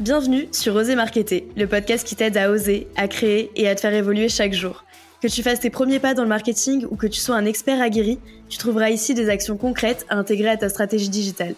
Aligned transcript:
Bienvenue 0.00 0.48
sur 0.52 0.74
Oser 0.74 0.94
Marketer, 0.94 1.46
le 1.54 1.66
podcast 1.66 2.06
qui 2.06 2.16
t'aide 2.16 2.38
à 2.38 2.50
oser, 2.50 2.88
à 2.96 3.08
créer 3.08 3.50
et 3.56 3.68
à 3.68 3.74
te 3.74 3.82
faire 3.82 3.92
évoluer 3.92 4.30
chaque 4.30 4.54
jour. 4.54 4.84
Que 5.20 5.28
tu 5.28 5.42
fasses 5.42 5.60
tes 5.60 5.68
premiers 5.68 5.98
pas 5.98 6.14
dans 6.14 6.22
le 6.22 6.30
marketing 6.30 6.86
ou 6.90 6.96
que 6.96 7.06
tu 7.06 7.20
sois 7.20 7.36
un 7.36 7.44
expert 7.44 7.78
aguerri, 7.78 8.18
tu 8.48 8.56
trouveras 8.56 8.88
ici 8.88 9.12
des 9.12 9.28
actions 9.28 9.58
concrètes 9.58 10.06
à 10.08 10.16
intégrer 10.16 10.48
à 10.48 10.56
ta 10.56 10.70
stratégie 10.70 11.10
digitale. 11.10 11.54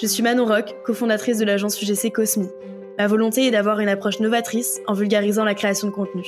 Je 0.00 0.06
suis 0.06 0.22
Manon 0.22 0.44
Rock, 0.44 0.74
cofondatrice 0.84 1.38
de 1.38 1.46
l'agence 1.46 1.80
UGC 1.80 2.12
Cosmi. 2.12 2.48
Ma 2.98 3.06
volonté 3.06 3.46
est 3.46 3.50
d'avoir 3.50 3.80
une 3.80 3.88
approche 3.88 4.20
novatrice 4.20 4.78
en 4.86 4.92
vulgarisant 4.92 5.44
la 5.44 5.54
création 5.54 5.88
de 5.88 5.92
contenu. 5.94 6.24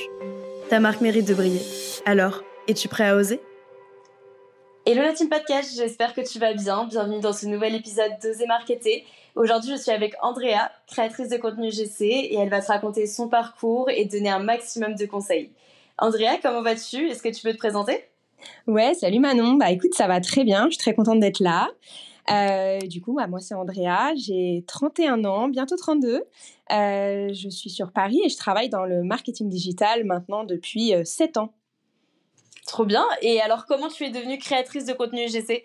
Ta 0.71 0.79
marque 0.79 1.01
mérite 1.01 1.27
de 1.27 1.35
briller. 1.35 1.61
Alors, 2.05 2.43
es-tu 2.67 2.87
prêt 2.87 3.07
à 3.07 3.15
oser? 3.15 3.39
Hello 4.87 5.03
la 5.03 5.13
team 5.13 5.29
podcast, 5.29 5.71
j'espère 5.77 6.15
que 6.15 6.21
tu 6.21 6.39
vas 6.39 6.53
bien. 6.53 6.85
Bienvenue 6.85 7.19
dans 7.19 7.31
ce 7.31 7.45
nouvel 7.45 7.75
épisode 7.75 8.11
d'Oser 8.21 8.47
Marketer. 8.47 9.05
Aujourd'hui, 9.35 9.71
je 9.71 9.81
suis 9.81 9.91
avec 9.91 10.13
Andrea, 10.21 10.69
créatrice 10.85 11.29
de 11.29 11.37
contenu 11.37 11.71
GC, 11.71 12.05
et 12.05 12.35
elle 12.35 12.49
va 12.49 12.61
te 12.61 12.67
raconter 12.67 13.07
son 13.07 13.27
parcours 13.27 13.89
et 13.89 14.05
donner 14.05 14.29
un 14.29 14.39
maximum 14.39 14.93
de 14.93 15.05
conseils. 15.07 15.51
Andrea, 15.97 16.37
comment 16.41 16.61
vas-tu? 16.61 17.09
Est-ce 17.09 17.23
que 17.23 17.29
tu 17.29 17.41
peux 17.41 17.51
te 17.51 17.57
présenter? 17.57 18.05
Ouais, 18.67 18.93
salut 18.93 19.19
Manon. 19.19 19.53
Bah 19.53 19.71
écoute, 19.71 19.95
ça 19.95 20.07
va 20.07 20.21
très 20.21 20.43
bien. 20.43 20.65
Je 20.65 20.71
suis 20.71 20.77
très 20.77 20.93
contente 20.93 21.19
d'être 21.19 21.39
là. 21.39 21.69
Euh, 22.31 22.79
du 22.79 23.01
coup, 23.01 23.15
bah, 23.15 23.27
moi 23.27 23.39
c'est 23.39 23.55
Andrea, 23.55 24.13
j'ai 24.15 24.63
31 24.67 25.25
ans, 25.25 25.47
bientôt 25.47 25.75
32. 25.75 26.23
Euh, 26.71 27.33
je 27.33 27.49
suis 27.49 27.69
sur 27.69 27.91
Paris 27.91 28.21
et 28.23 28.29
je 28.29 28.37
travaille 28.37 28.69
dans 28.69 28.85
le 28.85 29.03
marketing 29.03 29.49
digital 29.49 30.03
maintenant 30.03 30.43
depuis 30.43 30.93
7 31.03 31.37
euh, 31.37 31.41
ans. 31.41 31.53
Trop 32.65 32.85
bien. 32.85 33.05
Et 33.21 33.41
alors, 33.41 33.65
comment 33.65 33.89
tu 33.89 34.05
es 34.05 34.09
devenue 34.09 34.37
créatrice 34.37 34.85
de 34.85 34.93
contenu 34.93 35.27
GC 35.27 35.63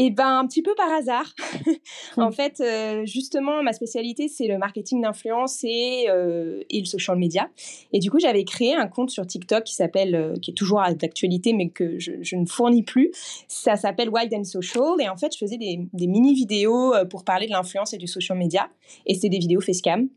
eh 0.00 0.10
ben, 0.10 0.38
un 0.38 0.46
petit 0.46 0.62
peu 0.62 0.74
par 0.76 0.90
hasard. 0.92 1.34
en 2.16 2.30
fait, 2.30 2.60
euh, 2.60 3.04
justement, 3.04 3.64
ma 3.64 3.72
spécialité, 3.72 4.28
c'est 4.28 4.46
le 4.46 4.56
marketing 4.56 5.02
d'influence 5.02 5.64
et, 5.64 6.06
euh, 6.08 6.62
et, 6.70 6.78
le 6.78 6.86
social 6.86 7.18
media. 7.18 7.50
Et 7.92 7.98
du 7.98 8.08
coup, 8.08 8.20
j'avais 8.20 8.44
créé 8.44 8.76
un 8.76 8.86
compte 8.86 9.10
sur 9.10 9.26
TikTok 9.26 9.64
qui 9.64 9.74
s'appelle, 9.74 10.14
euh, 10.14 10.34
qui 10.40 10.52
est 10.52 10.54
toujours 10.54 10.80
d'actualité, 10.96 11.52
mais 11.52 11.70
que 11.70 11.98
je, 11.98 12.12
je, 12.20 12.36
ne 12.36 12.46
fournis 12.46 12.84
plus. 12.84 13.10
Ça 13.48 13.74
s'appelle 13.74 14.08
Wild 14.08 14.32
and 14.32 14.44
Social. 14.44 15.00
Et 15.00 15.08
en 15.08 15.16
fait, 15.16 15.34
je 15.34 15.38
faisais 15.38 15.58
des, 15.58 15.80
des 15.92 16.06
mini-vidéos 16.06 16.94
pour 17.10 17.24
parler 17.24 17.46
de 17.46 17.52
l'influence 17.52 17.92
et 17.92 17.98
du 17.98 18.06
social 18.06 18.38
media. 18.38 18.70
Et 19.04 19.14
c'était 19.14 19.30
des 19.30 19.38
vidéos 19.38 19.60
facecam. 19.60 20.08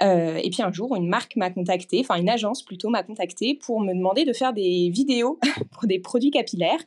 Euh, 0.00 0.36
et 0.42 0.50
puis 0.50 0.62
un 0.62 0.72
jour, 0.72 0.96
une 0.96 1.08
marque 1.08 1.36
m'a 1.36 1.50
contacté, 1.50 2.00
enfin 2.00 2.16
une 2.16 2.28
agence 2.28 2.62
plutôt 2.62 2.88
m'a 2.88 3.02
contacté 3.02 3.54
pour 3.54 3.80
me 3.80 3.94
demander 3.94 4.24
de 4.24 4.32
faire 4.32 4.52
des 4.52 4.90
vidéos 4.90 5.38
pour 5.72 5.86
des 5.86 5.98
produits 5.98 6.30
capillaires. 6.30 6.80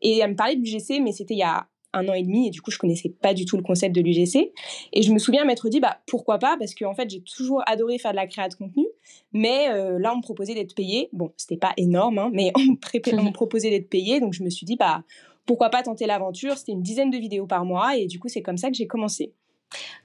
Et 0.00 0.18
elle 0.18 0.30
me 0.30 0.36
parlait 0.36 0.56
de 0.56 0.60
l'UGC, 0.60 1.00
mais 1.00 1.12
c'était 1.12 1.34
il 1.34 1.38
y 1.38 1.42
a 1.42 1.66
un 1.92 2.08
an 2.08 2.12
et 2.14 2.22
demi 2.22 2.46
et 2.46 2.50
du 2.50 2.60
coup 2.60 2.70
je 2.70 2.78
connaissais 2.78 3.08
pas 3.08 3.34
du 3.34 3.44
tout 3.44 3.56
le 3.56 3.62
concept 3.62 3.94
de 3.94 4.00
l'UGC 4.00 4.52
et 4.92 5.02
je 5.02 5.12
me 5.12 5.18
souviens 5.18 5.44
m'être 5.44 5.68
dit 5.68 5.80
bah 5.80 5.98
pourquoi 6.06 6.38
pas 6.38 6.56
parce 6.58 6.74
qu'en 6.74 6.94
fait 6.94 7.08
j'ai 7.10 7.22
toujours 7.22 7.62
adoré 7.66 7.98
faire 7.98 8.12
de 8.12 8.16
la 8.16 8.26
création 8.26 8.66
de 8.66 8.72
contenu 8.72 8.86
mais 9.32 9.68
euh, 9.70 9.98
là 9.98 10.12
on 10.14 10.18
me 10.18 10.22
proposait 10.22 10.54
d'être 10.54 10.74
payé. 10.74 11.08
Bon 11.12 11.32
c'était 11.36 11.56
pas 11.56 11.72
énorme 11.76 12.18
hein, 12.18 12.30
mais 12.32 12.52
on 12.56 12.62
me, 12.62 13.32
proposait 13.32 13.70
d'être 13.70 13.88
payé 13.88 14.20
donc 14.20 14.32
je 14.32 14.42
me 14.42 14.50
suis 14.50 14.66
dit 14.66 14.76
bah 14.76 15.02
pourquoi 15.44 15.70
pas 15.70 15.82
tenter 15.82 16.06
l'aventure. 16.06 16.56
C'était 16.56 16.72
une 16.72 16.82
dizaine 16.82 17.10
de 17.10 17.18
vidéos 17.18 17.46
par 17.46 17.64
mois 17.64 17.96
et 17.96 18.06
du 18.06 18.18
coup 18.18 18.28
c'est 18.28 18.42
comme 18.42 18.58
ça 18.58 18.68
que 18.70 18.76
j'ai 18.76 18.86
commencé. 18.86 19.32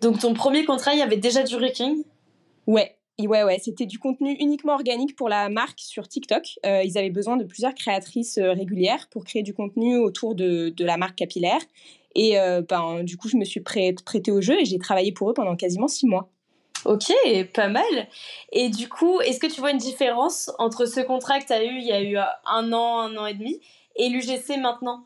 Donc 0.01 0.19
ton 0.19 0.33
premier 0.33 0.65
contrat 0.65 0.93
il 0.93 0.99
y 0.99 1.03
avait 1.03 1.17
déjà 1.17 1.43
du 1.43 1.55
ranking 1.55 2.03
ouais 2.65 2.96
Ouais, 3.19 3.43
ouais, 3.43 3.57
c'était 3.59 3.87
du 3.87 3.97
contenu 3.97 4.33
uniquement 4.39 4.73
organique 4.73 5.15
pour 5.15 5.27
la 5.27 5.49
marque 5.49 5.79
sur 5.79 6.07
TikTok. 6.07 6.59
Euh, 6.65 6.83
ils 6.83 6.99
avaient 6.99 7.09
besoin 7.09 7.35
de 7.35 7.45
plusieurs 7.45 7.73
créatrices 7.73 8.37
euh, 8.37 8.51
régulières 8.51 9.07
pour 9.09 9.25
créer 9.25 9.41
du 9.41 9.55
contenu 9.55 9.97
autour 9.97 10.35
de, 10.35 10.69
de 10.69 10.85
la 10.85 10.97
marque 10.97 11.15
capillaire. 11.15 11.59
Et 12.13 12.39
euh, 12.39 12.61
ben, 12.61 13.03
du 13.03 13.17
coup, 13.17 13.27
je 13.27 13.37
me 13.37 13.43
suis 13.43 13.59
prêtée 13.59 14.31
au 14.31 14.41
jeu 14.41 14.59
et 14.59 14.65
j'ai 14.65 14.77
travaillé 14.77 15.11
pour 15.11 15.31
eux 15.31 15.33
pendant 15.33 15.55
quasiment 15.55 15.87
six 15.87 16.05
mois. 16.05 16.29
Ok, 16.85 17.11
pas 17.55 17.69
mal. 17.69 18.07
Et 18.51 18.69
du 18.69 18.87
coup, 18.87 19.19
est-ce 19.21 19.39
que 19.39 19.47
tu 19.47 19.61
vois 19.61 19.71
une 19.71 19.77
différence 19.79 20.51
entre 20.59 20.85
ce 20.85 20.99
contrat 20.99 21.39
que 21.39 21.47
tu 21.47 21.53
as 21.53 21.63
eu 21.63 21.75
il 21.75 21.85
y 21.85 21.91
a 21.91 22.03
eu 22.03 22.17
un 22.17 22.71
an, 22.71 22.99
un 22.99 23.17
an 23.17 23.25
et 23.25 23.33
demi, 23.33 23.59
et 23.95 24.09
l'UGC 24.09 24.57
maintenant? 24.59 25.05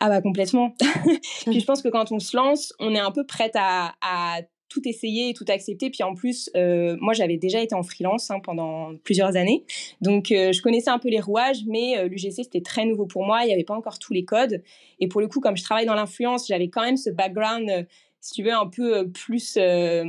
Ah 0.00 0.08
bah 0.08 0.22
complètement. 0.22 0.74
Puis 1.44 1.58
je 1.58 1.66
pense 1.66 1.82
que 1.82 1.88
quand 1.88 2.12
on 2.12 2.20
se 2.20 2.36
lance, 2.36 2.72
on 2.78 2.94
est 2.94 3.00
un 3.00 3.10
peu 3.10 3.26
prête 3.26 3.56
à, 3.56 3.94
à 4.00 4.42
tout 4.68 4.86
essayer, 4.86 5.34
tout 5.34 5.44
accepter. 5.48 5.90
Puis 5.90 6.02
en 6.02 6.14
plus, 6.14 6.50
euh, 6.56 6.96
moi, 7.00 7.12
j'avais 7.12 7.36
déjà 7.36 7.60
été 7.60 7.74
en 7.74 7.82
freelance 7.82 8.30
hein, 8.30 8.40
pendant 8.42 8.94
plusieurs 9.04 9.36
années. 9.36 9.64
Donc, 10.00 10.30
euh, 10.30 10.52
je 10.52 10.62
connaissais 10.62 10.90
un 10.90 10.98
peu 10.98 11.08
les 11.08 11.20
rouages, 11.20 11.64
mais 11.66 11.98
euh, 11.98 12.08
l'UGC, 12.08 12.44
c'était 12.44 12.60
très 12.60 12.84
nouveau 12.84 13.06
pour 13.06 13.24
moi. 13.24 13.42
Il 13.42 13.46
n'y 13.46 13.52
avait 13.52 13.64
pas 13.64 13.74
encore 13.74 13.98
tous 13.98 14.12
les 14.12 14.24
codes. 14.24 14.62
Et 15.00 15.08
pour 15.08 15.20
le 15.20 15.28
coup, 15.28 15.40
comme 15.40 15.56
je 15.56 15.62
travaille 15.62 15.86
dans 15.86 15.94
l'influence, 15.94 16.46
j'avais 16.46 16.68
quand 16.68 16.82
même 16.82 16.96
ce 16.96 17.10
background 17.10 17.86
si 18.20 18.34
tu 18.34 18.42
veux, 18.42 18.52
un 18.52 18.66
peu 18.66 18.98
euh, 18.98 19.04
plus 19.04 19.56
euh, 19.56 20.04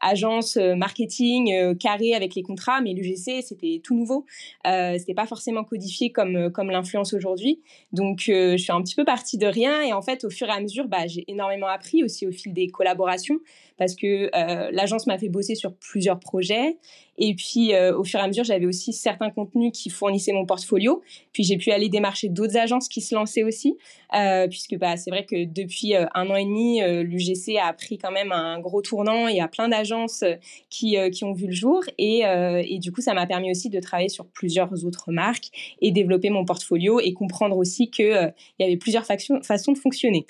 agence 0.00 0.56
euh, 0.56 0.74
marketing 0.74 1.76
carré 1.78 2.14
avec 2.14 2.34
les 2.34 2.42
contrats, 2.42 2.80
mais 2.80 2.92
l'UGC, 2.94 3.42
c'était 3.42 3.80
tout 3.84 3.94
nouveau. 3.94 4.24
Euh, 4.66 4.96
c'était 4.98 5.14
pas 5.14 5.26
forcément 5.26 5.64
codifié 5.64 6.10
comme, 6.10 6.50
comme 6.50 6.70
l'influence 6.70 7.12
aujourd'hui. 7.12 7.60
Donc, 7.92 8.22
je 8.26 8.56
suis 8.56 8.72
un 8.72 8.82
petit 8.82 8.94
peu 8.94 9.04
partie 9.04 9.38
de 9.38 9.46
rien. 9.46 9.82
Et 9.82 9.92
en 9.92 10.02
fait, 10.02 10.24
au 10.24 10.30
fur 10.30 10.48
et 10.48 10.52
à 10.52 10.60
mesure, 10.60 10.88
bah, 10.88 11.06
j'ai 11.06 11.24
énormément 11.28 11.68
appris 11.68 12.02
aussi 12.02 12.26
au 12.26 12.32
fil 12.32 12.52
des 12.52 12.68
collaborations 12.68 13.38
parce 13.76 13.94
que 13.94 14.30
l'agence 14.72 15.06
m'a 15.06 15.18
fait 15.18 15.28
bosser 15.28 15.54
sur 15.54 15.74
plusieurs 15.74 16.20
projets. 16.20 16.76
Et 17.20 17.34
puis, 17.34 17.74
euh, 17.74 17.96
au 17.96 18.02
fur 18.02 18.18
et 18.18 18.22
à 18.22 18.26
mesure, 18.26 18.44
j'avais 18.44 18.64
aussi 18.64 18.94
certains 18.94 19.30
contenus 19.30 19.72
qui 19.74 19.90
fournissaient 19.90 20.32
mon 20.32 20.46
portfolio. 20.46 21.02
Puis, 21.32 21.44
j'ai 21.44 21.58
pu 21.58 21.70
aller 21.70 21.90
démarcher 21.90 22.30
d'autres 22.30 22.56
agences 22.56 22.88
qui 22.88 23.02
se 23.02 23.14
lançaient 23.14 23.42
aussi, 23.42 23.76
euh, 24.16 24.48
puisque 24.48 24.76
bah, 24.78 24.96
c'est 24.96 25.10
vrai 25.10 25.26
que 25.26 25.44
depuis 25.44 25.94
euh, 25.94 26.06
un 26.14 26.28
an 26.30 26.36
et 26.36 26.44
demi, 26.44 26.80
l'UGC 26.80 27.58
a 27.62 27.72
pris 27.74 27.98
quand 27.98 28.10
même 28.10 28.32
un 28.32 28.58
gros 28.58 28.80
tournant. 28.80 29.28
Il 29.28 29.36
y 29.36 29.40
a 29.40 29.48
plein 29.48 29.68
d'agences 29.68 30.24
qui, 30.70 30.96
qui 31.12 31.24
ont 31.24 31.34
vu 31.34 31.46
le 31.46 31.52
jour. 31.52 31.82
Et, 31.98 32.22
et 32.22 32.78
du 32.78 32.90
coup, 32.90 33.02
ça 33.02 33.12
m'a 33.12 33.26
permis 33.26 33.50
aussi 33.50 33.68
de 33.68 33.78
travailler 33.80 34.08
sur 34.08 34.26
plusieurs 34.26 34.84
autres 34.84 35.12
marques 35.12 35.76
et 35.82 35.92
développer 35.92 36.30
mon 36.30 36.46
portfolio 36.46 37.00
et 37.00 37.12
comprendre 37.12 37.56
aussi 37.58 37.90
qu'il 37.90 38.32
il 38.58 38.62
y 38.62 38.64
avait 38.64 38.78
plusieurs 38.78 39.04
façons 39.04 39.72
de 39.72 39.78
fonctionner. 39.78 40.26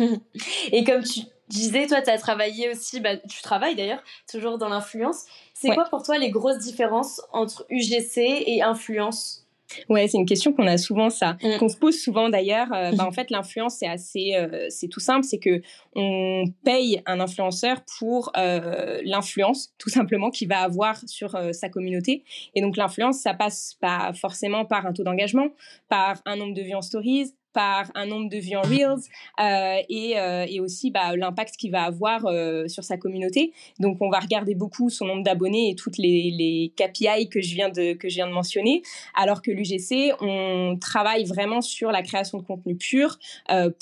et 0.72 0.84
comme 0.84 1.02
tu 1.04 1.20
disais, 1.48 1.86
toi, 1.86 2.02
tu 2.02 2.10
as 2.10 2.18
travaillé 2.18 2.70
aussi, 2.70 3.00
bah, 3.00 3.16
tu 3.16 3.42
travailles 3.42 3.76
d'ailleurs, 3.76 4.02
toujours 4.30 4.58
dans 4.58 4.68
l'influence. 4.68 5.24
C'est 5.54 5.74
quoi 5.74 5.84
pour 5.84 6.02
toi 6.02 6.18
les 6.18 6.30
grosses 6.30 6.58
différences 6.58 7.20
entre 7.32 7.66
UGC 7.70 8.18
et 8.46 8.62
influence? 8.62 9.46
Ouais, 9.88 10.06
c'est 10.08 10.18
une 10.18 10.26
question 10.26 10.52
qu'on 10.52 10.66
a 10.66 10.78
souvent 10.78 11.10
ça, 11.10 11.36
mm. 11.42 11.58
qu'on 11.58 11.68
se 11.68 11.76
pose 11.76 11.98
souvent 11.98 12.28
d'ailleurs. 12.28 12.72
Euh, 12.72 12.92
bah, 12.92 13.04
en 13.06 13.12
fait, 13.12 13.30
l'influence 13.30 13.76
c'est 13.78 13.88
assez, 13.88 14.34
euh, 14.34 14.66
c'est 14.68 14.88
tout 14.88 15.00
simple, 15.00 15.24
c'est 15.24 15.38
que 15.38 15.60
on 15.94 16.44
paye 16.64 17.02
un 17.06 17.20
influenceur 17.20 17.78
pour 17.98 18.30
euh, 18.36 19.00
l'influence, 19.04 19.72
tout 19.78 19.90
simplement, 19.90 20.30
qu'il 20.30 20.48
va 20.48 20.60
avoir 20.60 20.96
sur 21.06 21.36
sa 21.52 21.68
communauté. 21.68 22.24
Et 22.54 22.60
donc 22.60 22.76
l'influence, 22.76 23.18
ça 23.18 23.34
passe 23.34 23.76
pas 23.80 24.12
forcément 24.12 24.64
par 24.64 24.86
un 24.86 24.92
taux 24.92 25.04
d'engagement, 25.04 25.48
par 25.88 26.16
un 26.26 26.36
nombre 26.36 26.54
de 26.54 26.62
vues 26.62 26.74
en 26.74 26.82
stories, 26.82 27.32
par 27.56 27.90
un 27.94 28.04
nombre 28.04 28.28
de 28.28 28.36
vues 28.36 28.54
en 28.54 28.60
Reels 28.60 29.00
euh, 29.40 29.82
et, 29.88 30.20
euh, 30.20 30.44
et, 30.46 30.60
aussi 30.60 30.90
bah, 30.90 31.16
l'impact 31.16 31.56
qu'il 31.56 31.70
va 31.70 31.84
avoir 31.84 32.26
euh, 32.26 32.68
sur 32.68 32.84
sa 32.84 32.98
communauté. 32.98 33.54
Donc, 33.80 33.96
on 34.02 34.10
va 34.10 34.18
regarder 34.18 34.54
beaucoup 34.54 34.90
son 34.90 35.06
nombre 35.06 35.22
d'abonnés 35.22 35.70
et 35.70 35.74
toutes 35.74 35.96
les, 35.96 36.70
KPI 36.76 37.30
que 37.30 37.40
je 37.40 37.54
viens 37.54 37.70
de, 37.70 37.94
que 37.94 38.10
je 38.10 38.16
viens 38.16 38.26
de 38.26 38.32
mentionner, 38.32 38.82
alors 39.14 39.40
que 39.40 39.50
l'UGC, 39.50 40.12
on 40.20 40.76
travaille 40.78 41.24
vraiment 41.24 41.62
sur 41.62 41.90
la 41.90 42.02
création 42.02 42.36
de 42.36 42.42
contenu 42.42 42.76
pur 42.76 43.18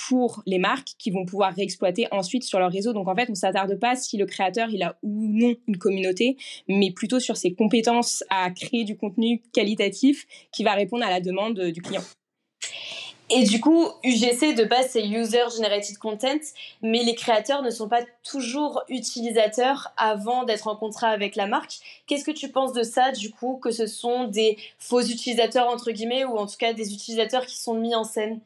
pour 0.07 0.45
les 0.47 0.59
marques 0.59 0.91
qui 0.97 1.11
vont 1.11 1.25
pouvoir 1.25 1.53
réexploiter 1.53 2.07
ensuite 2.13 2.45
sur 2.45 2.61
leur 2.61 2.71
réseau. 2.71 2.93
Donc, 2.93 3.09
en 3.09 3.17
fait, 3.17 3.29
on 3.29 3.35
s'attarde 3.35 3.77
pas 3.81 3.97
si 3.97 4.17
le 4.19 4.27
créateur, 4.27 4.69
il 4.71 4.85
a 4.85 4.97
ou 5.03 5.27
non 5.27 5.57
une 5.67 5.79
communauté, 5.79 6.37
mais 6.69 6.93
plutôt 6.93 7.19
sur 7.19 7.37
ses 7.37 7.55
compétences 7.55 8.23
à 8.31 8.53
créer 8.53 8.85
du 8.85 8.97
contenu 8.97 9.43
qualitatif 9.53 10.27
qui 10.53 10.63
va 10.63 10.75
répondre 10.75 11.05
à 11.05 11.11
la 11.11 11.21
demande 11.21 11.59
du 11.61 11.83
client. 11.83 12.03
Et 13.31 13.45
du 13.45 13.59
coup, 13.61 13.87
UGC 14.03 14.55
de 14.55 14.65
base, 14.65 14.89
c'est 14.91 15.07
User 15.07 15.45
Generated 15.57 15.97
Content, 15.97 16.41
mais 16.83 17.03
les 17.03 17.15
créateurs 17.15 17.63
ne 17.63 17.71
sont 17.71 17.89
pas 17.89 18.03
toujours 18.23 18.83
utilisateurs 18.89 19.93
avant 19.97 20.45
d'être 20.45 20.69
en 20.69 20.77
contrat 20.77 21.09
avec 21.09 21.35
la 21.35 21.47
marque. 21.47 21.79
Qu'est-ce 22.07 22.25
que 22.25 22.31
tu 22.31 22.51
penses 22.51 22.75
de 22.75 22.83
ça, 22.83 23.13
du 23.13 23.31
coup, 23.31 23.57
que 23.57 23.71
ce 23.71 23.87
sont 23.87 24.25
des 24.25 24.59
faux 24.79 25.01
utilisateurs, 25.01 25.69
entre 25.69 25.91
guillemets, 25.91 26.25
ou 26.25 26.37
en 26.37 26.47
tout 26.47 26.57
cas 26.59 26.75
des 26.75 26.93
utilisateurs 26.93 27.47
qui 27.47 27.57
sont 27.57 27.75
mis 27.75 27.95
en 27.95 28.05
scène? 28.05 28.41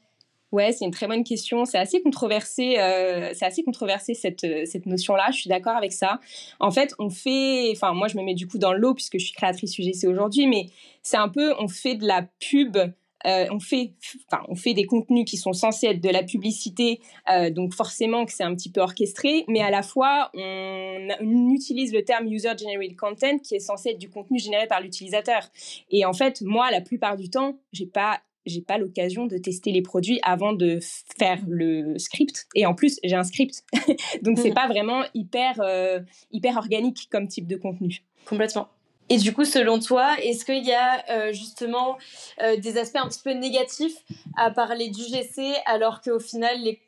Ouais, 0.53 0.73
c'est 0.73 0.85
une 0.85 0.93
très 0.93 1.09
bonne 1.09 1.25
question. 1.25 1.65
C'est 1.65 1.77
assez 1.77 2.01
controversé, 2.01 2.79
euh, 2.79 3.33
c'est 3.35 3.45
assez 3.45 3.65
controversé 3.65 4.15
cette, 4.15 4.47
cette 4.65 4.87
notion-là. 4.87 5.27
Je 5.31 5.41
suis 5.41 5.49
d'accord 5.49 5.77
avec 5.77 5.93
ça. 5.93 6.21
En 6.61 6.71
fait, 6.71 6.95
on 6.99 7.11
fait, 7.11 7.71
enfin, 7.73 7.93
moi, 7.93 8.09
je 8.09 8.17
me 8.17 8.23
mets 8.23 8.35
du 8.35 8.47
coup 8.47 8.59
dans 8.59 8.73
l'eau 8.73 8.95
puisque 8.95 9.19
je 9.19 9.25
suis 9.25 9.35
créatrice 9.35 9.77
UGC 9.77 10.07
aujourd'hui, 10.07 10.47
mais 10.47 10.71
c'est 11.03 11.19
un 11.19 11.29
peu, 11.29 11.53
on 11.59 11.69
fait 11.69 11.97
de 11.97 12.07
la 12.07 12.23
pub 12.41 12.79
euh, 13.27 13.47
on 13.51 13.61
fait, 13.61 13.93
enfin, 14.31 14.43
on 14.49 14.55
fait 14.55 14.75
des 14.75 14.85
contenus 14.85 15.25
qui 15.29 15.37
sont 15.37 15.53
censés 15.53 15.89
être 15.89 16.01
de 16.01 16.09
la 16.09 16.23
publicité, 16.23 17.01
euh, 17.31 17.51
donc 17.51 17.75
forcément 17.75 18.25
que 18.25 18.33
c'est 18.33 18.45
un 18.45 18.55
petit 18.55 18.71
peu 18.71 18.81
orchestré, 18.81 19.45
mais 19.49 19.61
à 19.61 19.71
la 19.71 19.83
fois 19.83 20.31
on, 20.35 21.09
on, 21.21 21.51
utilise 21.51 21.93
le 21.93 22.05
terme 22.05 22.27
user 22.29 22.53
generated 22.59 22.97
content 22.97 23.39
qui 23.39 23.55
est 23.55 23.61
censé 23.61 23.91
être 23.91 23.99
du 23.99 24.09
contenu 24.09 24.39
généré 24.39 24.67
par 24.67 24.81
l'utilisateur. 24.81 25.49
Et 25.91 26.05
en 26.05 26.13
fait, 26.13 26.43
moi, 26.43 26.71
la 26.71 26.81
plupart 26.81 27.17
du 27.17 27.31
temps, 27.31 27.59
j'ai 27.73 27.87
pas 27.87 28.21
j'ai 28.49 28.63
pas 28.63 28.79
l'occasion 28.79 29.27
de 29.27 29.39
tester 29.39 29.73
les 29.73 29.83
produits 29.83 30.19
avant 30.23 30.53
de 30.53 30.79
faire 31.19 31.41
le 31.47 31.99
script. 31.99 32.47
Et 32.55 32.67
en 32.67 32.75
plus, 32.75 32.99
j'ai 33.05 33.15
un 33.15 33.25
script. 33.25 33.63
Donc, 34.23 34.39
c'est 34.39 34.51
mmh. 34.51 34.55
pas 34.55 34.67
vraiment 34.67 35.03
hyper, 35.15 35.61
euh, 35.61 36.01
hyper 36.33 36.57
organique 36.57 37.09
comme 37.11 37.29
type 37.29 37.47
de 37.47 37.57
contenu. 37.57 38.03
Complètement. 38.25 38.69
Et 39.11 39.17
du 39.17 39.33
coup, 39.33 39.45
selon 39.45 39.79
toi, 39.79 40.17
est-ce 40.23 40.45
qu'il 40.45 40.65
y 40.65 40.73
a 40.73 41.05
euh, 41.11 41.33
justement 41.33 41.97
euh, 42.43 42.57
des 42.57 42.77
aspects 42.77 42.97
un 42.97 43.09
petit 43.09 43.23
peu 43.23 43.33
négatifs 43.33 43.97
à 44.37 44.51
parler 44.51 44.91
du 44.91 45.03
GC 45.03 45.55
alors 45.67 46.03
qu'au 46.03 46.21
final, 46.21 46.61
les, 46.61 46.81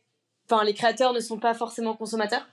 les 0.65 0.75
créateurs 0.75 1.13
ne 1.13 1.21
sont 1.21 1.39
pas 1.39 1.55
forcément 1.55 1.95
consommateurs? 1.95 2.47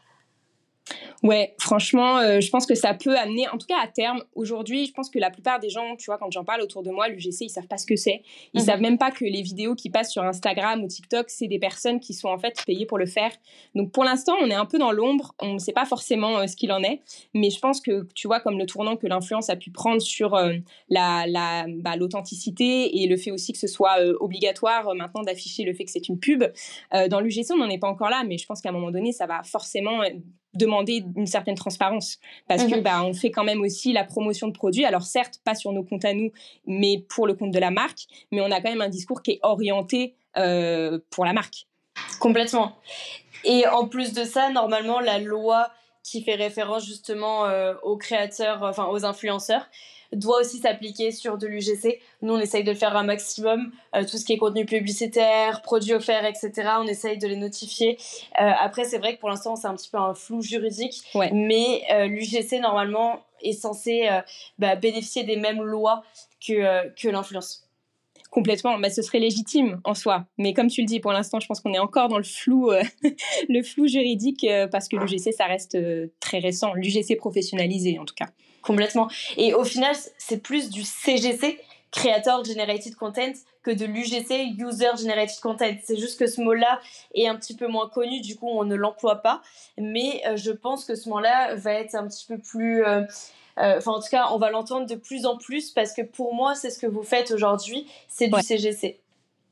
Ouais, 1.23 1.55
franchement, 1.59 2.19
euh, 2.19 2.39
je 2.39 2.49
pense 2.49 2.65
que 2.65 2.75
ça 2.75 2.93
peut 2.93 3.17
amener, 3.17 3.47
en 3.49 3.57
tout 3.57 3.65
cas 3.65 3.79
à 3.83 3.87
terme, 3.87 4.23
aujourd'hui, 4.35 4.85
je 4.85 4.93
pense 4.93 5.09
que 5.09 5.17
la 5.17 5.31
plupart 5.31 5.59
des 5.59 5.69
gens, 5.69 5.95
tu 5.95 6.05
vois, 6.05 6.17
quand 6.17 6.31
j'en 6.31 6.43
parle 6.43 6.61
autour 6.61 6.83
de 6.83 6.91
moi, 6.91 7.07
l'UGC, 7.07 7.41
ils 7.41 7.49
savent 7.49 7.67
pas 7.67 7.77
ce 7.77 7.87
que 7.87 7.95
c'est. 7.95 8.21
Ils 8.53 8.61
mhm. 8.61 8.65
savent 8.65 8.81
même 8.81 8.97
pas 8.97 9.11
que 9.11 9.25
les 9.25 9.41
vidéos 9.41 9.73
qui 9.73 9.89
passent 9.89 10.11
sur 10.11 10.23
Instagram 10.23 10.83
ou 10.83 10.87
TikTok, 10.87 11.29
c'est 11.29 11.47
des 11.47 11.59
personnes 11.59 11.99
qui 11.99 12.13
sont 12.13 12.29
en 12.29 12.37
fait 12.37 12.63
payées 12.65 12.85
pour 12.85 12.99
le 12.99 13.07
faire. 13.07 13.31
Donc 13.73 13.91
pour 13.91 14.03
l'instant, 14.03 14.35
on 14.41 14.49
est 14.49 14.55
un 14.55 14.65
peu 14.65 14.77
dans 14.77 14.91
l'ombre, 14.91 15.33
on 15.41 15.55
ne 15.55 15.59
sait 15.59 15.73
pas 15.73 15.85
forcément 15.85 16.37
euh, 16.37 16.47
ce 16.47 16.55
qu'il 16.55 16.71
en 16.71 16.83
est, 16.83 17.01
mais 17.33 17.49
je 17.49 17.59
pense 17.59 17.81
que, 17.81 18.07
tu 18.13 18.27
vois, 18.27 18.39
comme 18.39 18.59
le 18.59 18.65
tournant 18.67 18.95
que 18.95 19.07
l'influence 19.07 19.49
a 19.49 19.55
pu 19.55 19.71
prendre 19.71 20.01
sur 20.01 20.35
euh, 20.35 20.53
la, 20.89 21.25
la, 21.27 21.65
bah, 21.67 21.95
l'authenticité 21.95 23.01
et 23.01 23.07
le 23.07 23.17
fait 23.17 23.31
aussi 23.31 23.53
que 23.53 23.59
ce 23.59 23.67
soit 23.67 23.97
obligatoire 24.19 24.93
maintenant 24.95 25.23
d'afficher 25.23 25.63
le 25.63 25.73
fait 25.73 25.85
que 25.85 25.91
c'est 25.91 26.07
une 26.07 26.19
pub, 26.19 26.43
dans 27.09 27.19
l'UGC, 27.19 27.51
on 27.51 27.57
n'en 27.57 27.69
est 27.69 27.77
pas 27.77 27.87
encore 27.87 28.09
là, 28.09 28.23
mais 28.25 28.37
je 28.37 28.45
pense 28.45 28.61
qu'à 28.61 28.69
un 28.69 28.71
moment 28.71 28.91
donné, 28.91 29.11
ça 29.11 29.25
va 29.25 29.41
forcément 29.43 30.01
demander 30.53 31.03
une 31.15 31.27
certaine 31.27 31.55
transparence 31.55 32.19
parce 32.47 32.63
que 32.63 32.75
mhm. 32.75 32.81
bah, 32.81 33.03
on 33.03 33.13
fait 33.13 33.31
quand 33.31 33.43
même 33.43 33.61
aussi 33.61 33.93
la 33.93 34.03
promotion 34.03 34.47
de 34.47 34.53
produits. 34.53 34.85
Alors 34.85 35.03
certes, 35.03 35.39
pas 35.43 35.55
sur 35.55 35.71
nos 35.71 35.83
comptes 35.83 36.05
à 36.05 36.13
nous, 36.13 36.31
mais 36.65 37.05
pour 37.09 37.27
le 37.27 37.33
compte 37.33 37.51
de 37.51 37.59
la 37.59 37.71
marque. 37.71 38.07
Mais 38.31 38.41
on 38.41 38.51
a 38.51 38.61
quand 38.61 38.69
même 38.69 38.81
un 38.81 38.89
discours 38.89 39.21
qui 39.21 39.31
est 39.31 39.39
orienté 39.43 40.15
euh, 40.37 40.99
pour 41.09 41.25
la 41.25 41.33
marque. 41.33 41.67
Complètement. 42.19 42.75
Et 43.43 43.67
en 43.67 43.87
plus 43.87 44.13
de 44.13 44.23
ça, 44.23 44.49
normalement, 44.49 44.99
la 44.99 45.19
loi 45.19 45.69
qui 46.03 46.23
fait 46.23 46.35
référence 46.35 46.85
justement 46.85 47.45
euh, 47.45 47.73
aux 47.83 47.97
créateurs, 47.97 48.63
enfin 48.63 48.87
aux 48.87 49.05
influenceurs, 49.05 49.67
doit 50.13 50.39
aussi 50.39 50.59
s'appliquer 50.59 51.11
sur 51.11 51.37
de 51.37 51.47
l'UGC. 51.47 51.99
Nous, 52.21 52.33
on 52.33 52.39
essaye 52.39 52.63
de 52.63 52.71
le 52.71 52.77
faire 52.77 52.95
un 52.95 53.03
maximum. 53.03 53.71
Euh, 53.95 54.03
tout 54.03 54.17
ce 54.17 54.25
qui 54.25 54.33
est 54.33 54.37
contenu 54.37 54.65
publicitaire, 54.65 55.61
produits 55.61 55.93
offerts, 55.93 56.25
etc., 56.25 56.51
on 56.79 56.87
essaye 56.87 57.17
de 57.17 57.27
les 57.27 57.35
notifier. 57.35 57.97
Euh, 58.39 58.51
après, 58.59 58.85
c'est 58.85 58.97
vrai 58.97 59.15
que 59.15 59.19
pour 59.19 59.29
l'instant, 59.29 59.55
c'est 59.55 59.67
un 59.67 59.75
petit 59.75 59.89
peu 59.89 59.97
un 59.97 60.13
flou 60.13 60.41
juridique. 60.41 61.03
Mais 61.33 61.83
euh, 61.91 62.07
l'UGC, 62.07 62.59
normalement, 62.61 63.23
est 63.43 63.53
censé 63.53 64.09
bah, 64.57 64.75
bénéficier 64.75 65.23
des 65.23 65.35
mêmes 65.35 65.61
lois 65.61 66.03
que, 66.45 66.89
que 66.95 67.07
l'influence. 67.07 67.63
Complètement, 68.31 68.79
bah, 68.79 68.89
ce 68.89 69.01
serait 69.03 69.19
légitime 69.19 69.79
en 69.83 69.93
soi. 69.93 70.25
Mais 70.37 70.53
comme 70.53 70.67
tu 70.67 70.81
le 70.81 70.87
dis, 70.87 70.99
pour 70.99 71.11
l'instant, 71.11 71.39
je 71.39 71.47
pense 71.47 71.61
qu'on 71.61 71.73
est 71.73 71.79
encore 71.79 72.07
dans 72.07 72.17
le 72.17 72.23
flou, 72.23 72.71
le 73.49 73.63
flou 73.63 73.87
juridique 73.87 74.45
parce 74.71 74.87
que 74.87 74.95
l'UGC, 74.95 75.33
ça 75.33 75.45
reste 75.45 75.77
très 76.19 76.39
récent. 76.39 76.73
L'UGC 76.73 77.15
professionnalisé, 77.15 77.99
en 77.99 78.05
tout 78.05 78.15
cas. 78.15 78.27
Complètement. 78.61 79.07
Et 79.37 79.53
au 79.53 79.63
final, 79.63 79.95
c'est 80.17 80.37
plus 80.37 80.69
du 80.69 80.83
CGC, 80.83 81.59
Creator 81.91 82.43
Generated 82.43 82.95
Content, 82.95 83.33
que 83.63 83.71
de 83.71 83.85
l'UGC, 83.85 84.55
User 84.57 84.91
Generated 84.97 85.39
Content. 85.41 85.75
C'est 85.83 85.97
juste 85.97 86.19
que 86.19 86.27
ce 86.27 86.41
mot-là 86.41 86.79
est 87.13 87.27
un 87.27 87.35
petit 87.35 87.55
peu 87.55 87.67
moins 87.67 87.89
connu, 87.89 88.21
du 88.21 88.35
coup, 88.35 88.47
on 88.47 88.63
ne 88.63 88.75
l'emploie 88.75 89.17
pas. 89.17 89.41
Mais 89.77 90.21
euh, 90.27 90.37
je 90.37 90.51
pense 90.51 90.85
que 90.85 90.95
ce 90.95 91.09
mot-là 91.09 91.55
va 91.55 91.73
être 91.73 91.95
un 91.95 92.07
petit 92.07 92.25
peu 92.25 92.37
plus. 92.37 92.83
Euh, 92.85 93.01
euh, 93.59 93.77
enfin, 93.77 93.91
en 93.91 93.99
tout 93.99 94.09
cas, 94.09 94.27
on 94.31 94.37
va 94.37 94.51
l'entendre 94.51 94.85
de 94.85 94.95
plus 94.95 95.25
en 95.25 95.37
plus 95.37 95.71
parce 95.71 95.93
que 95.93 96.01
pour 96.01 96.33
moi, 96.33 96.55
c'est 96.55 96.69
ce 96.69 96.79
que 96.79 96.87
vous 96.87 97.03
faites 97.03 97.31
aujourd'hui, 97.31 97.87
c'est 98.07 98.27
du 98.27 98.41
CGC. 98.41 98.99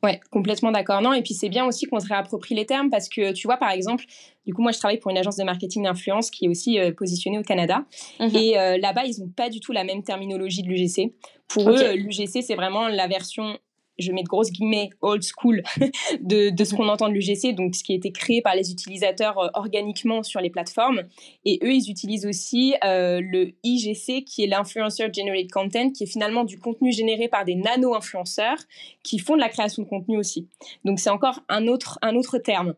Ouais, 0.05 0.19
complètement 0.29 0.71
d'accord. 0.71 1.01
Non, 1.01 1.13
et 1.13 1.23
puis 1.23 1.33
c'est 1.33 1.49
bien 1.49 1.65
aussi 1.65 1.87
qu'on 1.87 1.99
se 1.99 2.07
réapproprie 2.07 2.53
les 2.53 2.67
termes 2.67 2.91
parce 2.91 3.09
que 3.09 3.33
tu 3.33 3.47
vois, 3.47 3.57
par 3.57 3.71
exemple, 3.71 4.05
du 4.45 4.53
coup, 4.53 4.61
moi 4.61 4.71
je 4.71 4.77
travaille 4.77 4.99
pour 4.99 5.09
une 5.09 5.17
agence 5.17 5.35
de 5.37 5.43
marketing 5.43 5.83
d'influence 5.83 6.29
qui 6.29 6.45
est 6.45 6.47
aussi 6.47 6.79
euh, 6.79 6.91
positionnée 6.91 7.39
au 7.39 7.41
Canada. 7.41 7.85
Mhm. 8.19 8.35
Et 8.35 8.59
euh, 8.59 8.77
là-bas, 8.77 9.05
ils 9.05 9.19
n'ont 9.19 9.31
pas 9.35 9.49
du 9.49 9.59
tout 9.59 9.71
la 9.71 9.83
même 9.83 10.03
terminologie 10.03 10.61
de 10.61 10.67
l'UGC. 10.67 11.15
Pour 11.47 11.71
eux, 11.71 11.95
l'UGC, 11.95 12.43
c'est 12.43 12.55
vraiment 12.55 12.87
la 12.87 13.07
version 13.07 13.57
je 13.99 14.11
mets 14.11 14.23
de 14.23 14.27
grosses 14.27 14.51
guillemets, 14.51 14.89
old 15.01 15.23
school 15.23 15.63
de, 16.21 16.49
de 16.49 16.63
ce 16.63 16.75
qu'on 16.75 16.87
entend 16.87 17.09
de 17.09 17.13
l'UGC, 17.13 17.53
donc 17.55 17.75
ce 17.75 17.83
qui 17.83 17.93
a 17.93 17.95
été 17.95 18.11
créé 18.11 18.41
par 18.41 18.55
les 18.55 18.71
utilisateurs 18.71 19.37
euh, 19.39 19.47
organiquement 19.53 20.23
sur 20.23 20.41
les 20.41 20.49
plateformes. 20.49 21.03
Et 21.45 21.59
eux, 21.63 21.73
ils 21.73 21.89
utilisent 21.89 22.25
aussi 22.25 22.75
euh, 22.83 23.21
le 23.21 23.53
IGC, 23.63 24.23
qui 24.25 24.43
est 24.43 24.47
l'Influencer 24.47 25.07
Generated 25.13 25.51
Content, 25.51 25.91
qui 25.91 26.03
est 26.03 26.07
finalement 26.07 26.43
du 26.43 26.59
contenu 26.59 26.91
généré 26.91 27.27
par 27.27 27.45
des 27.45 27.55
nano-influenceurs 27.55 28.57
qui 29.03 29.19
font 29.19 29.35
de 29.35 29.41
la 29.41 29.49
création 29.49 29.83
de 29.83 29.87
contenu 29.87 30.17
aussi. 30.17 30.47
Donc 30.83 30.99
c'est 30.99 31.09
encore 31.09 31.41
un 31.49 31.67
autre, 31.67 31.99
un 32.01 32.15
autre 32.15 32.37
terme. 32.37 32.75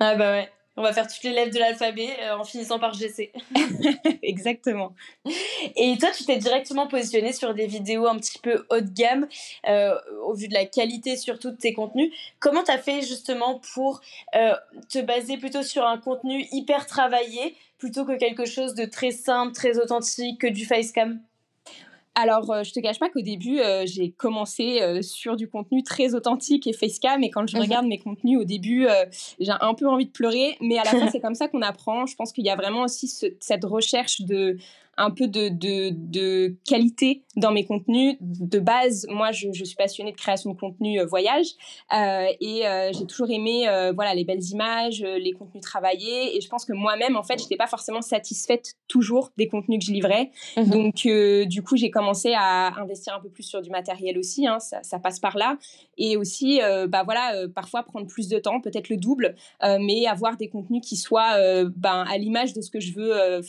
ah 0.00 0.14
bah 0.14 0.32
ouais. 0.32 0.48
On 0.76 0.82
va 0.82 0.92
faire 0.92 1.06
toutes 1.06 1.22
les 1.22 1.30
lettres 1.30 1.54
de 1.54 1.60
l'alphabet 1.60 2.08
euh, 2.20 2.36
en 2.36 2.44
finissant 2.44 2.80
par 2.80 2.94
GC. 2.94 3.32
Exactement. 4.22 4.92
Et 5.76 5.96
toi, 5.98 6.10
tu 6.10 6.24
t'es 6.24 6.36
directement 6.36 6.88
positionné 6.88 7.32
sur 7.32 7.54
des 7.54 7.66
vidéos 7.66 8.06
un 8.06 8.16
petit 8.16 8.38
peu 8.40 8.66
haut 8.70 8.80
de 8.80 8.90
gamme, 8.90 9.28
euh, 9.68 9.94
au 10.24 10.34
vu 10.34 10.48
de 10.48 10.54
la 10.54 10.64
qualité 10.64 11.16
surtout 11.16 11.52
de 11.52 11.56
tes 11.56 11.74
contenus. 11.74 12.12
Comment 12.40 12.64
tu 12.64 12.72
as 12.72 12.78
fait 12.78 13.02
justement 13.02 13.60
pour 13.74 14.00
euh, 14.34 14.54
te 14.88 14.98
baser 15.00 15.36
plutôt 15.36 15.62
sur 15.62 15.86
un 15.86 15.98
contenu 15.98 16.46
hyper 16.50 16.86
travaillé 16.86 17.54
plutôt 17.78 18.04
que 18.04 18.16
quelque 18.16 18.44
chose 18.44 18.74
de 18.74 18.84
très 18.84 19.10
simple, 19.12 19.52
très 19.52 19.78
authentique, 19.78 20.40
que 20.40 20.46
du 20.46 20.64
facecam? 20.64 21.20
Alors, 22.16 22.50
euh, 22.52 22.62
je 22.62 22.72
te 22.72 22.78
cache 22.78 23.00
pas 23.00 23.08
qu'au 23.08 23.22
début, 23.22 23.58
euh, 23.58 23.84
j'ai 23.86 24.12
commencé 24.12 24.80
euh, 24.80 25.02
sur 25.02 25.36
du 25.36 25.48
contenu 25.48 25.82
très 25.82 26.14
authentique 26.14 26.66
et 26.66 26.72
facecam. 26.72 27.24
Et 27.24 27.30
quand 27.30 27.48
je 27.48 27.56
mhm. 27.56 27.62
regarde 27.62 27.86
mes 27.86 27.98
contenus 27.98 28.38
au 28.38 28.44
début, 28.44 28.86
j'ai 29.40 29.52
un 29.60 29.74
peu 29.74 29.88
envie 29.88 30.06
de 30.06 30.12
pleurer. 30.12 30.56
Mais 30.60 30.78
à 30.78 30.84
la 30.84 30.90
fin, 30.90 31.08
c'est 31.10 31.20
comme 31.20 31.34
ça 31.34 31.48
qu'on 31.48 31.62
apprend. 31.62 32.06
Je 32.06 32.14
pense 32.14 32.32
qu'il 32.32 32.44
y 32.44 32.50
a 32.50 32.56
vraiment 32.56 32.82
aussi 32.82 33.08
cette 33.08 33.64
recherche 33.64 34.20
de 34.20 34.56
un 34.96 35.10
peu 35.10 35.28
de, 35.28 35.48
de, 35.48 35.90
de, 35.92 36.56
qualité 36.66 37.22
dans 37.36 37.52
mes 37.52 37.64
contenus. 37.64 38.16
De 38.20 38.58
base, 38.58 39.06
moi, 39.08 39.32
je, 39.32 39.48
je 39.52 39.64
suis 39.64 39.76
passionnée 39.76 40.12
de 40.12 40.16
création 40.16 40.52
de 40.52 40.58
contenu 40.58 41.00
euh, 41.00 41.06
voyage 41.06 41.46
euh, 41.92 42.26
et 42.40 42.66
euh, 42.66 42.90
j'ai 42.92 43.06
toujours 43.06 43.30
aimé 43.30 43.64
voilà, 43.94 44.14
les 44.14 44.24
belles 44.24 44.44
images, 44.50 45.00
les 45.00 45.32
contenus 45.32 45.62
travaillés. 45.62 46.36
Et 46.36 46.40
je 46.40 46.48
pense 46.48 46.64
que 46.64 46.72
moi-même, 46.72 47.16
en 47.16 47.22
fait, 47.22 47.38
je 47.38 47.44
n'étais 47.44 47.56
pas 47.56 47.66
forcément 47.66 48.02
satisfaite 48.02 48.74
toujours 48.88 49.30
des 49.36 49.48
contenus 49.48 49.80
que 49.80 49.86
je 49.86 49.92
livrais. 49.92 50.30
Mhm. 50.56 50.70
Donc, 50.70 51.48
du 51.48 51.62
coup, 51.62 51.76
j'ai 51.76 51.90
commencé 51.90 52.34
à 52.36 52.78
investir 52.80 53.14
un 53.14 53.20
peu 53.20 53.28
plus 53.28 53.42
sur 53.42 53.62
du 53.62 53.70
matériel 53.70 54.18
aussi. 54.18 54.46
Hein, 54.46 54.60
ça, 54.60 54.82
ça, 54.82 54.98
passe 54.98 55.20
par 55.20 55.36
là. 55.36 55.58
Et 55.96 56.16
aussi, 56.16 56.60
bah 56.88 57.02
voilà, 57.04 57.46
parfois 57.54 57.82
prendre 57.82 58.06
plus 58.06 58.28
de 58.28 58.38
temps, 58.38 58.60
peut-être 58.60 58.88
le 58.88 58.96
double, 58.96 59.34
mais 59.62 60.06
avoir 60.06 60.36
des 60.36 60.48
contenus 60.48 60.82
qui 60.86 60.96
soient 60.96 61.36
ben, 61.64 62.04
à 62.08 62.18
l'image 62.18 62.52
de 62.52 62.60
ce 62.60 62.70
que 62.70 62.80
je 62.80 62.92
veux 62.94 63.42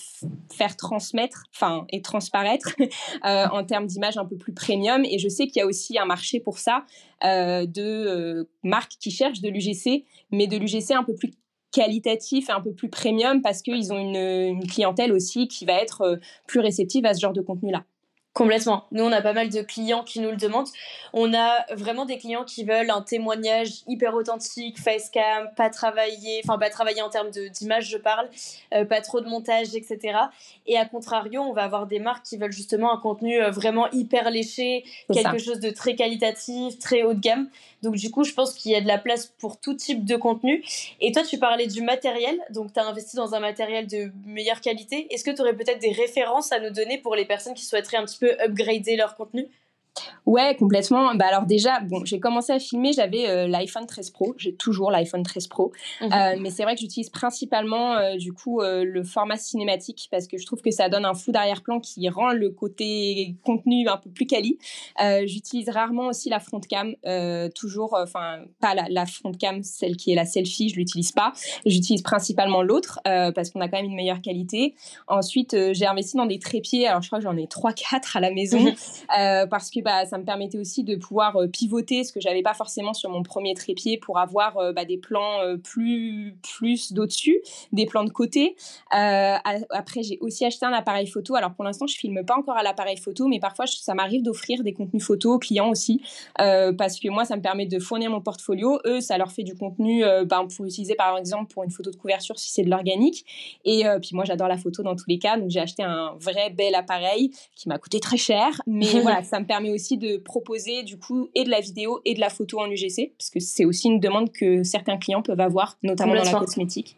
faire 0.51 0.75
transmettre 0.75 1.34
enfin 1.53 1.85
et 1.89 2.01
transparaître 2.01 2.75
euh, 3.25 3.47
en 3.51 3.63
termes 3.63 3.85
d'image 3.85 4.17
un 4.17 4.25
peu 4.25 4.37
plus 4.37 4.53
premium. 4.53 5.03
Et 5.05 5.19
je 5.19 5.27
sais 5.27 5.47
qu'il 5.47 5.59
y 5.59 5.61
a 5.61 5.65
aussi 5.65 5.97
un 5.97 6.05
marché 6.05 6.39
pour 6.39 6.59
ça 6.59 6.85
euh, 7.23 7.65
de 7.65 7.81
euh, 7.81 8.49
marques 8.63 8.93
qui 8.99 9.11
cherchent 9.11 9.41
de 9.41 9.49
l'UGC, 9.49 10.05
mais 10.31 10.47
de 10.47 10.57
l'UGC 10.57 10.91
un 10.91 11.03
peu 11.03 11.15
plus 11.15 11.31
qualitatif 11.71 12.49
et 12.49 12.53
un 12.53 12.61
peu 12.61 12.73
plus 12.73 12.89
premium 12.89 13.41
parce 13.41 13.61
qu'ils 13.61 13.91
ont 13.91 13.99
une, 13.99 14.65
clientèle 14.67 15.11
aussi 15.11 15.47
qui 15.47 15.65
va 15.65 15.73
être 15.73 16.19
plus 16.47 16.61
réceptive 16.61 17.05
à 17.05 17.13
ce 17.13 17.19
genre 17.19 17.33
de 17.33 17.41
contenu-là. 17.41 17.83
Complètement. 18.35 18.83
Nous, 18.91 19.01
on 19.01 19.13
a 19.13 19.21
pas 19.21 19.31
mal 19.31 19.47
de 19.47 19.61
clients 19.61 20.03
qui 20.03 20.19
nous 20.19 20.29
le 20.29 20.35
demandent. 20.35 20.67
On 21.13 21.33
a 21.33 21.65
vraiment 21.73 22.03
des 22.03 22.17
clients 22.17 22.43
qui 22.43 22.65
veulent 22.65 22.91
un 22.91 23.01
témoignage 23.01 23.69
hyper 23.87 24.13
authentique, 24.13 24.77
facecam, 24.77 25.49
pas 25.55 25.69
travailler, 25.69 26.41
enfin 26.43 26.57
pas 26.57 26.69
travailler 26.69 27.01
en 27.01 27.09
termes 27.09 27.29
d'image, 27.29 27.89
je 27.89 27.97
parle, 27.97 28.27
euh, 28.73 28.83
pas 28.83 28.99
trop 28.99 29.21
de 29.21 29.29
montage, 29.29 29.73
etc. 29.73 30.17
Et 30.67 30.77
à 30.77 30.83
contrario, 30.83 31.43
on 31.43 31.53
va 31.53 31.63
avoir 31.63 31.87
des 31.87 31.99
marques 31.99 32.25
qui 32.25 32.35
veulent 32.35 32.51
justement 32.51 32.93
un 32.93 32.97
contenu 32.97 33.41
euh, 33.41 33.51
vraiment 33.51 33.89
hyper 33.91 34.29
léché, 34.29 34.83
quelque 35.13 35.37
chose 35.37 35.61
de 35.61 35.69
très 35.69 35.95
qualitatif, 35.95 36.77
très 36.77 37.03
haut 37.03 37.13
de 37.13 37.21
gamme. 37.21 37.47
Donc 37.83 37.95
du 37.95 38.11
coup, 38.11 38.25
je 38.25 38.33
pense 38.33 38.53
qu'il 38.53 38.73
y 38.73 38.75
a 38.75 38.81
de 38.81 38.87
la 38.87 38.97
place 38.97 39.27
pour 39.37 39.61
tout 39.61 39.75
type 39.75 40.03
de 40.03 40.17
contenu. 40.17 40.61
Et 40.99 41.13
toi, 41.13 41.23
tu 41.23 41.37
parlais 41.37 41.67
du 41.67 41.81
matériel, 41.81 42.37
donc 42.49 42.73
tu 42.73 42.79
as 42.81 42.85
investi 42.85 43.15
dans 43.15 43.33
un 43.33 43.39
matériel 43.39 43.87
de 43.87 44.11
meilleure 44.25 44.59
qualité. 44.59 45.07
Est-ce 45.09 45.23
que 45.23 45.31
tu 45.31 45.41
aurais 45.41 45.55
peut-être 45.55 45.79
des 45.79 45.93
références 45.93 46.51
à 46.51 46.59
nous 46.59 46.71
donner 46.71 46.97
pour 46.97 47.15
les 47.15 47.23
personnes 47.23 47.53
qui 47.53 47.63
souhaiteraient 47.63 47.97
un 47.97 48.05
petit 48.05 48.17
peu 48.17 48.24
upgrader 48.39 48.95
leur 48.95 49.15
contenu 49.15 49.47
Ouais, 50.25 50.55
complètement. 50.55 51.13
Bah 51.15 51.25
alors 51.29 51.45
déjà, 51.45 51.79
bon, 51.81 52.03
j'ai 52.03 52.19
commencé 52.19 52.51
à 52.51 52.59
filmer, 52.59 52.93
j'avais 52.93 53.29
euh, 53.29 53.47
l'iPhone 53.47 53.85
13 53.85 54.09
Pro, 54.09 54.33
j'ai 54.37 54.55
toujours 54.55 54.89
l'iPhone 54.89 55.23
13 55.23 55.47
Pro, 55.47 55.71
mhm. 56.01 56.11
euh, 56.11 56.35
mais 56.39 56.49
c'est 56.49 56.63
vrai 56.63 56.73
que 56.73 56.81
j'utilise 56.81 57.09
principalement 57.09 57.93
euh, 57.93 58.15
du 58.15 58.33
coup 58.33 58.61
le 58.61 59.03
format 59.03 59.37
cinématique 59.37 60.07
parce 60.11 60.27
que 60.27 60.37
je 60.37 60.45
trouve 60.45 60.61
que 60.61 60.71
ça 60.71 60.89
donne 60.89 61.05
un 61.05 61.13
flou 61.13 61.31
d'arrière-plan 61.31 61.79
qui 61.79 62.07
rend 62.09 62.31
le 62.31 62.49
côté 62.49 63.35
contenu 63.43 63.87
un 63.87 63.97
peu 63.97 64.09
plus 64.09 64.25
quali. 64.25 64.57
j'utilise 65.25 65.69
rarement 65.69 66.07
aussi 66.07 66.29
la 66.29 66.39
front 66.39 66.59
cam, 66.59 66.95
toujours, 67.53 67.95
enfin 68.01 68.39
pas 68.59 68.73
la, 68.73 68.87
la, 68.89 69.05
front 69.05 69.31
cam, 69.31 69.61
celle 69.63 69.95
qui 69.95 70.11
est 70.11 70.15
la 70.15 70.25
selfie, 70.25 70.69
je 70.69 70.75
l'utilise 70.75 71.11
pas. 71.11 71.33
J'utilise 71.65 72.01
principalement 72.01 72.61
l'autre 72.61 72.99
parce 73.03 73.51
qu'on 73.51 73.61
a 73.61 73.67
quand 73.67 73.77
même 73.77 73.85
une 73.85 73.95
meilleure 73.95 74.21
qualité. 74.21 74.75
Ensuite, 75.07 75.55
j'ai 75.73 75.85
investi 75.85 76.17
dans 76.17 76.25
des 76.25 76.39
trépieds, 76.39 76.87
alors 76.87 77.01
je 77.01 77.07
crois 77.07 77.19
que 77.19 77.25
j'en 77.25 77.37
ai 77.37 77.45
3-4 77.45 78.17
à 78.17 78.19
la 78.19 78.31
maison 78.31 78.59
mhm. 78.59 79.49
parce 79.49 79.69
que 79.69 79.84
bah, 79.85 80.05
ça 80.05 80.17
me 80.17 80.25
permettait 80.25 80.57
aussi 80.57 80.83
de 80.83 80.95
pouvoir 80.95 81.37
pivoter 81.53 82.03
ce 82.03 82.11
que 82.11 82.19
j'avais 82.19 82.41
pas 82.41 82.53
forcément 82.55 82.93
sur 82.93 83.09
mon 83.09 83.23
premier 83.23 83.53
trépied 83.53 83.97
pour 83.97 84.17
avoir 84.17 84.73
bah, 84.73 84.83
des 84.83 84.97
plans 84.97 85.39
plus, 85.63 86.35
plus 86.41 86.91
d'au-dessus, 86.91 87.39
des 87.71 87.85
plans 87.85 88.03
de 88.03 88.09
côté. 88.09 88.55
après, 88.91 90.03
j'ai 90.03 90.17
aussi 90.21 90.43
acheté 90.43 90.65
un 90.65 90.73
appareil 90.73 91.07
photo. 91.07 91.35
Alors, 91.35 91.53
pour 91.53 91.63
l'instant, 91.63 91.87
je 91.87 91.95
filme 91.95 92.25
pas 92.25 92.35
encore 92.35 92.57
à 92.57 92.63
l'appareil 92.63 92.97
photo, 92.97 93.27
mais 93.27 93.39
parfois, 93.39 93.65
ça 93.67 93.93
m'arrive 93.93 94.23
d'offrir 94.23 94.63
des 94.63 94.73
contenus 94.73 95.03
photos 95.03 95.35
aux 95.35 95.39
clients 95.39 95.69
aussi, 95.69 96.01
parce 96.35 96.99
que 96.99 97.09
moi, 97.09 97.25
ça 97.25 97.35
me 97.35 97.41
permet 97.41 97.65
de 97.65 97.79
fournir 97.79 98.09
mon 98.09 98.21
portfolio. 98.21 98.79
Eux, 98.85 99.01
ça 99.01 99.17
leur 99.17 99.31
fait 99.31 99.43
du 99.43 99.55
contenu 99.55 100.03
ben, 100.25 100.47
pour 100.47 100.65
utiliser, 100.65 100.95
par 100.95 101.17
exemple, 101.17 101.53
pour 101.53 101.63
une 101.63 101.71
photo 101.71 101.91
de 101.91 101.95
couverture 101.95 102.39
si 102.39 102.51
c'est 102.51 102.63
de 102.63 102.69
l'organique. 102.69 103.25
Et 103.63 103.83
puis, 104.01 104.11
moi, 104.13 104.25
j'adore 104.25 104.47
la 104.47 104.57
photo 104.57 104.83
dans 104.83 104.95
tous 104.95 105.07
les 105.07 105.19
cas, 105.19 105.37
donc 105.37 105.49
j'ai 105.49 105.59
acheté 105.59 105.83
un 105.83 106.15
vrai 106.19 106.49
bel 106.49 106.75
appareil 106.75 107.31
qui 107.55 107.69
m'a 107.69 107.77
coûté 107.77 107.99
très 107.99 108.17
cher, 108.17 108.61
mais 108.65 108.85
voilà, 109.01 109.23
ça 109.23 109.39
me 109.39 109.45
permet 109.45 109.71
aussi 109.75 109.97
de 109.97 110.17
proposer 110.17 110.83
du 110.83 110.97
coup 110.97 111.29
et 111.35 111.43
de 111.43 111.49
la 111.49 111.59
vidéo 111.59 112.01
et 112.05 112.13
de 112.13 112.19
la 112.19 112.29
photo 112.29 112.59
en 112.59 112.69
UGC, 112.69 113.13
parce 113.17 113.29
que 113.29 113.39
c'est 113.39 113.65
aussi 113.65 113.87
une 113.87 113.99
demande 113.99 114.31
que 114.31 114.63
certains 114.63 114.97
clients 114.97 115.21
peuvent 115.21 115.39
avoir, 115.39 115.77
notamment 115.83 116.15
dans 116.15 116.23
la 116.23 116.39
cosmétique. 116.39 116.97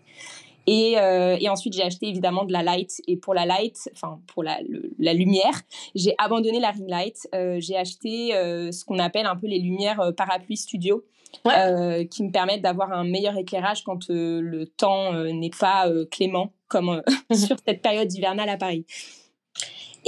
Et, 0.67 0.99
euh, 0.99 1.37
et, 1.39 1.47
ensuite, 1.47 1.73
j'ai 1.73 1.83
acheté 1.83 2.07
évidemment 2.09 2.43
de 2.43 2.51
la 2.51 2.61
light. 2.61 3.01
Et 3.07 3.15
pour 3.15 3.33
la 3.33 3.45
light, 3.45 3.89
enfin 3.93 4.19
pour 4.27 4.43
la, 4.43 4.59
la 4.99 5.13
lumière, 5.13 5.61
j'ai 5.95 6.13
abandonné 6.17 6.59
la 6.59 6.71
ring 6.71 6.89
light. 6.89 7.27
Euh, 7.33 7.57
j'ai 7.59 7.77
acheté 7.77 8.35
euh, 8.35 8.71
ce 8.73 8.83
qu'on 8.83 8.99
appelle 8.99 9.25
un 9.25 9.37
peu 9.37 9.47
les 9.47 9.59
lumières 9.59 10.11
parapluie 10.15 10.57
studio, 10.57 11.05
qui 11.45 12.23
me 12.23 12.31
permettent 12.31 12.61
d'avoir 12.61 12.91
un 12.91 13.05
meilleur 13.05 13.37
éclairage 13.37 13.83
quand 13.83 14.09
le 14.09 14.65
temps 14.65 15.13
n'est 15.13 15.51
pas 15.57 15.89
clément, 16.11 16.51
comme 16.67 17.01
sur 17.33 17.55
cette 17.65 17.81
période 17.81 18.11
hivernale 18.13 18.49
à 18.49 18.57
Paris. 18.57 18.85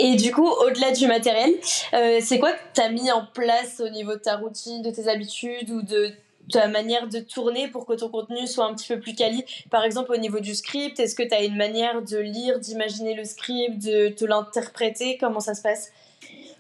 Et 0.02 0.16
du 0.16 0.32
coup, 0.32 0.48
au-delà 0.48 0.92
du 0.92 1.08
matériel, 1.08 1.54
euh, 1.94 2.20
c'est 2.22 2.40
quoi 2.40 2.54
que 2.54 2.60
tu 2.74 2.80
as 2.80 2.90
mis 2.90 3.12
en 3.12 3.26
place 3.34 3.82
au 3.82 3.90
niveau 3.90 4.14
de 4.14 4.20
ta 4.20 4.38
routine, 4.38 4.82
de 4.82 4.92
tes 4.92 5.10
habitudes 5.10 5.70
ou 5.72 5.82
de 5.82 6.12
ta 6.50 6.70
manière 6.70 7.10
de 7.10 7.20
tourner 7.20 7.68
pour 7.68 7.86
que 7.86 7.94
ton 7.94 8.08
contenu 8.08 8.48
soit 8.48 8.66
un 8.66 8.74
petit 8.74 8.88
peu 8.88 9.00
plus 9.02 9.14
quali? 9.14 9.44
Par 9.70 9.84
exemple, 9.84 10.14
au 10.14 10.18
niveau 10.18 10.40
du 10.40 10.56
script, 10.56 11.02
est-ce 11.02 11.16
que 11.16 11.24
tu 11.24 11.34
as 11.34 11.44
une 11.44 11.58
manière 11.58 12.02
de 12.02 12.18
lire, 12.18 12.60
d'imaginer 12.60 13.14
le 13.14 13.26
script, 13.26 13.78
de 13.78 14.08
te 14.08 14.24
l'interpréter? 14.24 15.18
Comment 15.20 15.42
ça 15.42 15.54
se 15.54 15.62
passe? 15.62 15.92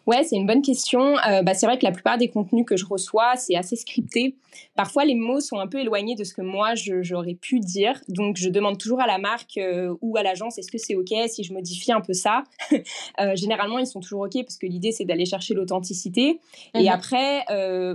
Ouais, 0.06 0.24
c'est 0.24 0.36
une 0.36 0.48
bonne 0.48 0.62
question. 0.62 1.18
Euh, 1.20 1.42
bah, 1.44 1.54
c'est 1.54 1.66
vrai 1.66 1.78
que 1.78 1.86
la 1.86 1.92
plupart 1.92 2.18
des 2.18 2.30
contenus 2.30 2.66
que 2.66 2.76
je 2.76 2.86
reçois, 2.86 3.36
c'est 3.38 3.56
assez 3.56 3.78
scripté. 3.78 4.36
Parfois, 4.80 5.04
les 5.04 5.16
mots 5.16 5.42
sont 5.42 5.60
un 5.60 5.68
peu 5.68 5.80
éloignés 5.80 6.16
de 6.16 6.24
ce 6.24 6.34
que 6.34 6.42
moi, 6.42 6.74
j'aurais 6.74 7.34
pu 7.34 7.60
dire. 7.60 8.00
Donc, 8.08 8.38
je 8.38 8.48
demande 8.48 8.78
toujours 8.78 9.02
à 9.02 9.08
la 9.08 9.18
marque 9.18 9.58
euh, 9.58 9.94
ou 10.00 10.16
à 10.16 10.24
l'agence, 10.24 10.58
est-ce 10.58 10.72
que 10.72 10.78
c'est 10.78 10.96
OK 10.96 11.14
si 11.28 11.44
je 11.44 11.52
modifie 11.52 11.92
un 11.92 12.02
peu 12.02 12.14
ça? 12.14 12.44
Euh, 13.20 13.36
Généralement, 13.36 13.80
ils 13.80 13.88
sont 13.88 14.00
toujours 14.00 14.22
OK 14.22 14.42
parce 14.46 14.58
que 14.58 14.66
l'idée, 14.66 14.92
c'est 14.92 15.04
d'aller 15.04 15.26
chercher 15.26 15.54
l'authenticité. 15.54 16.40
Et 16.74 16.84
mhm. 16.84 16.88
après, 16.88 17.46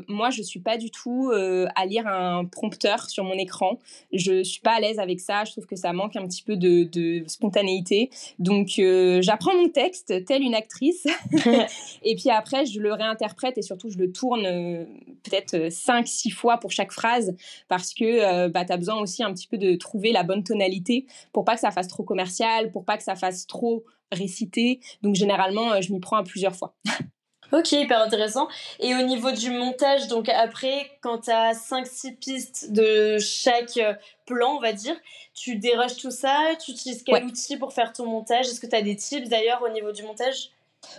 moi, 0.09 0.29
je 0.29 0.43
suis 0.43 0.61
pas 0.61 0.77
du 0.77 0.91
tout 0.91 1.31
à 1.33 1.87
lire 1.87 2.07
un 2.07 2.45
prompteur 2.45 3.09
sur 3.09 3.25
mon 3.25 3.33
écran. 3.35 3.79
Je 4.13 4.43
suis 4.43 4.61
pas 4.61 4.73
à 4.73 4.81
l'aise 4.81 4.99
avec 4.99 5.21
ça. 5.21 5.45
Je 5.45 5.53
trouve 5.53 5.67
que 5.67 5.77
ça 5.77 5.93
manque 5.93 6.17
un 6.17 6.27
petit 6.27 6.43
peu 6.43 6.57
de, 6.57 6.85
de 6.85 7.25
spontanéité. 7.27 8.11
Donc, 8.39 8.81
j'apprends 9.21 9.55
mon 9.55 9.71
texte, 9.71 10.25
telle 10.27 10.43
une 10.43 10.55
actrice. 10.55 11.07
Et 12.03 12.17
puis 12.17 12.31
après, 12.31 12.67
je 12.67 12.81
le 12.81 12.93
réinterprète 12.93 13.59
et 13.59 13.63
surtout, 13.63 13.91
je 13.91 13.99
le 13.99 14.13
tourne 14.13 14.47
euh, 14.47 14.85
peut-être 15.23 15.55
5-6 15.55 16.29
euh, 16.29 16.35
fois 16.35 16.59
pour 16.59 16.71
chaque 16.75 16.93
phrase 16.93 17.35
parce 17.69 17.95
que 17.95 18.05
euh, 18.05 18.49
bah, 18.49 18.65
tu 18.65 18.73
as 18.73 18.77
besoin 18.77 18.97
aussi 18.97 19.23
un 19.23 19.33
petit 19.33 19.47
peu 19.47 19.59
de 19.59 19.77
trouver 19.77 20.13
la 20.13 20.23
bonne 20.23 20.45
tonalité 20.45 21.07
pour 21.33 21.45
pas 21.45 21.55
que 21.55 21.61
ça 21.61 21.71
fasse 21.71 21.89
trop 21.89 22.03
commercial, 22.03 22.71
pour 22.71 22.85
pas 22.85 22.97
que 22.97 23.05
ça 23.05 23.17
fasse 23.17 23.47
trop 23.47 23.85
récité. 24.13 24.81
Donc 25.03 25.15
généralement, 25.15 25.81
je 25.81 25.93
m'y 25.93 26.01
prends 26.01 26.17
à 26.17 26.25
plusieurs 26.25 26.55
fois. 26.55 26.75
Ok, 27.53 27.71
hyper 27.71 28.01
intéressant. 28.01 28.49
Et 28.81 28.97
au 28.97 29.03
niveau 29.03 29.31
du 29.31 29.51
montage, 29.51 30.09
donc 30.09 30.29
après, 30.29 30.91
quand 31.03 31.19
tu 31.19 31.31
as 31.31 31.53
5-6 31.53 32.17
pistes 32.17 32.73
de 32.73 33.19
chaque 33.19 33.79
plan, 34.27 34.57
on 34.57 34.61
va 34.61 34.73
dire, 34.73 34.97
tu 35.35 35.57
déroges 35.57 35.97
tout 35.97 36.11
ça, 36.11 36.35
tu 36.65 36.73
utilises 36.73 37.05
quel 37.05 37.25
outil 37.25 37.57
pour 37.57 37.73
faire 37.73 37.93
ton 37.93 38.07
montage? 38.07 38.47
Est-ce 38.47 38.61
que 38.61 38.67
tu 38.67 38.75
as 38.75 38.83
des 38.83 38.97
tips 38.97 39.29
d'ailleurs 39.29 39.63
au 39.63 39.69
niveau 39.69 39.93
du 39.93 40.03
montage? 40.03 40.51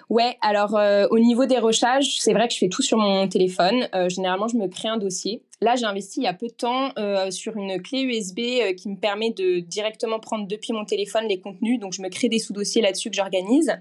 Ouais, 0.10 0.38
alors 0.42 0.78
euh, 0.78 1.08
au 1.10 1.20
niveau 1.20 1.46
des 1.46 1.60
recherches, 1.60 2.18
c'est 2.20 2.34
vrai 2.34 2.48
que 2.48 2.54
je 2.54 2.60
fais 2.60 2.70
tout 2.70 2.82
sur 2.82 2.98
mon 2.98 3.28
téléphone. 3.28 3.88
Euh, 3.94 4.10
généralement, 4.10 4.48
je 4.48 4.58
me 4.58 4.68
crée 4.68 4.88
un 4.88 4.98
dossier. 4.98 5.44
Là, 5.62 5.76
j'ai 5.76 5.86
investi 5.86 6.20
il 6.20 6.24
y 6.24 6.28
a 6.28 6.34
peu 6.34 6.48
de 6.48 6.54
temps 6.54 6.92
euh, 7.00 7.32
sur 7.32 7.56
une 7.56 7.82
clé 7.82 8.02
USB 8.02 8.40
euh, 8.40 8.74
qui 8.74 8.90
me 8.90 8.98
permet 8.98 9.32
de 9.32 9.60
directement 9.60 10.20
prendre 10.20 10.48
depuis 10.48 10.74
mon 10.74 10.84
téléphone 10.84 11.26
les 11.30 11.40
contenus. 11.40 11.80
Donc, 11.80 11.94
je 11.94 12.02
me 12.02 12.10
crée 12.10 12.28
des 12.28 12.40
sous-dossiers 12.40 12.82
là-dessus 12.82 13.10
que 13.10 13.16
j'organise. 13.16 13.74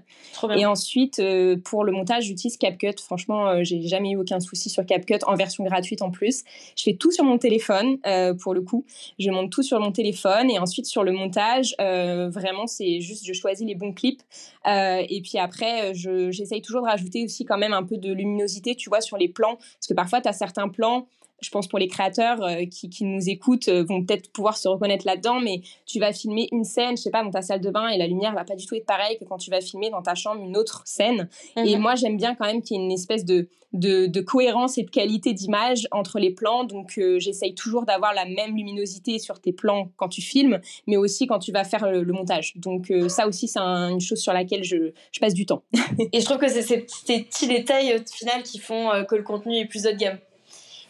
Et 0.55 0.65
ensuite, 0.65 1.19
euh, 1.19 1.57
pour 1.57 1.83
le 1.83 1.91
montage, 1.91 2.25
j'utilise 2.25 2.57
CapCut. 2.57 2.95
Franchement, 3.03 3.63
j'ai 3.63 3.81
jamais 3.81 4.11
eu 4.11 4.15
aucun 4.15 4.39
souci 4.39 4.69
sur 4.69 4.85
CapCut 4.85 5.19
en 5.27 5.35
version 5.35 5.65
gratuite 5.65 6.01
en 6.01 6.11
plus. 6.11 6.43
Je 6.77 6.83
fais 6.83 6.93
tout 6.93 7.11
sur 7.11 7.25
mon 7.25 7.37
téléphone 7.37 7.97
pour 8.39 8.53
le 8.53 8.61
coup. 8.61 8.85
Je 9.19 9.29
monte 9.29 9.51
tout 9.51 9.63
sur 9.63 9.79
mon 9.79 9.91
téléphone 9.91 10.49
et 10.49 10.59
ensuite 10.59 10.85
sur 10.85 11.03
le 11.03 11.11
montage, 11.11 11.75
vraiment, 11.79 12.67
c'est 12.67 13.01
juste 13.01 13.25
je 13.25 13.33
choisis 13.33 13.65
les 13.65 13.75
bons 13.75 13.93
clips. 13.93 14.21
et 14.65 15.21
puis 15.23 15.37
après, 15.37 15.93
j'essaye 15.93 16.61
toujours 16.61 16.81
de 16.81 16.87
rajouter 16.87 17.23
aussi 17.23 17.45
quand 17.45 17.57
même 17.57 17.73
un 17.73 17.83
peu 17.83 17.97
de 17.97 18.11
luminosité, 18.11 18.75
tu 18.75 18.89
vois, 18.89 19.01
sur 19.01 19.17
les 19.17 19.29
plans. 19.29 19.55
Parce 19.55 19.87
que 19.89 19.93
parfois, 19.93 20.21
tu 20.21 20.29
as 20.29 20.33
certains 20.33 20.69
plans 20.69 21.07
je 21.41 21.49
pense 21.49 21.67
pour 21.67 21.79
les 21.79 21.87
créateurs 21.87 22.41
euh, 22.43 22.65
qui, 22.65 22.89
qui, 22.89 23.03
nous 23.03 23.29
écoutent 23.29 23.67
euh, 23.67 23.83
vont 23.83 24.03
peut-être 24.03 24.31
pouvoir 24.31 24.57
se 24.57 24.67
reconnaître 24.67 25.05
là-dedans, 25.05 25.39
mais 25.39 25.61
tu 25.85 25.99
vas 25.99 26.13
filmer 26.13 26.47
une 26.51 26.63
scène, 26.63 26.97
je 26.97 27.03
sais 27.03 27.11
pas, 27.11 27.23
dans 27.23 27.31
ta 27.31 27.41
salle 27.41 27.61
de 27.61 27.69
bain 27.69 27.89
et 27.89 27.97
la 27.97 28.07
lumière 28.07 28.33
va 28.33 28.45
pas 28.45 28.55
du 28.55 28.65
tout 28.65 28.75
être 28.75 28.85
pareille 28.85 29.17
que 29.19 29.25
quand 29.25 29.37
tu 29.37 29.51
vas 29.51 29.61
filmer 29.61 29.89
dans 29.89 30.01
ta 30.01 30.15
chambre 30.15 30.41
une 30.43 30.55
autre 30.55 30.83
scène. 30.85 31.29
Et 31.57 31.75
mhm. 31.75 31.81
moi, 31.81 31.95
j'aime 31.95 32.17
bien 32.17 32.35
quand 32.35 32.45
même 32.45 32.61
qu'il 32.61 32.77
y 32.77 32.79
ait 32.79 32.83
une 32.83 32.91
espèce 32.91 33.25
de, 33.25 33.49
de, 33.73 34.05
de 34.05 34.21
cohérence 34.21 34.77
et 34.77 34.83
de 34.83 34.89
qualité 34.89 35.33
d'image 35.33 35.87
entre 35.91 36.19
les 36.19 36.31
plans. 36.31 36.63
Donc, 36.63 36.97
euh, 36.97 37.19
j'essaye 37.19 37.53
toujours 37.53 37.85
d'avoir 37.85 38.13
la 38.13 38.25
même 38.25 38.55
luminosité 38.55 39.19
sur 39.19 39.41
tes 39.41 39.51
plans 39.51 39.91
quand 39.97 40.07
tu 40.07 40.21
filmes, 40.21 40.61
mais 40.87 40.95
aussi 40.95 41.27
quand 41.27 41.39
tu 41.39 41.51
vas 41.51 41.65
faire 41.65 41.91
le, 41.91 42.05
montage. 42.05 42.53
Donc, 42.55 42.93
ça 43.09 43.27
aussi, 43.27 43.49
c'est 43.49 43.59
une 43.59 43.99
chose 43.99 44.19
sur 44.19 44.31
laquelle 44.31 44.63
je, 44.63 44.91
je 45.11 45.19
passe 45.19 45.33
du 45.33 45.45
temps. 45.45 45.63
et 46.13 46.21
je 46.21 46.25
trouve 46.25 46.37
que 46.37 46.47
c'est 46.47 46.61
ces 46.61 46.77
petits 46.77 47.47
détails 47.47 47.95
au 47.95 48.13
final 48.15 48.41
qui 48.43 48.57
font 48.57 48.89
que 49.09 49.15
le 49.15 49.23
contenu 49.23 49.57
est 49.57 49.65
plus 49.65 49.85
haut 49.85 49.91
de 49.91 49.97
gamme. 49.97 50.17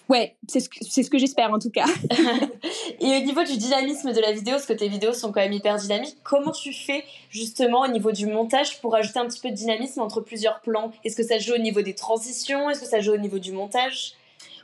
Ouais, 0.07 0.35
c'est 0.47 0.59
ce 0.59 0.69
que, 0.69 0.83
ce 0.83 1.09
que 1.09 1.17
j'espère 1.17 1.51
en 1.51 1.59
tout 1.59 1.71
cas. 1.71 1.85
et 2.99 3.17
au 3.17 3.19
niveau 3.21 3.43
du 3.43 3.57
dynamisme 3.57 4.13
de 4.13 4.21
la 4.21 4.31
vidéo, 4.31 4.53
parce 4.53 4.65
que 4.65 4.73
tes 4.73 4.87
vidéos 4.87 5.13
sont 5.13 5.31
quand 5.31 5.41
même 5.41 5.53
hyper 5.53 5.77
dynamiques, 5.77 6.17
comment 6.23 6.51
tu 6.51 6.73
fais 6.73 7.03
justement 7.29 7.81
au 7.81 7.87
niveau 7.87 8.11
du 8.11 8.27
montage 8.27 8.79
pour 8.81 8.95
ajouter 8.95 9.19
un 9.19 9.25
petit 9.25 9.39
peu 9.39 9.49
de 9.49 9.55
dynamisme 9.55 10.01
entre 10.01 10.21
plusieurs 10.21 10.61
plans? 10.61 10.91
Est-ce 11.03 11.15
que 11.15 11.23
ça 11.23 11.39
joue 11.39 11.53
au 11.53 11.59
niveau 11.59 11.81
des 11.81 11.95
transitions? 11.95 12.69
Est-ce 12.69 12.81
que 12.81 12.87
ça 12.87 12.99
joue 12.99 13.13
au 13.13 13.17
niveau 13.17 13.39
du 13.39 13.51
montage? 13.51 14.13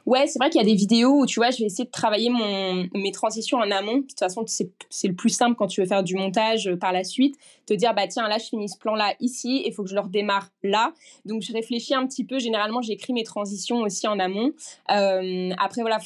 Ouais, 0.05 0.27
c'est 0.27 0.39
vrai 0.39 0.49
qu'il 0.49 0.59
y 0.59 0.63
a 0.63 0.67
des 0.67 0.75
vidéos 0.75 1.21
où 1.21 1.25
tu 1.25 1.39
vois, 1.39 1.51
je 1.51 1.59
vais 1.59 1.65
essayer 1.65 1.85
de 1.85 1.91
travailler 1.91 2.29
mon, 2.29 2.87
mes 2.95 3.11
transitions 3.11 3.57
en 3.57 3.69
amont. 3.71 3.97
De 3.97 4.01
toute 4.01 4.19
façon, 4.19 4.43
c'est 4.47 5.07
le 5.07 5.13
plus 5.13 5.29
simple 5.29 5.55
quand 5.55 5.67
tu 5.67 5.81
veux 5.81 5.87
faire 5.87 6.03
du 6.03 6.15
montage 6.15 6.67
euh, 6.67 6.75
par 6.75 6.91
la 6.91 7.03
suite. 7.03 7.37
Te 7.67 7.73
dire, 7.73 7.93
bah 7.93 8.07
tiens, 8.07 8.27
là, 8.27 8.37
je 8.37 8.45
finis 8.45 8.69
ce 8.69 8.77
plan-là 8.77 9.13
ici, 9.19 9.63
il 9.65 9.73
faut 9.73 9.83
que 9.83 9.89
je 9.89 9.95
le 9.95 10.01
redémarre 10.01 10.49
là. 10.63 10.93
Donc, 11.25 11.41
je 11.41 11.53
réfléchis 11.53 11.93
un 11.93 12.05
petit 12.07 12.23
peu. 12.23 12.39
Généralement, 12.39 12.81
j'écris 12.81 13.13
mes 13.13 13.23
transitions 13.23 13.81
aussi 13.81 14.07
en 14.07 14.19
amont. 14.19 14.51
Euh, 14.91 15.51
après, 15.59 15.81
voilà, 15.81 15.99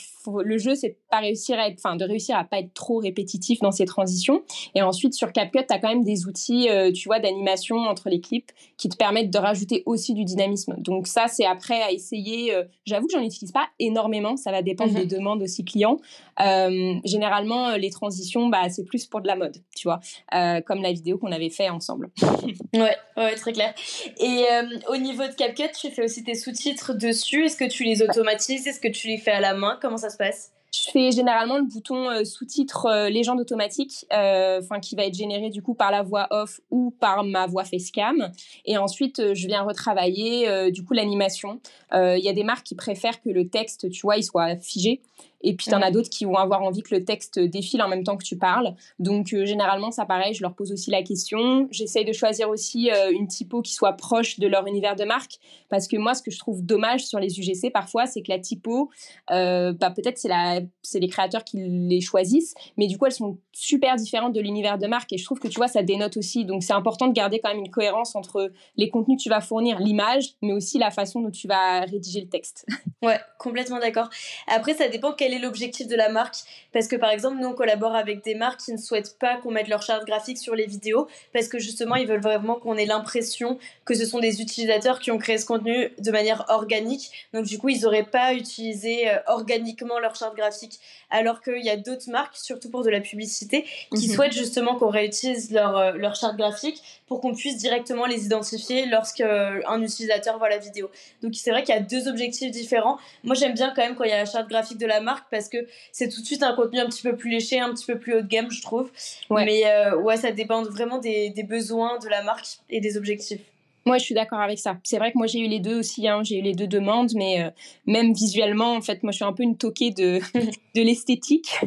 le 0.44 0.58
jeu, 0.58 0.76
c'est 0.76 0.98
pas 1.10 1.20
réussir 1.20 1.58
à 1.58 1.68
être, 1.68 1.98
de 1.98 2.06
réussir 2.06 2.38
à 2.38 2.44
pas 2.44 2.60
être 2.60 2.74
trop 2.74 2.98
répétitif 2.98 3.60
dans 3.62 3.72
ces 3.72 3.86
transitions. 3.86 4.44
Et 4.76 4.82
ensuite, 4.82 5.14
sur 5.14 5.32
CapCut, 5.32 5.66
tu 5.68 5.74
as 5.74 5.80
quand 5.80 5.90
même 5.90 6.04
des 6.04 6.28
outils, 6.28 6.70
euh, 6.70 6.92
tu 6.92 7.08
vois, 7.08 7.20
d'animation 7.20 7.78
entre 7.78 8.10
les 8.10 8.20
clips 8.20 8.52
qui 8.78 8.90
te 8.90 8.98
permettent 8.98 9.32
de 9.32 9.40
rajouter 9.40 9.84
aussi 9.86 10.14
du 10.14 10.26
dynamisme. 10.26 10.76
Donc, 10.78 11.08
ça, 11.08 11.28
c'est 11.28 11.46
après 11.46 11.82
à 11.82 11.92
essayer. 11.92 12.54
J'avoue 12.86 13.08
que 13.08 13.14
j'en 13.14 13.24
utilise 13.24 13.52
pas 13.52 13.68
énormément. 13.86 14.38
Ça 14.38 14.52
va 14.52 14.62
dépendre 14.62 14.94
des 14.94 15.04
mhm. 15.04 15.08
demandes 15.08 15.42
aussi 15.42 15.64
clients. 15.64 16.00
Euh, 16.42 16.96
généralement, 17.04 17.70
euh, 17.70 17.78
les 17.78 17.90
transitions, 17.90 18.48
bah, 18.48 18.70
c'est 18.70 18.84
plus 18.84 19.06
pour 19.06 19.22
de 19.22 19.28
la 19.28 19.36
mode, 19.36 19.58
tu 19.76 19.88
vois, 19.88 20.00
euh, 20.34 20.62
comme 20.62 20.82
la 20.82 20.92
vidéo 20.92 21.18
qu'on 21.18 21.32
avait 21.32 21.50
fait 21.50 21.70
ensemble. 21.70 22.12
ouais, 22.74 22.96
ouais, 23.18 23.36
très 23.36 23.54
clair. 23.54 23.74
Et 24.20 24.46
au 24.90 24.98
niveau 24.98 25.24
de 25.24 25.34
CapCut, 25.34 25.72
tu 25.80 25.90
fais 25.92 26.04
aussi 26.04 26.24
tes 26.24 26.36
sous-titres 26.36 26.94
dessus. 26.94 27.46
Est-ce 27.46 27.58
que 27.58 27.70
tu 27.70 27.84
les 27.84 28.02
automatises? 28.02 28.68
Est-ce 28.68 28.80
que 28.80 28.88
tu 28.88 29.08
les 29.08 29.18
fais 29.18 29.32
à 29.32 29.40
la 29.40 29.54
main? 29.54 29.78
Comment 29.82 29.98
ça 29.98 30.10
se 30.10 30.18
passe? 30.18 30.55
Je 30.76 30.92
fais 30.92 31.12
généralement 31.12 31.58
le 31.58 31.64
bouton 31.64 32.10
euh, 32.10 32.24
sous-titre 32.24 32.88
euh, 32.88 33.10
légende 33.10 33.40
automatique, 33.40 34.06
euh, 34.12 34.60
enfin 34.62 34.80
qui 34.80 34.96
va 34.96 35.06
être 35.06 35.16
généré 35.16 35.50
du 35.50 35.62
coup 35.62 35.74
par 35.74 35.92
la 35.92 36.04
voix 36.04 36.28
off 36.32 36.60
ou 36.72 36.92
par 37.00 37.24
ma 37.24 37.48
voix 37.48 37.64
facecam. 37.64 38.32
Et 38.66 38.78
ensuite, 38.78 39.34
je 39.34 39.48
viens 39.48 39.64
retravailler 39.64 40.72
du 40.72 40.84
coup 40.84 40.94
l'animation. 40.94 41.60
Il 41.94 42.22
y 42.22 42.30
a 42.30 42.34
des 42.34 42.44
marques 42.44 42.66
qui 42.66 42.76
préfèrent 42.76 43.22
que 43.22 43.30
le 43.30 43.48
texte, 43.48 43.90
tu 43.90 44.02
vois, 44.02 44.22
soit 44.22 44.58
figé. 44.58 45.02
Et 45.42 45.56
puis, 45.56 45.68
tu 45.68 45.76
en 45.76 45.82
as 45.82 45.92
d'autres 45.92 46.10
qui 46.10 46.26
vont 46.26 46.38
avoir 46.38 46.62
envie 46.62 46.82
que 46.82 46.96
le 46.96 47.04
texte 47.04 47.40
défile 47.40 47.82
en 47.82 47.88
même 47.88 48.04
temps 48.04 48.18
que 48.18 48.24
tu 48.24 48.38
parles. 48.38 48.76
Donc, 49.00 49.34
euh, 49.34 49.46
généralement, 49.46 49.92
ça 49.92 50.06
pareil, 50.06 50.34
je 50.34 50.42
leur 50.42 50.56
pose 50.56 50.72
aussi 50.72 50.92
la 50.92 51.04
question. 51.04 51.68
J'essaye 51.72 52.06
de 52.06 52.14
choisir 52.14 52.50
aussi 52.50 52.90
euh, 52.92 53.12
une 53.12 53.28
typo 53.28 53.62
qui 53.62 53.74
soit 53.74 53.94
proche 53.94 54.40
de 54.40 54.48
leur 54.48 54.68
univers 54.68 54.96
de 54.96 55.04
marque. 55.04 55.40
Parce 55.70 55.88
que 55.88 55.98
moi, 55.98 56.14
ce 56.14 56.22
que 56.22 56.32
je 56.32 56.40
trouve 56.40 56.64
dommage 56.64 57.06
sur 57.06 57.20
les 57.20 57.40
UGC 57.40 57.72
parfois, 57.72 58.06
c'est 58.06 58.22
que 58.22 58.32
la 58.32 58.40
typo, 58.40 58.90
euh, 59.32 59.74
bah, 59.74 59.92
peut-être 59.92 60.18
c'est, 60.18 60.28
la, 60.28 60.62
c'est 60.82 61.00
les 61.00 61.08
créateurs 61.08 61.44
qui 61.44 61.58
les 61.58 62.02
choisissent, 62.02 62.54
mais 62.78 62.88
du 62.88 62.98
coup, 62.98 63.06
elles 63.06 63.12
sont 63.12 63.38
super 63.52 63.96
différentes 63.96 64.34
de 64.34 64.42
l'univers 64.42 64.78
de 64.78 64.88
marque. 64.88 65.14
Et 65.14 65.18
je 65.18 65.26
trouve 65.26 65.40
que, 65.40 65.48
tu 65.48 65.56
vois, 65.56 65.68
ça 65.68 65.84
dénote 65.84 66.18
aussi. 66.18 66.46
Donc, 66.46 66.64
c'est 66.64 66.74
important 66.74 67.08
de 67.08 67.14
garder 67.14 67.40
quand 67.40 67.50
même 67.50 67.60
une 67.60 67.72
cohérence 67.72 68.16
entre 68.16 68.52
les 68.78 68.90
contenus 68.90 69.18
que 69.18 69.24
tu 69.24 69.30
vas 69.30 69.42
fournir, 69.42 69.80
l'image, 69.80 70.36
mais 70.42 70.54
aussi 70.54 70.78
la 70.78 70.92
façon 70.92 71.22
dont 71.22 71.32
tu 71.32 71.48
vas 71.48 71.82
rédiger 71.82 72.22
le 72.22 72.30
texte. 72.30 72.66
Ouais, 73.02 73.20
complètement 73.38 73.80
d'accord. 73.80 74.10
Après, 74.48 74.74
ça 74.74 74.88
dépend 74.88 75.14
quel 75.14 75.25
l'objectif 75.40 75.88
de 75.88 75.96
la 75.96 76.10
marque. 76.10 76.36
Parce 76.74 76.88
que 76.88 76.96
par 76.96 77.10
exemple, 77.10 77.38
nous, 77.40 77.48
on 77.48 77.54
collabore 77.54 77.96
avec 77.96 78.24
des 78.24 78.36
marques 78.36 78.60
qui 78.62 78.72
ne 78.72 78.78
souhaitent 78.78 79.18
pas 79.20 79.38
qu'on 79.38 79.52
mette 79.52 79.68
leur 79.68 79.82
charte 79.82 80.06
graphique 80.06 80.38
sur 80.38 80.56
les 80.56 80.66
vidéos 80.66 81.08
parce 81.34 81.48
que 81.48 81.60
justement, 81.60 81.96
ils 81.96 82.08
veulent 82.08 82.22
vraiment 82.22 82.56
qu'on 82.56 82.76
ait 82.76 82.86
l'impression 82.86 83.58
que 83.86 83.94
ce 83.94 84.06
sont 84.06 84.20
des 84.20 84.42
utilisateurs 84.42 85.00
qui 85.00 85.12
ont 85.12 85.18
créé 85.18 85.38
ce 85.38 85.46
contenu 85.46 85.92
de 85.98 86.12
manière 86.12 86.46
organique. 86.50 87.12
Donc 87.34 87.46
du 87.46 87.58
coup, 87.58 87.70
ils 87.70 87.82
n'auraient 87.82 88.04
pas 88.04 88.34
utilisé 88.34 89.10
euh, 89.10 89.18
organiquement 89.28 90.00
leur 90.00 90.16
charte 90.16 90.36
graphique. 90.36 90.80
Alors 91.10 91.42
qu'il 91.42 91.64
y 91.64 91.70
a 91.70 91.78
d'autres 91.78 92.10
marques, 92.10 92.36
surtout 92.36 92.70
pour 92.70 92.84
de 92.84 92.90
la 92.90 93.00
publicité, 93.00 93.66
qui 93.96 94.10
mhm. 94.10 94.16
souhaitent 94.16 94.34
justement 94.34 94.76
qu'on 94.76 94.90
réutilise 94.90 95.52
leur, 95.52 95.78
euh, 95.78 95.92
leur 95.94 96.16
charte 96.16 96.36
graphique 96.38 96.82
pour 97.08 97.22
qu'on 97.22 97.34
puisse 97.34 97.58
directement 97.58 98.06
les 98.06 98.26
identifier 98.26 98.86
lorsqu'un 98.88 99.28
euh, 99.28 99.78
utilisateur 99.82 100.38
voit 100.38 100.50
la 100.50 100.58
vidéo. 100.58 100.90
Donc 101.22 101.36
c'est 101.36 101.52
vrai 101.52 101.64
qu'il 101.64 101.74
y 101.74 101.78
a 101.78 101.82
deux 101.82 102.08
objectifs 102.08 102.52
différents. 102.52 102.98
Moi, 103.24 103.36
j'aime 103.36 103.54
bien 103.54 103.72
quand 103.76 103.84
même 103.84 103.96
quand 103.96 104.04
il 104.04 104.10
y 104.10 104.14
a 104.14 104.18
la 104.18 104.26
charte 104.26 104.50
graphique 104.50 104.78
de 104.78 104.86
la 104.86 105.02
marque 105.02 105.15
parce 105.32 105.50
que 105.50 105.58
c'est 105.92 106.10
tout 106.10 106.22
de 106.22 106.26
suite 106.26 106.44
un 106.44 106.56
contenu 106.56 106.80
un 106.80 106.88
petit 106.88 107.04
peu 107.04 107.16
plus 107.16 107.30
léché, 107.30 107.60
un 107.60 107.74
petit 107.74 107.86
peu 107.86 108.00
plus 108.00 108.16
haut 108.16 108.22
de 108.22 108.28
gamme, 108.28 108.52
je 108.52 108.62
trouve. 108.62 108.92
Mais 109.30 109.64
euh, 109.66 109.96
ouais, 109.98 110.18
ça 110.18 110.32
dépend 110.32 110.64
vraiment 110.64 110.98
des, 110.98 111.30
des 111.30 111.44
besoins 111.44 111.98
de 112.00 112.10
la 112.10 112.24
marque 112.24 112.48
et 112.70 112.80
des 112.80 112.98
objectifs. 112.98 113.42
Moi, 113.88 114.00
je 114.00 114.04
suis 114.04 114.16
d'accord 114.16 114.40
avec 114.40 114.58
ça. 114.58 114.80
C'est 114.84 114.98
vrai 114.98 115.12
que 115.12 115.18
moi, 115.20 115.28
j'ai 115.28 115.38
eu 115.38 115.48
les 115.48 115.60
deux 115.60 115.78
aussi. 115.78 116.08
Hein. 116.08 116.24
J'ai 116.24 116.40
eu 116.40 116.42
les 116.42 116.56
deux 116.56 116.66
demandes, 116.66 117.12
mais 117.14 117.44
euh, 117.44 117.52
même 117.86 118.14
visuellement, 118.14 118.74
en 118.74 118.82
fait, 118.82 119.04
moi, 119.04 119.12
je 119.12 119.18
suis 119.18 119.26
un 119.26 119.32
peu 119.32 119.44
une 119.44 119.58
toquée 119.58 119.92
de, 119.92 120.20
de 120.76 120.82
l'esthétique. 120.82 121.60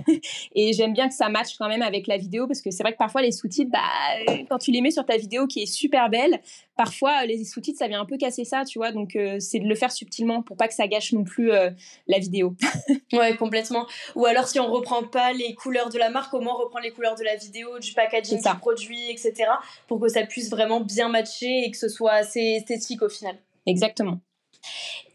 et 0.56 0.72
j'aime 0.72 0.94
bien 0.94 1.08
que 1.08 1.14
ça 1.14 1.28
matche 1.28 1.56
quand 1.56 1.68
même 1.68 1.82
avec 1.82 2.08
la 2.08 2.16
vidéo, 2.16 2.48
parce 2.48 2.60
que 2.60 2.72
c'est 2.72 2.82
vrai 2.82 2.92
que 2.92 2.98
parfois, 2.98 3.22
les 3.22 3.30
sous-titres, 3.30 3.70
bah, 3.70 4.42
quand 4.48 4.58
tu 4.58 4.72
les 4.72 4.80
mets 4.80 4.90
sur 4.90 5.06
ta 5.06 5.16
vidéo 5.16 5.46
qui 5.46 5.62
est 5.62 5.66
super 5.66 6.10
belle, 6.10 6.40
parfois, 6.78 7.26
les 7.26 7.44
sous-titres, 7.44 7.78
ça 7.78 7.88
vient 7.88 8.00
un 8.00 8.06
peu 8.06 8.16
casser 8.16 8.44
ça, 8.44 8.64
tu 8.64 8.78
vois. 8.78 8.92
Donc, 8.92 9.16
euh, 9.16 9.38
c'est 9.40 9.58
de 9.58 9.66
le 9.66 9.74
faire 9.74 9.90
subtilement 9.90 10.42
pour 10.42 10.56
pas 10.56 10.68
que 10.68 10.74
ça 10.74 10.86
gâche 10.86 11.12
non 11.12 11.24
plus 11.24 11.52
euh, 11.52 11.70
la 12.06 12.18
vidéo. 12.18 12.54
ouais, 13.12 13.36
complètement. 13.36 13.86
Ou 14.14 14.24
alors, 14.24 14.46
si 14.46 14.60
on 14.60 14.70
reprend 14.70 15.02
pas 15.02 15.32
les 15.32 15.54
couleurs 15.54 15.90
de 15.90 15.98
la 15.98 16.08
marque, 16.08 16.30
comment 16.30 16.54
on 16.54 16.62
reprend 16.62 16.78
les 16.78 16.92
couleurs 16.92 17.16
de 17.16 17.24
la 17.24 17.34
vidéo, 17.34 17.80
du 17.80 17.92
packaging 17.92 18.40
du 18.40 18.58
produit, 18.60 19.10
etc. 19.10 19.50
pour 19.88 20.00
que 20.00 20.08
ça 20.08 20.24
puisse 20.24 20.48
vraiment 20.48 20.80
bien 20.80 21.08
matcher 21.08 21.64
et 21.64 21.70
que 21.70 21.76
ce 21.76 21.88
soit 21.88 22.12
assez 22.12 22.40
esthétique 22.40 23.02
au 23.02 23.08
final. 23.08 23.36
Exactement. 23.66 24.20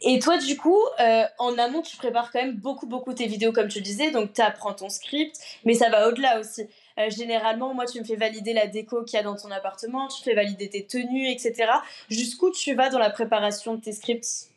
Et 0.01 0.19
toi, 0.19 0.37
du 0.37 0.57
coup, 0.57 0.79
euh, 0.99 1.23
en 1.39 1.57
amont, 1.57 1.81
tu 1.81 1.95
prépares 1.95 2.31
quand 2.31 2.41
même 2.41 2.57
beaucoup, 2.57 2.87
beaucoup 2.87 3.13
tes 3.13 3.25
vidéos, 3.25 3.53
comme 3.53 3.69
tu 3.69 3.79
le 3.79 3.85
disais. 3.85 4.11
Donc, 4.11 4.33
tu 4.33 4.41
apprends 4.41 4.73
ton 4.73 4.89
script, 4.89 5.37
mais 5.63 5.75
ça 5.75 5.89
va 5.89 6.09
au-delà 6.09 6.39
aussi. 6.39 6.63
Euh, 6.99 7.09
généralement, 7.09 7.73
moi, 7.73 7.85
tu 7.85 7.99
me 7.99 8.05
fais 8.05 8.15
valider 8.15 8.53
la 8.53 8.67
déco 8.67 9.03
qu'il 9.03 9.17
y 9.17 9.19
a 9.19 9.23
dans 9.23 9.35
ton 9.35 9.51
appartement, 9.51 10.07
tu 10.07 10.23
fais 10.23 10.33
valider 10.33 10.69
tes 10.69 10.85
tenues, 10.85 11.29
etc. 11.29 11.71
Jusqu'où 12.09 12.51
tu 12.51 12.73
vas 12.73 12.89
dans 12.89 12.99
la 12.99 13.09
préparation 13.09 13.75
de 13.75 13.81
tes 13.81 13.93
scripts? 13.93 14.53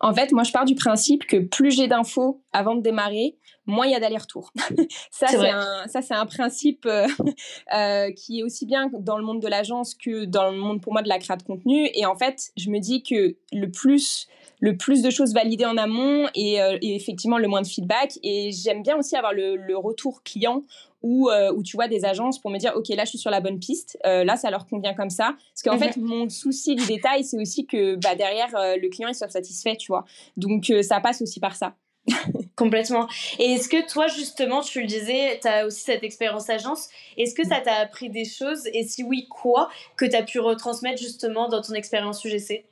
En 0.00 0.14
fait, 0.14 0.32
moi, 0.32 0.42
je 0.42 0.52
pars 0.52 0.64
du 0.64 0.74
principe 0.74 1.26
que 1.26 1.36
plus 1.36 1.70
j'ai 1.70 1.86
d'infos 1.86 2.40
avant 2.52 2.74
de 2.74 2.80
démarrer, 2.80 3.36
moins 3.66 3.86
il 3.86 3.92
y 3.92 3.94
a 3.94 4.00
d'aller-retour. 4.00 4.52
ça, 5.10 5.26
c'est 5.28 5.50
un, 5.50 5.86
ça, 5.86 6.02
c'est 6.02 6.14
un 6.14 6.26
principe 6.26 6.86
euh, 6.86 7.06
euh, 7.74 8.10
qui 8.12 8.40
est 8.40 8.42
aussi 8.42 8.66
bien 8.66 8.90
dans 8.92 9.18
le 9.18 9.24
monde 9.24 9.40
de 9.40 9.48
l'agence 9.48 9.94
que 9.94 10.24
dans 10.24 10.50
le 10.50 10.56
monde, 10.56 10.80
pour 10.80 10.92
moi, 10.92 11.02
de 11.02 11.08
la 11.08 11.18
création 11.18 11.36
de 11.36 11.42
contenu. 11.42 11.88
Et 11.94 12.06
en 12.06 12.16
fait, 12.16 12.50
je 12.56 12.70
me 12.70 12.78
dis 12.78 13.02
que 13.02 13.36
le 13.52 13.70
plus, 13.70 14.26
le 14.60 14.76
plus 14.76 15.02
de 15.02 15.10
choses 15.10 15.34
validées 15.34 15.66
en 15.66 15.76
amont 15.76 16.28
et, 16.34 16.60
euh, 16.60 16.78
effectivement 16.80 17.38
le 17.38 17.48
moins 17.48 17.62
de 17.62 17.66
feedback. 17.66 18.18
Et 18.22 18.50
j'aime 18.52 18.82
bien 18.82 18.96
aussi 18.96 19.16
avoir 19.16 19.34
le, 19.34 19.76
retour 19.76 20.22
client 20.22 20.64
où, 21.02 21.30
où, 21.30 21.62
tu 21.62 21.76
vois 21.76 21.88
des 21.88 22.04
agences 22.04 22.38
pour 22.38 22.50
me 22.50 22.58
dire 22.58 22.72
ok 22.76 22.88
là 22.88 23.04
je 23.04 23.10
suis 23.10 23.18
sur 23.18 23.30
la 23.30 23.40
bonne 23.40 23.58
piste 23.58 23.98
là 24.04 24.36
ça 24.36 24.50
leur 24.50 24.66
convient 24.66 24.94
comme 24.94 25.10
ça. 25.10 25.34
Parce 25.54 25.62
qu'en 25.64 25.74
mhm. 25.74 25.92
fait 25.92 25.96
mon 25.96 26.28
souci 26.28 26.74
du 26.74 26.86
détail 26.86 27.24
c'est 27.24 27.40
aussi 27.40 27.66
que 27.66 27.96
bah, 27.96 28.14
derrière 28.14 28.50
le 28.52 28.88
client 28.88 29.08
il 29.08 29.14
soit 29.14 29.28
satisfait 29.28 29.76
tu 29.76 29.88
vois. 29.88 30.04
Donc 30.36 30.72
ça 30.82 31.00
passe 31.00 31.22
aussi 31.22 31.40
par 31.40 31.56
ça. 31.56 31.74
Complètement. 32.56 33.08
Et 33.38 33.52
est-ce 33.52 33.68
que 33.68 33.86
toi, 33.88 34.06
justement, 34.08 34.60
tu 34.60 34.80
le 34.80 34.86
disais, 34.86 35.38
tu 35.40 35.48
as 35.48 35.66
aussi 35.66 35.82
cette 35.82 36.02
expérience 36.02 36.48
agence, 36.50 36.88
est-ce 37.16 37.34
que 37.34 37.46
ça 37.46 37.60
t'a 37.60 37.74
appris 37.76 38.10
des 38.10 38.24
choses? 38.24 38.66
Et 38.72 38.84
si 38.84 39.02
oui, 39.02 39.26
quoi 39.28 39.68
que 39.96 40.04
tu 40.04 40.16
as 40.16 40.22
pu 40.22 40.40
retransmettre 40.40 41.00
justement 41.00 41.48
dans 41.48 41.60
ton 41.60 41.74
expérience 41.74 42.24
UGC 42.24 42.64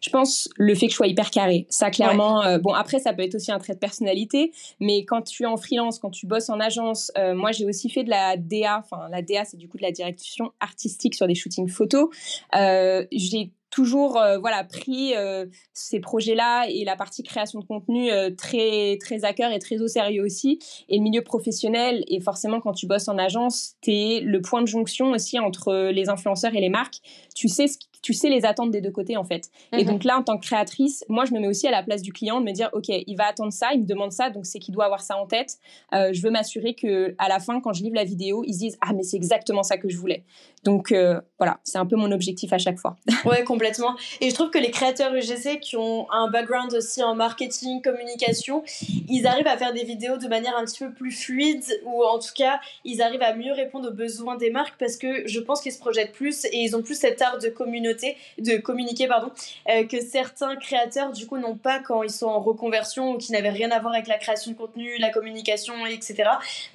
je 0.00 0.10
pense 0.10 0.48
le 0.56 0.74
fait 0.74 0.86
que 0.86 0.92
je 0.92 0.96
sois 0.96 1.06
hyper 1.06 1.30
carré. 1.30 1.66
Ça, 1.70 1.90
clairement, 1.90 2.42
euh, 2.42 2.58
bon, 2.58 2.72
après, 2.72 2.98
ça 2.98 3.12
peut 3.12 3.22
être 3.22 3.34
aussi 3.34 3.52
un 3.52 3.58
trait 3.58 3.74
de 3.74 3.78
personnalité, 3.78 4.52
mais 4.80 5.04
quand 5.04 5.22
tu 5.22 5.44
es 5.44 5.46
en 5.46 5.56
freelance, 5.56 5.98
quand 5.98 6.10
tu 6.10 6.26
bosses 6.26 6.50
en 6.50 6.60
agence, 6.60 7.10
euh, 7.18 7.34
moi, 7.34 7.52
j'ai 7.52 7.64
aussi 7.64 7.88
fait 7.88 8.04
de 8.04 8.10
la 8.10 8.36
DA. 8.36 8.78
Enfin, 8.78 9.08
la 9.10 9.22
DA, 9.22 9.44
c'est 9.44 9.56
du 9.56 9.68
coup 9.68 9.76
de 9.76 9.82
la 9.82 9.92
direction 9.92 10.52
artistique 10.60 11.14
sur 11.14 11.26
des 11.26 11.34
shootings 11.34 11.68
photos. 11.68 12.08
Euh, 12.54 13.06
j'ai 13.12 13.52
toujours 13.72 14.18
euh, 14.18 14.38
voilà 14.38 14.62
pris 14.62 15.16
euh, 15.16 15.46
ces 15.72 15.98
projets-là 15.98 16.66
et 16.68 16.84
la 16.84 16.94
partie 16.94 17.24
création 17.24 17.58
de 17.58 17.64
contenu 17.64 18.12
euh, 18.12 18.30
très 18.30 18.98
très 19.00 19.24
à 19.24 19.32
cœur 19.32 19.50
et 19.50 19.58
très 19.58 19.80
au 19.80 19.88
sérieux 19.88 20.22
aussi 20.22 20.60
et 20.88 20.98
le 20.98 21.02
milieu 21.02 21.22
professionnel 21.22 22.04
et 22.06 22.20
forcément 22.20 22.60
quand 22.60 22.74
tu 22.74 22.86
bosses 22.86 23.08
en 23.08 23.18
agence 23.18 23.74
tu 23.80 23.90
es 23.90 24.20
le 24.20 24.40
point 24.42 24.60
de 24.60 24.68
jonction 24.68 25.10
aussi 25.10 25.38
entre 25.40 25.90
les 25.90 26.08
influenceurs 26.10 26.54
et 26.54 26.60
les 26.60 26.68
marques 26.68 27.00
tu 27.34 27.48
sais 27.48 27.66
ce 27.66 27.78
tu 28.02 28.12
sais 28.12 28.28
les 28.28 28.44
attentes 28.44 28.70
des 28.70 28.80
deux 28.80 28.90
côtés 28.90 29.16
en 29.16 29.24
fait. 29.24 29.50
Et 29.72 29.84
mhm. 29.84 29.84
donc 29.84 30.04
là, 30.04 30.18
en 30.18 30.22
tant 30.22 30.36
que 30.36 30.44
créatrice, 30.44 31.04
moi, 31.08 31.24
je 31.24 31.32
me 31.32 31.40
mets 31.40 31.48
aussi 31.48 31.66
à 31.66 31.70
la 31.70 31.82
place 31.82 32.02
du 32.02 32.12
client 32.12 32.40
de 32.40 32.44
me 32.44 32.52
dire, 32.52 32.68
ok, 32.72 32.88
il 32.88 33.16
va 33.16 33.26
attendre 33.26 33.52
ça, 33.52 33.72
il 33.72 33.82
me 33.82 33.86
demande 33.86 34.12
ça, 34.12 34.30
donc 34.30 34.44
c'est 34.44 34.58
qu'il 34.58 34.74
doit 34.74 34.84
avoir 34.84 35.02
ça 35.02 35.16
en 35.16 35.26
tête. 35.26 35.58
Euh, 35.94 36.12
je 36.12 36.20
veux 36.20 36.30
m'assurer 36.30 36.74
que 36.74 37.14
à 37.18 37.28
la 37.28 37.38
fin, 37.38 37.60
quand 37.60 37.72
je 37.72 37.82
livre 37.82 37.94
la 37.94 38.04
vidéo, 38.04 38.42
ils 38.46 38.54
se 38.54 38.58
disent, 38.58 38.78
ah 38.80 38.92
mais 38.92 39.04
c'est 39.04 39.16
exactement 39.16 39.62
ça 39.62 39.78
que 39.78 39.88
je 39.88 39.96
voulais. 39.96 40.24
Donc 40.64 40.92
euh, 40.92 41.20
voilà, 41.38 41.60
c'est 41.64 41.78
un 41.78 41.86
peu 41.86 41.96
mon 41.96 42.12
objectif 42.12 42.52
à 42.52 42.58
chaque 42.58 42.78
fois. 42.78 42.96
ouais, 43.24 43.44
complètement. 43.44 43.96
Et 44.20 44.30
je 44.30 44.34
trouve 44.34 44.50
que 44.50 44.58
les 44.58 44.70
créateurs 44.70 45.14
UGC 45.14 45.60
qui 45.60 45.76
ont 45.76 46.10
un 46.10 46.30
background 46.30 46.72
aussi 46.74 47.02
en 47.02 47.14
marketing, 47.14 47.82
communication, 47.82 48.62
ils 49.08 49.26
arrivent 49.26 49.46
à 49.46 49.56
faire 49.56 49.72
des 49.72 49.84
vidéos 49.84 50.18
de 50.18 50.28
manière 50.28 50.56
un 50.56 50.64
petit 50.64 50.84
peu 50.84 50.92
plus 50.92 51.10
fluide 51.10 51.64
ou 51.84 52.04
en 52.04 52.18
tout 52.18 52.32
cas, 52.34 52.60
ils 52.84 53.02
arrivent 53.02 53.22
à 53.22 53.34
mieux 53.34 53.52
répondre 53.52 53.88
aux 53.88 53.94
besoins 53.94 54.36
des 54.36 54.50
marques 54.50 54.74
parce 54.78 54.96
que 54.96 55.26
je 55.26 55.40
pense 55.40 55.60
qu'ils 55.60 55.72
se 55.72 55.80
projettent 55.80 56.12
plus 56.12 56.44
et 56.44 56.58
ils 56.58 56.76
ont 56.76 56.82
plus 56.82 56.98
cet 56.98 57.22
art 57.22 57.38
de 57.38 57.48
communauté 57.48 57.91
de 58.38 58.56
communiquer, 58.58 59.06
pardon, 59.06 59.30
euh, 59.70 59.86
que 59.86 60.00
certains 60.00 60.56
créateurs, 60.56 61.12
du 61.12 61.26
coup, 61.26 61.38
n'ont 61.38 61.56
pas 61.56 61.80
quand 61.80 62.02
ils 62.02 62.10
sont 62.10 62.26
en 62.26 62.40
reconversion 62.40 63.12
ou 63.12 63.18
qui 63.18 63.32
n'avaient 63.32 63.50
rien 63.50 63.70
à 63.70 63.78
voir 63.78 63.94
avec 63.94 64.06
la 64.06 64.18
création 64.18 64.52
de 64.52 64.56
contenu, 64.56 64.98
la 64.98 65.10
communication, 65.10 65.86
etc. 65.86 66.24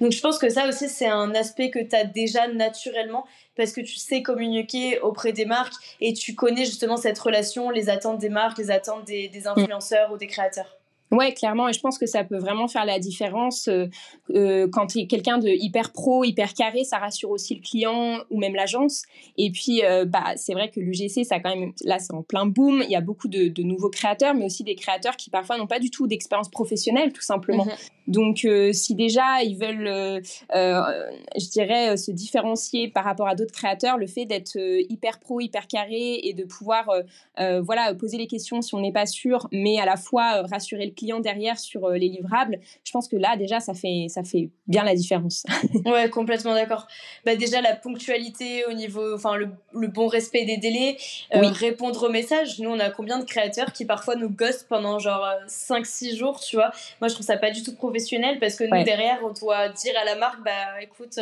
Donc, 0.00 0.12
je 0.12 0.20
pense 0.20 0.38
que 0.38 0.48
ça 0.48 0.68
aussi, 0.68 0.88
c'est 0.88 1.08
un 1.08 1.34
aspect 1.34 1.70
que 1.70 1.78
tu 1.78 1.94
as 1.94 2.04
déjà 2.04 2.48
naturellement 2.48 3.24
parce 3.56 3.72
que 3.72 3.80
tu 3.80 3.96
sais 3.96 4.22
communiquer 4.22 5.00
auprès 5.00 5.32
des 5.32 5.44
marques 5.44 5.74
et 6.00 6.12
tu 6.12 6.34
connais 6.34 6.64
justement 6.64 6.96
cette 6.96 7.18
relation, 7.18 7.70
les 7.70 7.88
attentes 7.90 8.18
des 8.18 8.28
marques, 8.28 8.58
les 8.58 8.70
attentes 8.70 9.04
des 9.04 9.46
influenceurs 9.46 10.12
ou 10.12 10.16
des 10.16 10.28
créateurs. 10.28 10.77
Ouais, 11.10 11.32
clairement, 11.32 11.68
et 11.68 11.72
je 11.72 11.80
pense 11.80 11.96
que 11.96 12.04
ça 12.04 12.22
peut 12.22 12.36
vraiment 12.36 12.68
faire 12.68 12.84
la 12.84 12.98
différence 12.98 13.68
euh, 13.68 13.86
euh, 14.34 14.68
quand 14.70 14.92
quelqu'un 15.08 15.38
de 15.38 15.48
hyper 15.48 15.92
pro, 15.92 16.22
hyper 16.22 16.52
carré, 16.52 16.84
ça 16.84 16.98
rassure 16.98 17.30
aussi 17.30 17.54
le 17.54 17.62
client 17.62 18.18
ou 18.30 18.38
même 18.38 18.54
l'agence. 18.54 19.04
Et 19.38 19.50
puis, 19.50 19.82
euh, 19.84 20.04
bah, 20.04 20.34
c'est 20.36 20.52
vrai 20.52 20.70
que 20.70 20.80
l'UGC, 20.80 21.24
ça 21.24 21.40
quand 21.40 21.54
même, 21.56 21.72
là, 21.84 21.98
c'est 21.98 22.12
en 22.12 22.22
plein 22.22 22.44
boom. 22.44 22.82
Il 22.84 22.90
y 22.90 22.96
a 22.96 23.00
beaucoup 23.00 23.28
de, 23.28 23.48
de, 23.48 23.62
nouveaux 23.62 23.88
créateurs, 23.88 24.34
mais 24.34 24.44
aussi 24.44 24.64
des 24.64 24.74
créateurs 24.74 25.16
qui 25.16 25.30
parfois 25.30 25.56
n'ont 25.56 25.66
pas 25.66 25.78
du 25.78 25.90
tout 25.90 26.06
d'expérience 26.06 26.50
professionnelle, 26.50 27.12
tout 27.12 27.22
simplement. 27.22 27.64
Mhm. 27.64 27.72
Donc, 28.06 28.46
si 28.72 28.94
déjà 28.94 29.42
ils 29.42 29.58
veulent, 29.58 30.22
je 30.50 31.50
dirais, 31.50 31.98
se 31.98 32.10
différencier 32.10 32.88
par 32.88 33.04
rapport 33.04 33.28
à 33.28 33.34
d'autres 33.34 33.52
créateurs, 33.52 33.98
le 33.98 34.06
fait 34.06 34.24
d'être 34.24 34.56
hyper 34.56 35.20
pro, 35.20 35.40
hyper 35.40 35.66
carré 35.66 36.20
et 36.22 36.32
de 36.32 36.44
pouvoir, 36.44 36.90
voilà, 37.36 37.94
poser 37.94 38.16
les 38.16 38.26
questions 38.26 38.62
si 38.62 38.74
on 38.74 38.80
n'est 38.80 38.92
pas 38.92 39.04
sûr, 39.04 39.46
mais 39.52 39.78
à 39.78 39.84
la 39.84 39.96
fois 39.96 40.40
rassurer 40.46 40.86
le 40.86 40.92
client 40.98 41.20
derrière 41.20 41.58
sur 41.58 41.84
euh, 41.84 41.96
les 41.96 42.08
livrables, 42.08 42.58
je 42.84 42.92
pense 42.92 43.08
que 43.08 43.16
là, 43.16 43.36
déjà, 43.36 43.60
ça 43.60 43.74
fait, 43.74 44.06
ça 44.08 44.22
fait 44.24 44.50
bien 44.66 44.84
la 44.84 44.94
différence. 44.94 45.44
ouais, 45.86 46.10
complètement 46.10 46.54
d'accord. 46.54 46.86
Bah, 47.24 47.36
déjà, 47.36 47.60
la 47.60 47.74
ponctualité 47.74 48.64
au 48.66 48.72
niveau, 48.72 49.14
enfin, 49.14 49.36
le, 49.36 49.48
bon 49.88 50.08
respect 50.08 50.44
des 50.44 50.56
délais, 50.56 50.96
euh, 51.34 51.48
répondre 51.48 52.08
aux 52.08 52.10
messages. 52.10 52.58
Nous, 52.58 52.70
on 52.70 52.78
a 52.78 52.90
combien 52.90 53.18
de 53.18 53.24
créateurs 53.24 53.72
qui 53.72 53.84
parfois 53.84 54.16
nous 54.16 54.28
ghostent 54.28 54.66
pendant 54.68 54.98
genre 54.98 55.26
5-6 55.46 56.16
jours, 56.16 56.40
tu 56.40 56.56
vois? 56.56 56.72
Moi, 57.00 57.08
je 57.08 57.14
trouve 57.14 57.26
ça 57.26 57.36
pas 57.36 57.50
du 57.50 57.62
tout 57.62 57.74
professionnel 57.74 58.38
parce 58.38 58.56
que 58.56 58.64
nous, 58.64 58.84
derrière, 58.84 59.20
on 59.24 59.32
doit 59.32 59.68
dire 59.68 59.94
à 60.00 60.04
la 60.04 60.16
marque, 60.16 60.42
bah 60.44 60.82
écoute, 60.82 61.18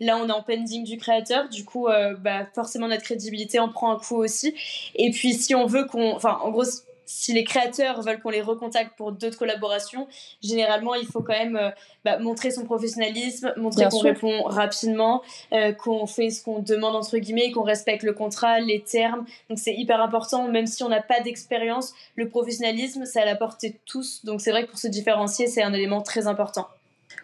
là, 0.00 0.16
on 0.16 0.28
est 0.28 0.32
en 0.32 0.42
pending 0.42 0.84
du 0.84 0.96
créateur, 0.96 1.48
du 1.48 1.64
coup, 1.64 1.88
euh, 1.88 2.14
bah, 2.16 2.46
forcément, 2.54 2.88
notre 2.88 3.02
crédibilité 3.02 3.58
en 3.58 3.68
prend 3.68 3.92
un 3.92 3.98
coup 3.98 4.16
aussi. 4.16 4.54
Et 4.94 5.10
puis, 5.10 5.34
si 5.34 5.54
on 5.54 5.66
veut 5.66 5.84
qu'on, 5.84 6.14
enfin, 6.14 6.38
en 6.42 6.50
gros, 6.50 6.64
si 7.08 7.32
les 7.32 7.42
créateurs 7.42 8.02
veulent 8.02 8.20
qu'on 8.20 8.28
les 8.28 8.42
recontacte 8.42 8.96
pour 8.96 9.12
d'autres 9.12 9.38
collaborations, 9.38 10.06
généralement, 10.42 10.94
il 10.94 11.06
faut 11.06 11.22
quand 11.22 11.32
même 11.32 11.56
euh, 11.56 11.70
bah, 12.04 12.18
montrer 12.18 12.50
son 12.50 12.64
professionnalisme, 12.64 13.54
montrer 13.56 13.86
qu'on 13.88 14.00
répond 14.00 14.42
rapidement, 14.42 15.22
euh, 15.52 15.72
qu'on 15.72 16.06
fait 16.06 16.28
ce 16.28 16.44
qu'on 16.44 16.58
demande, 16.58 16.94
entre 16.94 17.16
guillemets, 17.16 17.50
qu'on 17.50 17.62
respecte 17.62 18.02
le 18.02 18.12
contrat, 18.12 18.60
les 18.60 18.82
termes. 18.82 19.24
Donc, 19.48 19.58
c'est 19.58 19.74
hyper 19.74 20.02
important, 20.02 20.48
même 20.48 20.66
si 20.66 20.82
on 20.82 20.90
n'a 20.90 21.02
pas 21.02 21.20
d'expérience, 21.20 21.94
le 22.14 22.28
professionnalisme, 22.28 23.06
c'est 23.06 23.22
à 23.22 23.24
la 23.24 23.36
portée 23.36 23.70
de 23.70 23.78
tous. 23.86 24.24
Donc, 24.26 24.42
c'est 24.42 24.50
vrai 24.50 24.66
que 24.66 24.70
pour 24.70 24.78
se 24.78 24.88
différencier, 24.88 25.46
c'est 25.46 25.62
un 25.62 25.72
élément 25.72 26.02
très 26.02 26.26
important. 26.26 26.68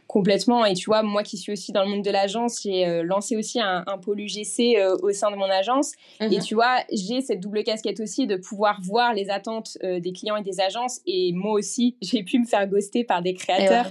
Complètement. 0.07 0.64
Et 0.64 0.75
tu 0.75 0.87
vois, 0.87 1.03
moi 1.03 1.23
qui 1.23 1.37
suis 1.37 1.53
aussi 1.53 1.73
dans 1.73 1.83
le 1.83 1.88
monde 1.88 2.05
de 2.05 2.11
l'agence, 2.11 2.62
j'ai 2.62 2.87
euh, 2.87 3.03
lancé 3.03 3.37
aussi 3.37 3.59
un, 3.61 3.85
pôle 4.03 4.20
UGC 4.20 4.77
euh, 4.77 4.97
au 5.03 5.11
sein 5.11 5.31
de 5.31 5.37
mon 5.37 5.51
agence. 5.51 5.92
Et 6.20 6.37
mhm. 6.37 6.42
tu 6.42 6.55
vois, 6.55 6.77
j'ai 6.92 7.20
cette 7.20 7.40
double 7.40 7.64
casquette 7.64 8.01
aussi 8.01 8.27
de 8.27 8.37
pouvoir 8.37 8.81
voir 8.83 9.14
les 9.14 9.31
attentes 9.31 9.77
euh, 9.83 10.01
des 10.01 10.12
clients 10.12 10.37
et 10.37 10.42
des 10.42 10.61
agences. 10.61 11.01
Et 11.07 11.33
moi 11.33 11.53
aussi, 11.53 11.97
j'ai 12.03 12.23
pu 12.23 12.38
me 12.38 12.47
faire 12.47 12.66
ghoster 12.68 13.05
par 13.05 13.23
des 13.23 13.35
créateurs 13.35 13.87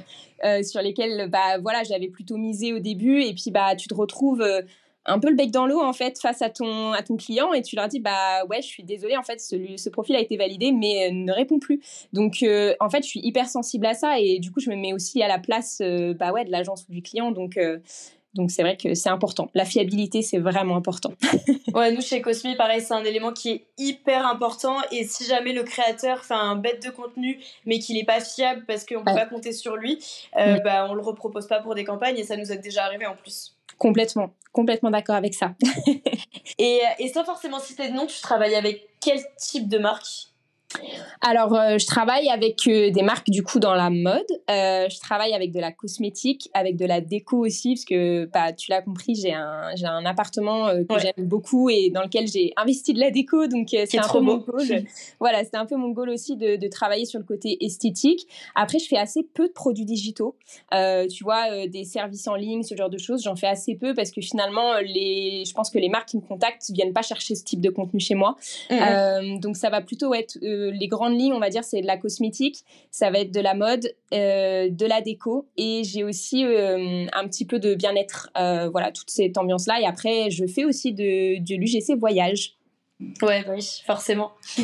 sur 0.63 0.81
lesquels, 0.81 1.29
bah 1.29 1.57
voilà, 1.61 1.83
j'avais 1.83 2.09
plutôt 2.09 2.35
misé 2.35 2.73
au 2.73 2.79
début. 2.79 3.21
Et 3.21 3.33
puis, 3.33 3.49
bah, 3.49 3.77
tu 3.77 3.87
te 3.87 3.93
retrouves 3.93 4.43
un 5.05 5.19
peu 5.19 5.29
le 5.29 5.35
bec 5.35 5.51
dans 5.51 5.65
l'eau 5.65 5.81
en 5.81 5.93
fait 5.93 6.19
face 6.19 6.41
à 6.41 6.49
ton 6.49 6.93
à 6.93 7.01
ton 7.03 7.17
client 7.17 7.53
et 7.53 7.61
tu 7.61 7.75
leur 7.75 7.87
dis 7.87 7.99
bah 7.99 8.45
ouais 8.49 8.61
je 8.61 8.67
suis 8.67 8.83
désolée 8.83 9.17
en 9.17 9.23
fait 9.23 9.39
ce, 9.39 9.89
profil 9.89 10.15
a 10.15 10.19
été 10.19 10.37
validé 10.37 10.71
mais 10.71 11.07
euh, 11.07 11.13
ne 11.13 11.31
répond 11.31 11.59
plus 11.59 11.81
donc 12.13 12.43
euh, 12.43 12.73
en 12.79 12.89
fait 12.89 13.03
je 13.03 13.07
suis 13.07 13.19
hyper 13.21 13.47
sensible 13.47 13.85
à 13.85 13.93
ça 13.93 14.19
et 14.19 14.39
du 14.39 14.51
coup 14.51 14.59
je 14.59 14.69
me 14.69 14.75
mets 14.75 14.93
aussi 14.93 15.21
à 15.21 15.27
la 15.27 15.39
place 15.39 15.79
euh, 15.81 16.13
bah 16.13 16.31
ouais 16.31 16.45
de 16.45 16.51
l'agence 16.51 16.85
ou 16.89 16.91
du 16.91 17.01
client 17.01 17.31
donc 17.31 17.57
donc 18.33 18.49
c'est 18.49 18.63
vrai 18.63 18.77
que 18.77 18.95
c'est 18.95 19.09
important. 19.09 19.49
La 19.53 19.65
fiabilité, 19.65 20.21
c'est 20.21 20.39
vraiment 20.39 20.75
important. 20.75 21.13
ouais, 21.75 21.91
nous 21.91 22.01
chez 22.01 22.21
Cosmi, 22.21 22.55
pareil, 22.55 22.81
c'est 22.81 22.93
un 22.93 23.03
élément 23.03 23.31
qui 23.31 23.51
est 23.51 23.67
hyper 23.77 24.25
important. 24.25 24.77
Et 24.91 25.03
si 25.03 25.25
jamais 25.25 25.53
le 25.53 25.63
créateur 25.63 26.23
fait 26.25 26.33
un 26.33 26.55
bête 26.55 26.83
de 26.83 26.89
contenu, 26.89 27.39
mais 27.65 27.79
qu'il 27.79 27.95
n'est 27.95 28.05
pas 28.05 28.19
fiable 28.19 28.63
parce 28.67 28.85
qu'on 28.85 29.01
ne 29.01 29.05
peut 29.05 29.13
pas 29.13 29.27
compter 29.27 29.51
sur 29.51 29.75
lui, 29.75 29.99
euh, 30.37 30.59
bah, 30.59 30.87
on 30.89 30.95
le 30.95 31.01
repropose 31.01 31.47
pas 31.47 31.59
pour 31.59 31.75
des 31.75 31.83
campagnes 31.83 32.17
et 32.17 32.23
ça 32.23 32.35
nous 32.35 32.51
est 32.51 32.57
déjà 32.57 32.85
arrivé 32.85 33.05
en 33.05 33.15
plus. 33.15 33.55
Complètement, 33.77 34.31
complètement 34.53 34.91
d'accord 34.91 35.15
avec 35.15 35.33
ça. 35.33 35.55
et, 36.57 36.79
et 36.99 37.07
sans 37.09 37.25
forcément 37.25 37.59
citer 37.59 37.89
de 37.89 37.93
nom, 37.93 38.05
tu 38.07 38.21
travailles 38.21 38.55
avec 38.55 38.87
quel 39.01 39.19
type 39.37 39.67
de 39.67 39.77
marque? 39.77 40.32
Alors, 41.25 41.55
euh, 41.55 41.77
je 41.77 41.85
travaille 41.85 42.27
avec 42.29 42.67
euh, 42.67 42.91
des 42.91 43.01
marques 43.01 43.29
du 43.29 43.43
coup 43.43 43.59
dans 43.59 43.75
la 43.75 43.89
mode. 43.89 44.25
Euh, 44.51 44.89
je 44.89 44.99
travaille 44.99 45.33
avec 45.33 45.53
de 45.53 45.59
la 45.59 45.71
cosmétique, 45.71 46.49
avec 46.53 46.75
de 46.75 46.85
la 46.85 46.99
déco 46.99 47.45
aussi, 47.45 47.75
parce 47.75 47.85
que 47.85 48.25
bah, 48.25 48.51
tu 48.51 48.71
l'as 48.71 48.81
compris, 48.81 49.15
j'ai 49.15 49.33
un, 49.33 49.73
j'ai 49.75 49.85
un 49.85 50.05
appartement 50.05 50.67
que 50.67 50.99
j'aime 50.99 51.25
beaucoup 51.25 51.69
et 51.69 51.89
dans 51.91 52.03
lequel 52.03 52.27
j'ai 52.27 52.51
investi 52.57 52.93
de 52.93 52.99
la 52.99 53.09
déco, 53.09 53.47
donc 53.47 53.69
c'est 53.69 53.97
un 53.97 54.07
peu 54.07 54.19
mon 54.19 54.37
goal. 54.37 54.83
voilà, 55.21 55.45
c'est 55.45 55.55
un 55.55 55.65
peu 55.65 55.77
mon 55.77 55.89
goal 55.89 56.09
aussi 56.09 56.35
de, 56.35 56.57
de, 56.57 56.67
travailler 56.67 57.05
sur 57.05 57.19
le 57.19 57.25
côté 57.25 57.63
esthétique. 57.63 58.27
Après, 58.55 58.79
je 58.79 58.87
fais 58.87 58.97
assez 58.97 59.23
peu 59.23 59.47
de 59.47 59.53
produits 59.53 59.85
digitaux. 59.85 60.35
tu 60.71 61.23
vois, 61.23 61.67
des 61.67 61.85
services 61.85 62.27
en 62.27 62.35
ligne, 62.35 62.63
ce 62.63 62.75
genre 62.75 62.89
de 62.89 62.97
choses, 62.97 63.23
j'en 63.23 63.37
fais 63.37 63.47
assez 63.47 63.75
peu 63.75 63.93
parce 63.93 64.11
que 64.11 64.19
finalement, 64.19 64.73
les, 64.81 65.45
je 65.47 65.53
pense 65.53 65.69
que 65.69 65.79
les 65.79 65.89
marques 65.89 66.09
qui 66.09 66.17
me 66.17 66.21
contactent 66.21 66.69
viennent 66.71 66.93
pas 66.93 67.01
chercher 67.01 67.35
ce 67.35 67.45
type 67.45 67.61
de 67.61 67.69
contenu 67.69 68.01
chez 68.01 68.15
moi. 68.15 68.35
Mmh. 68.69 69.39
donc, 69.39 69.55
ça 69.55 69.69
va 69.69 69.79
plutôt 69.79 70.13
être 70.13 70.37
les 70.71 70.87
grandes 70.87 71.17
lignes, 71.19 71.33
on 71.33 71.39
va 71.39 71.49
dire, 71.49 71.63
c'est 71.63 71.81
de 71.81 71.87
la 71.87 71.97
cosmétique, 71.97 72.63
ça 72.91 73.09
va 73.11 73.19
être 73.19 73.31
de 73.31 73.39
la 73.39 73.53
mode, 73.53 73.93
euh, 74.13 74.69
de 74.69 74.85
la 74.85 75.01
déco, 75.01 75.47
et 75.57 75.83
j'ai 75.83 76.03
aussi 76.03 76.45
euh, 76.45 77.05
un 77.11 77.27
petit 77.27 77.45
peu 77.45 77.59
de 77.59 77.75
bien-être, 77.75 78.29
euh, 78.37 78.69
voilà, 78.69 78.91
toute 78.91 79.09
cette 79.09 79.37
ambiance-là. 79.37 79.81
Et 79.81 79.85
après, 79.85 80.29
je 80.29 80.45
fais 80.45 80.65
aussi 80.65 80.93
de, 80.93 81.39
de 81.43 81.55
l'UGC 81.55 81.97
voyage. 81.97 82.55
Ouais, 83.21 83.43
bah 83.43 83.53
oui, 83.55 83.81
forcément. 83.85 84.31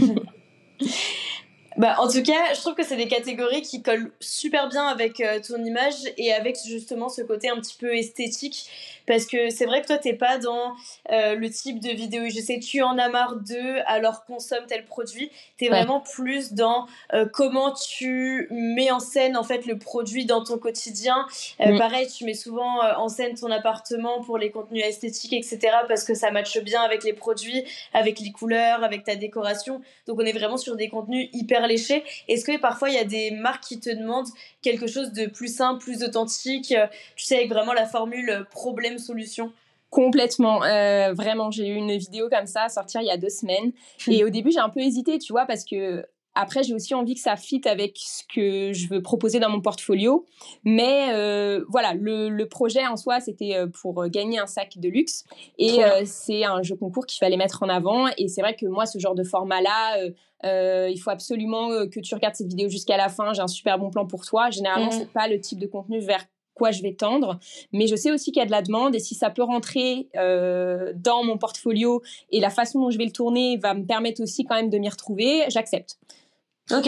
Bah, 1.77 1.95
en 1.99 2.09
tout 2.09 2.23
cas, 2.23 2.53
je 2.53 2.59
trouve 2.59 2.73
que 2.73 2.83
c'est 2.83 2.97
des 2.97 3.07
catégories 3.07 3.61
qui 3.61 3.81
collent 3.81 4.11
super 4.19 4.67
bien 4.67 4.85
avec 4.85 5.23
ton 5.47 5.63
image 5.63 5.93
et 6.17 6.33
avec 6.33 6.57
justement 6.67 7.07
ce 7.07 7.21
côté 7.21 7.47
un 7.47 7.55
petit 7.55 7.77
peu 7.79 7.95
esthétique 7.95 8.65
parce 9.09 9.25
que 9.25 9.49
c'est 9.49 9.65
vrai 9.65 9.81
que 9.81 9.87
toi, 9.87 9.97
t'es 9.97 10.13
pas 10.13 10.37
dans 10.37 10.75
euh, 11.11 11.33
le 11.33 11.49
type 11.49 11.79
de 11.79 11.89
vidéo 11.89 12.25
je 12.29 12.39
sais, 12.39 12.59
tu 12.59 12.83
en 12.83 12.95
as 12.99 13.09
marre 13.09 13.37
d'eux, 13.37 13.77
alors 13.87 14.23
consomme 14.23 14.65
tel 14.67 14.85
produit. 14.85 15.31
Tu 15.57 15.65
es 15.65 15.69
vraiment 15.69 15.99
plus 15.99 16.53
dans 16.53 16.85
euh, 17.13 17.25
comment 17.25 17.73
tu 17.73 18.47
mets 18.51 18.91
en 18.91 18.99
scène 18.99 19.35
en 19.35 19.41
fait 19.41 19.65
le 19.65 19.79
produit 19.79 20.25
dans 20.25 20.43
ton 20.43 20.59
quotidien. 20.59 21.25
Euh, 21.59 21.75
pareil, 21.79 22.07
tu 22.07 22.23
mets 22.23 22.35
souvent 22.35 22.81
en 22.83 23.09
scène 23.09 23.33
ton 23.33 23.49
appartement 23.49 24.21
pour 24.21 24.37
les 24.37 24.51
contenus 24.51 24.85
esthétiques, 24.85 25.33
etc. 25.33 25.59
parce 25.87 26.03
que 26.03 26.13
ça 26.13 26.29
matche 26.29 26.59
bien 26.59 26.83
avec 26.83 27.03
les 27.03 27.13
produits, 27.13 27.63
avec 27.95 28.19
les 28.19 28.31
couleurs, 28.31 28.83
avec 28.83 29.05
ta 29.05 29.15
décoration. 29.15 29.81
Donc 30.05 30.19
on 30.19 30.25
est 30.25 30.37
vraiment 30.37 30.57
sur 30.57 30.75
des 30.75 30.87
contenus 30.87 31.29
hyper 31.33 31.65
léchés. 31.65 32.03
Est-ce 32.27 32.45
que 32.45 32.59
parfois 32.59 32.89
il 32.89 32.95
y 32.95 32.99
a 32.99 33.05
des 33.05 33.31
marques 33.31 33.63
qui 33.63 33.79
te 33.79 33.89
demandent 33.89 34.29
quelque 34.61 34.85
chose 34.85 35.13
de 35.13 35.25
plus 35.25 35.51
simple, 35.51 35.83
plus 35.83 36.03
authentique, 36.03 36.75
tu 37.15 37.25
sais, 37.25 37.37
avec 37.37 37.49
vraiment 37.49 37.73
la 37.73 37.87
formule 37.87 38.45
problème 38.51 38.98
solution 38.99 39.51
Complètement, 39.89 40.63
euh, 40.63 41.13
vraiment. 41.13 41.49
J'ai 41.49 41.67
eu 41.67 41.75
une 41.75 41.97
vidéo 41.97 42.29
comme 42.29 42.45
ça 42.45 42.63
à 42.63 42.69
sortir 42.69 43.01
il 43.01 43.07
y 43.07 43.11
a 43.11 43.17
deux 43.17 43.29
semaines. 43.29 43.71
Hmm. 44.05 44.11
Et 44.11 44.23
au 44.23 44.29
début, 44.29 44.51
j'ai 44.51 44.59
un 44.59 44.69
peu 44.69 44.81
hésité, 44.81 45.17
tu 45.17 45.33
vois, 45.33 45.45
parce 45.45 45.65
que 45.65 46.05
après, 46.35 46.61
j'ai 46.61 46.75
aussi 46.75 46.93
envie 46.93 47.15
que 47.15 47.19
ça 47.19 47.35
fitte 47.35 47.65
avec 47.65 47.97
ce 47.97 48.23
que 48.23 48.71
je 48.71 48.87
veux 48.87 49.01
proposer 49.01 49.39
dans 49.39 49.49
mon 49.49 49.61
portfolio. 49.61 50.25
Mais 50.63 51.09
euh, 51.11 51.65
voilà, 51.69 51.95
le, 51.95 52.43
projet 52.45 52.85
en 52.85 52.97
soi, 52.97 53.19
c'était 53.19 53.55
euh, 53.55 53.67
pour 53.67 54.07
gagner 54.07 54.37
un 54.37 54.45
sac 54.45 54.77
de 54.77 54.89
luxe. 54.89 55.25
Et 55.57 55.79
c'est 56.05 56.45
un 56.45 56.61
jeu 56.61 56.75
concours 56.75 57.07
qu'il 57.07 57.17
fallait 57.17 57.35
mettre 57.35 57.63
en 57.63 57.67
avant. 57.67 58.07
Et 58.17 58.27
c'est 58.27 58.41
vrai 58.41 58.55
que 58.55 58.67
moi, 58.67 58.85
ce 58.85 58.99
genre 58.99 59.15
de 59.15 59.23
format-là, 59.23 60.87
il 60.87 60.97
faut 60.97 61.09
absolument 61.09 61.69
que 61.87 61.99
tu 61.99 62.13
regardes 62.13 62.35
cette 62.35 62.47
vidéo 62.47 62.69
jusqu'à 62.69 62.95
la 62.95 63.09
fin. 63.09 63.33
J'ai 63.33 63.41
un 63.41 63.47
super 63.47 63.79
bon 63.79 63.89
plan 63.89 64.05
pour 64.05 64.23
toi. 64.23 64.51
Généralement, 64.51 64.91
ce 64.91 64.97
hmm. 64.97 64.99
c'est 64.99 65.11
pas 65.13 65.27
le 65.27 65.41
type 65.41 65.57
de 65.57 65.67
contenu 65.67 65.99
vers 65.99 66.23
quoi 66.59 66.71
je 66.71 66.83
vais 66.83 66.93
tendre. 66.93 67.39
Mais 67.73 67.87
je 67.87 67.95
sais 67.95 68.11
aussi 68.11 68.31
qu'il 68.31 68.39
y 68.39 68.43
a 68.43 68.45
de 68.45 68.51
la 68.51 68.61
demande 68.61 68.93
et 68.93 68.99
si 68.99 69.15
ça 69.15 69.31
peut 69.31 69.41
rentrer 69.41 70.09
euh, 70.15 70.93
dans 70.95 71.23
mon 71.23 71.37
portfolio 71.37 72.03
et 72.31 72.39
la 72.39 72.51
façon 72.51 72.79
dont 72.79 72.91
je 72.91 72.99
vais 72.99 73.05
le 73.05 73.11
tourner 73.11 73.57
va 73.57 73.73
me 73.73 73.85
permettre 73.85 74.21
aussi 74.21 74.45
quand 74.45 74.55
même 74.55 74.69
de 74.69 74.77
m'y 74.77 74.89
retrouver, 74.89 75.45
j'accepte. 75.47 75.97
Ok. 76.71 76.87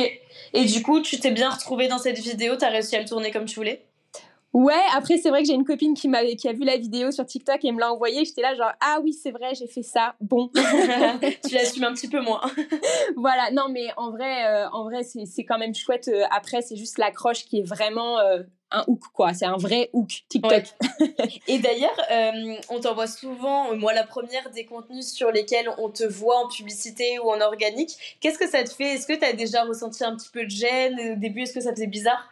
Et 0.54 0.66
du 0.66 0.84
coup, 0.84 1.02
tu 1.02 1.20
t'es 1.20 1.32
bien 1.32 1.50
retrouvé 1.50 1.88
dans 1.88 1.98
cette 1.98 2.20
vidéo, 2.20 2.56
tu 2.56 2.66
as 2.66 2.70
réussi 2.70 2.96
à 2.96 3.02
le 3.02 3.08
tourner 3.08 3.32
comme 3.32 3.46
tu 3.46 3.56
voulais? 3.56 3.82
Ouais, 4.54 4.74
après 4.96 5.18
c'est 5.18 5.30
vrai 5.30 5.42
que 5.42 5.48
j'ai 5.48 5.54
une 5.54 5.66
copine 5.66 5.94
qui 5.94 6.08
m'a 6.08 6.26
qui 6.36 6.48
a 6.50 6.54
vu 6.54 6.64
la 6.64 6.78
vidéo 6.78 7.12
sur 7.12 7.26
TikTok 7.26 7.64
et 7.64 7.72
me 7.72 7.80
l'a 7.80 7.92
envoyée, 7.92 8.26
j'étais 8.26 8.42
là 8.42 8.54
genre 8.56 8.72
ah 8.82 9.00
oui, 9.04 9.14
c'est 9.14 9.32
vrai, 9.32 9.54
j'ai 9.56 9.68
fait 9.68 9.84
ça. 9.84 10.16
Bon. 10.20 10.50
tu 11.48 11.56
l'assumes 11.56 11.86
un 11.86 11.94
petit 11.94 12.10
peu 12.10 12.22
moins. 12.22 12.42
voilà, 13.16 13.52
non 13.52 13.68
mais 13.70 13.88
en 13.98 14.12
vrai 14.12 14.46
euh, 14.46 14.70
en 14.72 14.84
vrai 14.84 15.04
c'est 15.04 15.46
quand 15.46 15.58
même 15.58 15.74
chouette 15.74 16.10
euh, 16.10 16.24
après 16.32 16.62
c'est 16.62 16.76
juste 16.76 16.98
l'accroche 16.98 17.46
qui 17.46 17.60
est 17.60 17.64
vraiment 17.64 18.18
un 18.72 18.84
hook, 18.88 19.02
quoi. 19.14 19.34
C'est 19.34 19.46
un 19.46 19.58
vrai 19.58 19.90
hook 19.94 20.24
TikTok. 20.30 20.64
Et 21.48 21.60
d'ailleurs, 21.60 22.00
euh, 22.12 22.56
on 22.70 22.80
t'envoie 22.80 23.08
souvent, 23.08 23.76
moi 23.76 23.94
la 23.94 24.06
première, 24.06 24.50
des 24.52 24.66
contenus 24.66 25.08
sur 25.08 25.32
lesquels 25.32 25.70
on 25.78 25.90
te 25.90 26.04
voit 26.04 26.38
en 26.38 26.48
publicité 26.48 27.20
ou 27.20 27.30
en 27.30 27.42
organique. 27.42 28.18
Qu'est-ce 28.20 28.40
que 28.40 28.50
ça 28.50 28.64
te 28.64 28.72
fait? 28.72 28.96
Est-ce 28.96 29.08
que 29.08 29.18
tu 29.18 29.26
as 29.26 29.34
déjà 29.34 29.64
ressenti 29.64 30.04
un 30.04 30.16
petit 30.16 30.30
peu 30.32 30.46
de 30.46 30.50
gêne? 30.50 31.14
Au 31.14 31.20
début, 31.20 31.42
est-ce 31.42 31.54
que 31.54 31.62
ça 31.62 31.72
faisait 31.72 31.88
bizarre? 31.88 32.30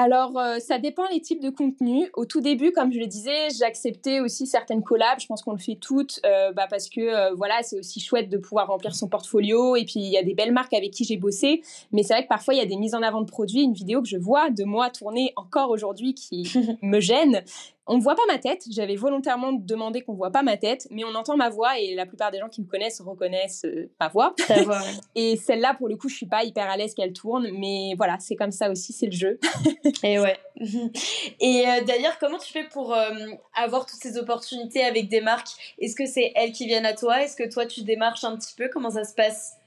Alors, 0.00 0.38
euh, 0.38 0.58
ça 0.60 0.78
dépend 0.78 1.02
les 1.12 1.20
types 1.20 1.42
de 1.42 1.50
contenus. 1.50 2.08
Au 2.14 2.24
tout 2.24 2.40
début, 2.40 2.72
comme 2.72 2.92
je 2.92 2.98
le 2.98 3.06
disais, 3.06 3.48
j'acceptais 3.58 4.20
aussi 4.20 4.46
certaines 4.46 4.82
collabs. 4.82 5.18
Je 5.20 5.26
pense 5.26 5.42
qu'on 5.42 5.52
le 5.52 5.58
fait 5.58 5.74
toutes 5.74 6.20
euh, 6.24 6.52
bah, 6.52 6.66
parce 6.70 6.88
que 6.88 7.00
euh, 7.00 7.34
voilà, 7.34 7.62
c'est 7.62 7.78
aussi 7.78 7.98
chouette 7.98 8.28
de 8.28 8.38
pouvoir 8.38 8.68
remplir 8.68 8.94
son 8.94 9.08
portfolio. 9.08 9.76
Et 9.76 9.84
puis, 9.84 10.00
il 10.00 10.10
y 10.10 10.16
a 10.16 10.22
des 10.22 10.34
belles 10.34 10.52
marques 10.52 10.74
avec 10.74 10.92
qui 10.92 11.04
j'ai 11.04 11.16
bossé. 11.16 11.62
Mais 11.92 12.02
c'est 12.02 12.14
vrai 12.14 12.22
que 12.22 12.28
parfois, 12.28 12.54
il 12.54 12.58
y 12.58 12.60
a 12.60 12.66
des 12.66 12.76
mises 12.76 12.94
en 12.94 13.02
avant 13.02 13.20
de 13.20 13.26
produits, 13.26 13.62
une 13.62 13.72
vidéo 13.72 14.00
que 14.00 14.08
je 14.08 14.18
vois 14.18 14.50
de 14.50 14.64
moi 14.64 14.90
tourner 14.90 15.32
encore 15.36 15.70
aujourd'hui 15.70 16.14
qui 16.14 16.48
me 16.82 17.00
gêne. 17.00 17.42
On 17.88 17.96
ne 17.96 18.02
voit 18.02 18.14
pas 18.14 18.22
ma 18.28 18.38
tête. 18.38 18.64
J'avais 18.70 18.96
volontairement 18.96 19.52
demandé 19.52 20.02
qu'on 20.02 20.12
ne 20.12 20.18
voit 20.18 20.30
pas 20.30 20.42
ma 20.42 20.58
tête, 20.58 20.86
mais 20.90 21.04
on 21.04 21.14
entend 21.14 21.36
ma 21.36 21.48
voix 21.48 21.78
et 21.78 21.94
la 21.94 22.04
plupart 22.04 22.30
des 22.30 22.38
gens 22.38 22.50
qui 22.50 22.60
me 22.60 22.66
connaissent 22.66 23.00
reconnaissent 23.00 23.64
euh, 23.64 23.90
ma 23.98 24.08
voix. 24.08 24.34
et 25.14 25.36
celle-là, 25.36 25.74
pour 25.74 25.88
le 25.88 25.96
coup, 25.96 26.08
je 26.08 26.14
suis 26.14 26.26
pas 26.26 26.44
hyper 26.44 26.68
à 26.68 26.76
l'aise 26.76 26.94
qu'elle 26.94 27.14
tourne, 27.14 27.48
mais 27.58 27.94
voilà, 27.96 28.18
c'est 28.20 28.36
comme 28.36 28.52
ça 28.52 28.70
aussi, 28.70 28.92
c'est 28.92 29.06
le 29.06 29.12
jeu. 29.12 29.40
et 30.02 30.20
ouais. 30.20 30.36
Et 31.40 31.64
euh, 31.66 31.84
d'ailleurs, 31.84 32.18
comment 32.18 32.38
tu 32.38 32.52
fais 32.52 32.64
pour 32.64 32.92
euh, 32.92 33.10
avoir 33.54 33.86
toutes 33.86 34.00
ces 34.00 34.18
opportunités 34.18 34.82
avec 34.82 35.08
des 35.08 35.20
marques? 35.20 35.50
Est-ce 35.78 35.94
que 35.94 36.06
c'est 36.06 36.32
elles 36.34 36.52
qui 36.52 36.66
viennent 36.66 36.86
à 36.86 36.94
toi? 36.94 37.22
Est-ce 37.22 37.36
que 37.36 37.48
toi, 37.48 37.64
tu 37.64 37.82
démarches 37.82 38.24
un 38.24 38.36
petit 38.36 38.54
peu? 38.54 38.68
Comment 38.72 38.90
ça 38.90 39.04
se 39.04 39.14
passe? 39.14 39.57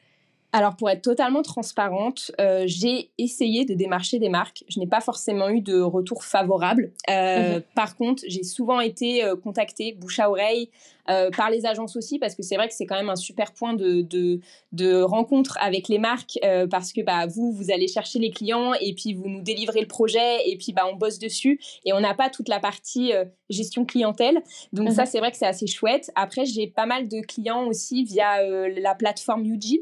Alors 0.53 0.75
pour 0.75 0.89
être 0.89 1.01
totalement 1.01 1.43
transparente, 1.43 2.31
euh, 2.41 2.63
j'ai 2.65 3.09
essayé 3.17 3.63
de 3.63 3.73
démarcher 3.73 4.19
des 4.19 4.27
marques. 4.27 4.65
Je 4.67 4.79
n'ai 4.79 4.87
pas 4.87 4.99
forcément 4.99 5.49
eu 5.49 5.61
de 5.61 5.79
retour 5.79 6.25
favorable. 6.25 6.91
Euh, 7.09 7.55
mhm. 7.55 7.61
Par 7.73 7.95
contre, 7.95 8.23
j'ai 8.27 8.43
souvent 8.43 8.81
été 8.81 9.23
euh, 9.23 9.35
contactée 9.37 9.93
bouche 9.93 10.19
à 10.19 10.29
oreille 10.29 10.69
par 11.05 11.49
les 11.49 11.65
agences 11.65 11.95
aussi 11.95 12.19
parce 12.19 12.35
que 12.35 12.43
c'est 12.43 12.55
vrai 12.55 12.67
que 12.67 12.73
c'est 12.73 12.85
quand 12.85 12.95
même 12.95 13.09
un 13.09 13.15
super 13.15 13.53
point 13.53 13.73
de, 13.73 14.01
de, 14.01 14.39
de 14.71 15.01
rencontre 15.01 15.57
avec 15.59 15.87
les 15.87 15.97
marques 15.97 16.39
parce 16.69 16.93
que 16.93 17.01
bah, 17.01 17.25
vous, 17.27 17.51
vous 17.51 17.71
allez 17.71 17.87
chercher 17.87 18.19
les 18.19 18.31
clients 18.31 18.73
et 18.79 18.93
puis 18.93 19.13
vous 19.13 19.27
nous 19.27 19.41
délivrez 19.41 19.81
le 19.81 19.87
projet 19.87 20.49
et 20.49 20.57
puis 20.57 20.73
bah, 20.73 20.83
on 20.91 20.95
bosse 20.95 21.19
dessus 21.19 21.59
et 21.85 21.93
on 21.93 21.99
n'a 21.99 22.13
pas 22.13 22.29
toute 22.29 22.49
la 22.49 22.59
partie 22.59 23.11
gestion 23.49 23.85
clientèle. 23.85 24.41
Donc 24.73 24.91
ça, 24.91 25.03
mhm. 25.03 25.09
c'est 25.11 25.19
vrai 25.19 25.31
que 25.31 25.37
c'est 25.37 25.47
assez 25.47 25.67
chouette. 25.67 26.11
Après, 26.15 26.45
j'ai 26.45 26.67
pas 26.67 26.85
mal 26.85 27.07
de 27.07 27.21
clients 27.21 27.65
aussi 27.65 28.03
via 28.03 28.41
la 28.67 28.95
plateforme 28.95 29.45
UG 29.45 29.81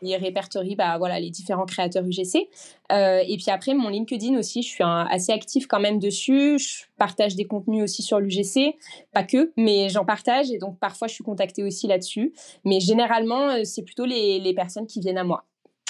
qui 0.00 0.16
répertorie 0.16 0.76
bah, 0.76 0.98
voilà, 0.98 1.18
les 1.20 1.30
différents 1.30 1.66
créateurs 1.66 2.04
UGC. 2.04 2.48
Et 2.94 3.36
puis 3.36 3.50
après, 3.50 3.74
mon 3.74 3.88
LinkedIn 3.88 4.38
aussi, 4.38 4.62
je 4.62 4.68
suis 4.68 4.84
assez 4.84 5.32
active 5.32 5.66
quand 5.66 5.80
même 5.80 5.98
dessus. 5.98 6.58
Je 6.58 6.84
partage 6.96 7.34
des 7.34 7.44
contenus 7.44 7.82
aussi 7.82 8.02
sur 8.02 8.20
l'UGC, 8.20 8.76
pas 9.12 9.24
que, 9.24 9.52
mais 9.56 9.88
j'en 9.88 10.04
partage 10.04 10.50
et 10.50 10.58
donc 10.58 10.78
parfois 10.78 11.08
je 11.08 11.14
suis 11.14 11.24
contactée 11.24 11.62
aussi 11.62 11.86
là-dessus. 11.86 12.32
Mais 12.64 12.80
généralement, 12.80 13.64
c'est 13.64 13.82
plutôt 13.82 14.04
les, 14.04 14.38
les 14.38 14.54
personnes 14.54 14.86
qui 14.86 15.00
viennent 15.00 15.18
à 15.18 15.24
moi. 15.24 15.44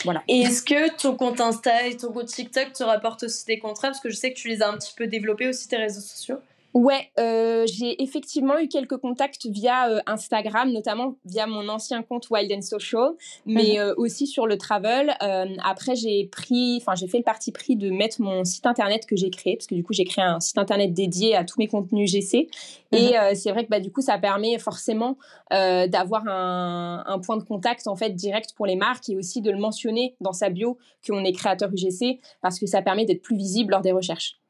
Voilà. 0.04 0.22
Et 0.28 0.40
est-ce 0.40 0.62
que 0.62 0.94
ton 0.96 1.16
compte 1.16 1.40
Insta 1.40 1.86
et 1.86 1.96
ton 1.96 2.12
compte 2.12 2.26
TikTok 2.26 2.72
te 2.72 2.84
rapportent 2.84 3.24
aussi 3.24 3.46
des 3.46 3.58
contrats? 3.58 3.88
Parce 3.88 4.00
que 4.00 4.10
je 4.10 4.16
sais 4.16 4.32
que 4.32 4.38
tu 4.38 4.48
les 4.48 4.62
as 4.62 4.68
un 4.68 4.76
petit 4.76 4.92
peu 4.96 5.06
développés 5.06 5.48
aussi, 5.48 5.68
tes 5.68 5.76
réseaux 5.76 6.00
sociaux. 6.00 6.38
Ouais, 6.74 7.12
euh, 7.20 7.66
j'ai 7.66 8.02
effectivement 8.02 8.58
eu 8.58 8.66
quelques 8.66 8.96
contacts 8.96 9.46
via 9.46 9.88
euh, 9.88 10.00
Instagram, 10.06 10.72
notamment 10.72 11.14
via 11.24 11.46
mon 11.46 11.68
ancien 11.68 12.02
compte 12.02 12.28
Wild 12.30 12.50
and 12.50 12.62
Social, 12.62 13.12
mais 13.46 13.74
mhm. 13.74 13.78
euh, 13.78 13.94
aussi 13.96 14.26
sur 14.26 14.48
le 14.48 14.58
travel. 14.58 15.14
après, 15.62 15.94
j'ai 15.94 16.26
pris, 16.26 16.78
enfin, 16.80 16.96
j'ai 16.96 17.06
fait 17.06 17.18
le 17.18 17.22
parti 17.24 17.52
pris 17.52 17.76
de 17.76 17.90
mettre 17.90 18.20
mon 18.20 18.44
site 18.44 18.66
internet 18.66 19.06
que 19.06 19.14
j'ai 19.14 19.30
créé, 19.30 19.54
parce 19.54 19.68
que 19.68 19.76
du 19.76 19.84
coup, 19.84 19.92
j'ai 19.92 20.04
créé 20.04 20.24
un 20.24 20.40
site 20.40 20.58
internet 20.58 20.92
dédié 20.92 21.36
à 21.36 21.44
tous 21.44 21.60
mes 21.60 21.68
contenus 21.68 22.10
GC. 22.10 22.48
Et 22.90 23.12
mhm. 23.12 23.34
c'est 23.36 23.52
vrai 23.52 23.64
que 23.64 23.70
bah, 23.70 23.78
du 23.78 23.92
coup, 23.92 24.00
ça 24.00 24.18
permet 24.18 24.58
forcément 24.58 25.16
d'avoir 25.52 26.26
un, 26.26 27.04
un, 27.06 27.18
point 27.20 27.36
de 27.36 27.44
contact 27.44 27.86
en 27.86 27.94
fait 27.94 28.10
direct 28.10 28.52
pour 28.56 28.66
les 28.66 28.74
marques 28.74 29.08
et 29.08 29.16
aussi 29.16 29.40
de 29.40 29.52
le 29.52 29.58
mentionner 29.58 30.16
dans 30.20 30.32
sa 30.32 30.50
bio 30.50 30.76
qu'on 31.06 31.24
est 31.24 31.32
créateur 31.32 31.70
UGC, 31.72 32.18
parce 32.42 32.58
que 32.58 32.66
ça 32.66 32.82
permet 32.82 33.04
d'être 33.04 33.22
plus 33.22 33.36
visible 33.36 33.70
lors 33.70 33.80
des 33.80 33.92
recherches. 33.92 34.40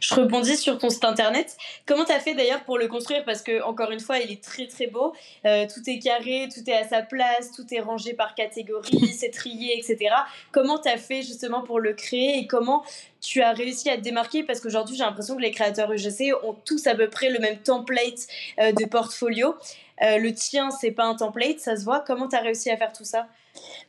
Je 0.00 0.14
rebondis 0.14 0.56
sur 0.56 0.78
ton 0.78 0.90
site 0.90 1.04
internet. 1.04 1.56
Comment 1.86 2.04
tu 2.04 2.12
as 2.12 2.20
fait 2.20 2.34
d'ailleurs 2.34 2.64
pour 2.64 2.78
le 2.78 2.88
construire? 2.88 3.24
Parce 3.24 3.42
que, 3.42 3.62
encore 3.62 3.90
une 3.90 4.00
fois, 4.00 4.18
il 4.18 4.30
est 4.30 4.42
très 4.42 4.66
très 4.66 4.86
beau. 4.86 5.14
Euh, 5.44 5.66
tout 5.72 5.88
est 5.88 5.98
carré, 5.98 6.48
tout 6.52 6.68
est 6.68 6.74
à 6.74 6.86
sa 6.86 7.02
place, 7.02 7.52
tout 7.52 7.66
est 7.72 7.80
rangé 7.80 8.14
par 8.14 8.34
catégorie, 8.34 9.08
c'est 9.08 9.30
trié, 9.30 9.78
etc. 9.78 10.14
Comment 10.52 10.78
tu 10.78 10.88
as 10.88 10.98
fait 10.98 11.22
justement 11.22 11.62
pour 11.62 11.80
le 11.80 11.92
créer? 11.92 12.38
Et 12.38 12.46
comment 12.46 12.84
tu 13.20 13.42
as 13.42 13.52
réussi 13.52 13.88
à 13.90 13.96
te 13.96 14.02
démarquer? 14.02 14.42
Parce 14.42 14.60
qu'aujourd'hui, 14.60 14.96
j'ai 14.96 15.04
l'impression 15.04 15.36
que 15.36 15.42
les 15.42 15.50
créateurs 15.50 15.92
UGC 15.92 16.32
ont 16.42 16.54
tous 16.64 16.86
à 16.86 16.94
peu 16.94 17.08
près 17.08 17.30
le 17.30 17.38
même 17.38 17.58
template 17.58 18.26
euh, 18.58 18.72
de 18.72 18.84
portfolio. 18.84 19.54
Euh, 20.02 20.18
le 20.18 20.34
tien, 20.34 20.70
c'est 20.70 20.90
pas 20.90 21.04
un 21.04 21.14
template, 21.14 21.60
ça 21.60 21.76
se 21.76 21.84
voit. 21.84 22.00
Comment 22.00 22.28
tu 22.28 22.36
as 22.36 22.40
réussi 22.40 22.70
à 22.70 22.76
faire 22.76 22.92
tout 22.92 23.04
ça? 23.04 23.26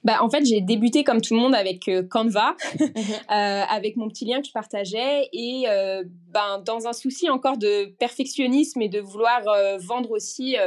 Bah, 0.04 0.20
en 0.22 0.30
fait, 0.30 0.46
j'ai 0.46 0.62
débuté 0.62 1.04
comme 1.04 1.22
tout 1.22 1.34
le 1.34 1.40
monde 1.40 1.56
avec 1.56 1.88
euh, 1.88 2.04
Canva, 2.04 2.56
mhm. 2.80 2.88
euh, 2.88 3.64
avec 3.70 3.98
mon 3.98 4.08
petit 4.08 4.26
lien 4.26 4.42
que 4.42 4.48
je 4.48 4.52
partageais. 4.52 5.30
Et 5.34 5.66
euh, 5.68 6.04
ben, 6.30 6.62
dans 6.66 6.88
un 6.88 6.94
souci 6.94 7.30
encore 7.30 7.58
de 7.58 7.86
perfectionnisme 7.98 8.82
et 8.82 8.90
de 8.90 9.00
vouloir 9.00 9.42
vendre 9.80 10.12
aussi 10.12 10.58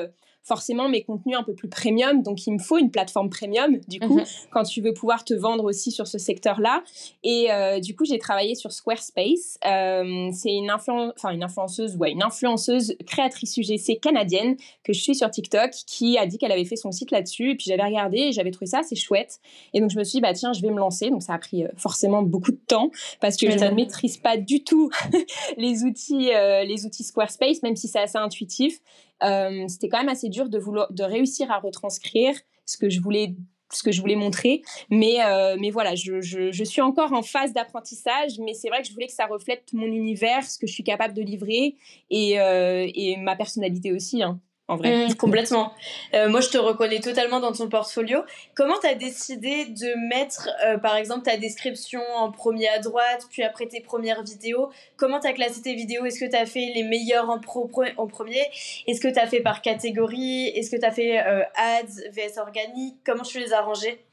forcément 0.49 0.89
mes 0.89 1.03
contenus 1.03 1.37
un 1.37 1.43
peu 1.45 1.55
plus 1.55 1.69
premium. 1.69 2.23
Donc, 2.23 2.47
il 2.47 2.55
me 2.55 2.59
faut 2.59 2.79
une 2.79 2.91
plateforme 2.91 3.29
premium, 3.29 3.79
du 3.87 4.01
coup, 4.01 4.19
mhm. 4.19 4.25
quand 4.51 4.63
tu 4.65 4.81
veux 4.81 4.95
pouvoir 4.95 5.25
te 5.25 5.35
vendre 5.35 5.65
aussi 5.65 5.93
sur 5.93 6.07
ce 6.07 6.17
secteur-là. 6.19 6.83
Et 7.23 7.53
euh, 7.53 7.79
du 7.81 7.95
coup, 7.95 8.07
j'ai 8.07 8.19
travaillé 8.19 8.55
sur 8.55 8.73
Squarespace. 8.73 9.59
Euh, 9.67 10.31
c'est 10.33 10.53
une, 10.53 10.71
enfin, 10.73 11.13
une 11.31 11.45
influenceuse, 11.45 11.97
ouais, 11.97 12.13
une 12.13 12.23
influenceuse 12.23 12.97
créatrice 13.07 13.59
UGC 13.59 14.01
canadienne 14.01 14.57
que 14.83 14.93
je 14.95 15.01
suis 15.01 15.15
sur 15.15 15.31
TikTok 15.31 15.71
qui 15.87 16.17
a 16.17 16.27
dit 16.27 16.39
qu'elle 16.39 16.53
avait 16.53 16.65
fait 16.65 16.77
son 16.77 16.91
site 16.91 17.11
là-dessus. 17.11 17.51
Et 17.51 17.55
puis, 17.55 17.67
j'avais 17.69 17.85
regardé 17.85 18.19
et 18.19 18.33
j'avais 18.33 18.51
trouvé 18.51 18.67
ça 18.67 18.79
assez 18.79 18.97
chouette. 18.97 19.39
Et 19.75 19.81
donc, 19.81 19.91
je 19.91 19.99
me 19.99 20.05
suis 20.05 20.17
dit, 20.17 20.21
bah, 20.23 20.33
tiens, 20.33 20.55
je 20.55 20.63
vais 20.63 20.71
me 20.71 20.79
lancer. 20.79 21.11
Donc, 21.11 21.23
ça 21.23 21.35
a 21.35 21.39
pris 21.39 21.65
euh, 21.65 21.69
forcément 21.77 22.23
beaucoup 22.23 22.53
de 22.53 22.61
temps 22.67 22.91
parce 23.21 23.37
que 23.37 23.51
je 23.51 23.59
ne 23.59 23.71
maîtrise 23.71 24.17
pas 24.17 24.39
du 24.39 24.65
tout 24.65 24.91
les 25.59 25.85
outils, 25.85 26.31
les 26.31 26.87
outils 26.87 27.05
Squarespace, 27.05 27.63
même 27.63 27.77
si 27.77 27.87
c'est 27.87 28.01
assez 28.01 28.19
intuitif. 28.19 28.81
Euh, 29.22 29.66
c'était 29.68 29.88
quand 29.88 29.98
même 29.98 30.09
assez 30.09 30.28
dur 30.28 30.48
de, 30.48 30.59
vouloir, 30.59 30.92
de 30.92 31.02
réussir 31.02 31.50
à 31.50 31.59
retranscrire 31.59 32.35
ce 32.66 32.76
que 32.76 32.88
je 32.88 33.00
voulais 33.00 33.35
ce 33.70 33.83
que 33.83 33.92
je 33.92 34.00
voulais 34.00 34.16
montrer. 34.16 34.62
Mais, 34.88 35.22
euh, 35.22 35.57
mais 35.61 35.68
voilà, 35.70 35.94
je, 35.94 36.22
je, 36.22 36.50
je, 36.52 36.64
suis 36.64 36.81
encore 36.81 37.12
en 37.12 37.22
phase 37.22 37.52
d'apprentissage, 37.52 38.38
mais 38.38 38.54
c'est 38.54 38.68
vrai 38.68 38.81
que 38.81 38.88
je 38.88 38.94
voulais 38.94 39.09
que 39.09 39.12
ça 39.12 39.26
reflète 39.26 39.74
mon 39.74 39.85
univers, 39.87 40.44
ce 40.44 40.59
que 40.59 40.66
je 40.66 40.72
suis 40.72 40.85
capable 40.85 41.12
de 41.12 41.20
livrer 41.20 41.76
et, 42.09 42.40
euh, 42.40 42.87
et 42.94 43.18
ma 43.18 43.37
personnalité 43.37 43.92
aussi. 43.92 44.22
Hein 44.22 44.40
en 44.68 44.76
vrai. 44.76 45.09
Mmh, 45.09 45.14
complètement. 45.16 45.72
Euh, 46.14 46.28
moi, 46.28 46.40
je 46.40 46.50
te 46.50 46.59
reconnais 46.59 47.00
totalement 47.00 47.40
dans 47.40 47.52
ton 47.52 47.68
portfolio. 47.68 48.20
Comment 48.54 48.78
tu 48.81 48.87
as 48.87 48.94
décidé 48.94 49.64
de 49.66 50.09
mettre, 50.09 50.48
euh, 50.64 50.78
par 50.78 50.96
exemple, 50.96 51.24
ta 51.24 51.37
description 51.37 52.02
en 52.16 52.31
premier 52.31 52.68
à 52.68 52.78
droite, 52.78 53.26
puis 53.31 53.42
après 53.42 53.66
tes 53.66 53.81
premières 53.81 54.22
vidéos? 54.22 54.70
Comment 54.96 55.20
tu 55.20 55.26
as 55.26 55.33
classé 55.33 55.62
tes 55.62 55.74
vidéos? 55.74 56.04
Est-ce 56.04 56.20
que 56.20 56.31
tu 56.31 56.37
as 56.37 56.46
fait 56.46 56.70
les 56.74 56.85
meilleures 56.85 57.31
en, 57.31 57.40
pro, 57.40 57.70
en 57.96 58.07
premier? 58.07 58.44
Est-ce 58.87 59.00
que 59.00 59.09
tu 59.09 59.18
as 59.18 59.26
fait 59.26 59.40
par 59.40 59.62
catégorie? 59.62 60.48
Est-ce 60.48 60.70
que 60.70 60.76
tu 60.76 60.85
as 60.85 60.92
fait 60.92 61.18
euh, 61.18 61.42
ads, 61.57 62.11
VS 62.12 62.38
organique? 62.38 62.96
Comment 63.04 63.24
tu 63.24 63.40
les 63.40 63.52
as 63.52 63.62
rangés 63.62 64.04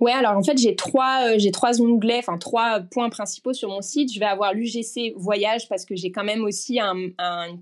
Ouais, 0.00 0.12
alors 0.12 0.36
en 0.36 0.42
fait, 0.42 0.58
j'ai 0.58 0.76
trois, 0.76 1.28
euh, 1.28 1.38
j'ai 1.38 1.50
trois 1.50 1.80
onglets, 1.80 2.18
enfin 2.18 2.38
trois 2.38 2.80
points 2.80 3.08
principaux 3.08 3.52
sur 3.52 3.68
mon 3.68 3.82
site. 3.82 4.12
Je 4.12 4.20
vais 4.20 4.26
avoir 4.26 4.54
l'UGC 4.54 5.14
voyage 5.16 5.68
parce 5.68 5.84
que 5.84 5.96
j'ai 5.96 6.10
quand 6.10 6.24
même 6.24 6.44
aussi 6.44 6.78
un, 6.80 6.94
un, 7.18 7.58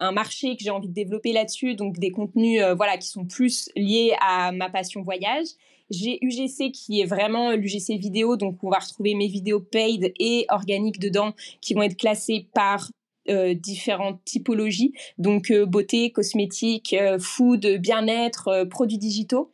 un 0.00 0.12
marché 0.12 0.56
que 0.56 0.62
j'ai 0.62 0.70
envie 0.70 0.88
de 0.88 0.94
développer 0.94 1.32
là-dessus, 1.32 1.74
donc 1.74 1.98
des 1.98 2.10
contenus 2.10 2.62
euh, 2.62 2.74
voilà, 2.74 2.96
qui 2.98 3.08
sont 3.08 3.24
plus 3.24 3.70
liés 3.76 4.14
à 4.20 4.52
ma 4.52 4.68
passion 4.68 5.02
voyage. 5.02 5.46
J'ai 5.88 6.18
UGC 6.20 6.72
qui 6.72 7.00
est 7.00 7.04
vraiment 7.04 7.52
l'UGC 7.52 7.96
vidéo, 7.98 8.36
donc 8.36 8.62
on 8.64 8.70
va 8.70 8.78
retrouver 8.78 9.14
mes 9.14 9.28
vidéos 9.28 9.60
paid 9.60 10.12
et 10.18 10.46
organiques 10.48 10.98
dedans 10.98 11.32
qui 11.60 11.74
vont 11.74 11.82
être 11.82 11.96
classées 11.96 12.48
par 12.54 12.90
euh, 13.28 13.54
différentes 13.54 14.20
typologies, 14.24 14.92
donc 15.18 15.50
euh, 15.50 15.66
beauté, 15.66 16.10
cosmétique, 16.12 16.94
euh, 16.94 17.18
food, 17.18 17.66
bien-être, 17.80 18.64
produits 18.70 18.98
digitaux. 18.98 19.50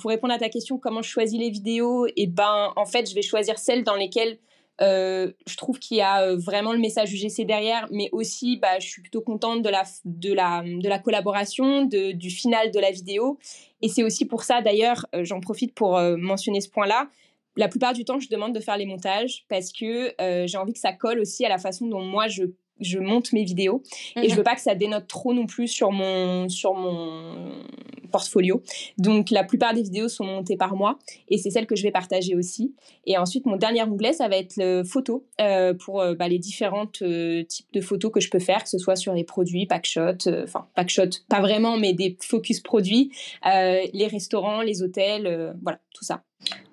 pour 0.00 0.10
répondre 0.10 0.32
à 0.32 0.38
ta 0.38 0.48
question, 0.48 0.78
comment 0.78 1.02
je 1.02 1.10
choisis 1.10 1.38
les 1.38 1.50
vidéos 1.50 2.06
Et 2.06 2.12
eh 2.16 2.26
ben, 2.26 2.72
en 2.76 2.86
fait, 2.86 3.08
je 3.08 3.14
vais 3.14 3.22
choisir 3.22 3.58
celles 3.58 3.84
dans 3.84 3.96
lesquelles 3.96 4.38
je 4.80 5.56
trouve 5.56 5.78
qu'il 5.78 5.96
y 5.96 6.02
a 6.02 6.34
vraiment 6.36 6.72
le 6.72 6.78
message 6.78 7.12
UGC 7.12 7.44
derrière, 7.44 7.88
mais 7.90 8.08
aussi, 8.12 8.58
bah, 8.58 8.78
je 8.78 8.86
suis 8.86 9.02
plutôt 9.02 9.20
contente 9.20 9.62
de 9.62 9.68
la, 9.68 9.82
de 10.04 10.32
la, 10.32 10.62
de 10.62 10.88
la 10.88 10.98
collaboration, 10.98 11.84
de, 11.84 12.12
du 12.12 12.30
final 12.30 12.70
de 12.70 12.78
la 12.78 12.90
vidéo. 12.90 13.38
Et 13.82 13.88
c'est 13.88 14.02
aussi 14.02 14.24
pour 14.26 14.44
ça, 14.44 14.62
d'ailleurs, 14.62 15.06
j'en 15.22 15.40
profite 15.40 15.74
pour 15.74 15.98
mentionner 16.00 16.60
ce 16.60 16.68
point-là. 16.70 17.08
La 17.56 17.68
plupart 17.68 17.94
du 17.94 18.04
temps, 18.04 18.20
je 18.20 18.28
demande 18.28 18.54
de 18.54 18.60
faire 18.60 18.76
les 18.76 18.86
montages 18.86 19.44
parce 19.48 19.72
que 19.72 20.14
j'ai 20.46 20.58
envie 20.58 20.74
que 20.74 20.78
ça 20.78 20.92
colle 20.92 21.20
aussi 21.20 21.44
à 21.44 21.48
la 21.48 21.58
façon 21.58 21.86
dont 21.86 22.02
moi 22.02 22.28
je 22.28 22.44
je 22.80 22.98
monte 22.98 23.32
mes 23.32 23.44
vidéos 23.44 23.82
et 24.16 24.28
je 24.28 24.30
mhm. 24.30 24.36
veux 24.36 24.42
pas 24.42 24.54
que 24.54 24.60
ça 24.60 24.74
dénote 24.74 25.06
trop 25.06 25.32
non 25.32 25.46
plus 25.46 25.68
sur 25.68 25.92
mon 25.92 26.48
sur 26.48 26.74
mon 26.74 27.62
portfolio. 28.10 28.62
Donc 28.98 29.30
la 29.30 29.44
plupart 29.44 29.74
des 29.74 29.82
vidéos 29.82 30.08
sont 30.08 30.24
montées 30.24 30.56
par 30.56 30.76
moi 30.76 30.98
et 31.28 31.38
c'est 31.38 31.50
celles 31.50 31.66
que 31.66 31.76
je 31.76 31.82
vais 31.82 31.90
partager 31.90 32.34
aussi. 32.34 32.74
Et 33.06 33.18
ensuite 33.18 33.46
mon 33.46 33.56
dernier 33.56 33.82
onglet 33.82 34.12
ça 34.12 34.28
va 34.28 34.36
être 34.36 34.56
le 34.56 34.84
photo 34.84 35.26
euh, 35.40 35.74
pour 35.74 36.00
euh, 36.00 36.14
bah, 36.14 36.28
les 36.28 36.38
différentes 36.38 37.02
euh, 37.02 37.44
types 37.44 37.72
de 37.72 37.80
photos 37.80 38.12
que 38.12 38.20
je 38.20 38.30
peux 38.30 38.38
faire, 38.38 38.62
que 38.62 38.68
ce 38.68 38.78
soit 38.78 38.96
sur 38.96 39.12
les 39.14 39.24
produits, 39.24 39.66
packshot, 39.66 40.28
enfin 40.42 40.66
packshot 40.74 41.10
pas 41.28 41.40
vraiment 41.40 41.76
mais 41.76 41.92
des 41.92 42.16
focus 42.20 42.60
produits, 42.60 43.10
les 43.44 44.08
restaurants, 44.10 44.62
les 44.62 44.82
hôtels, 44.82 45.54
voilà 45.62 45.78
tout 45.94 46.04
ça. 46.04 46.22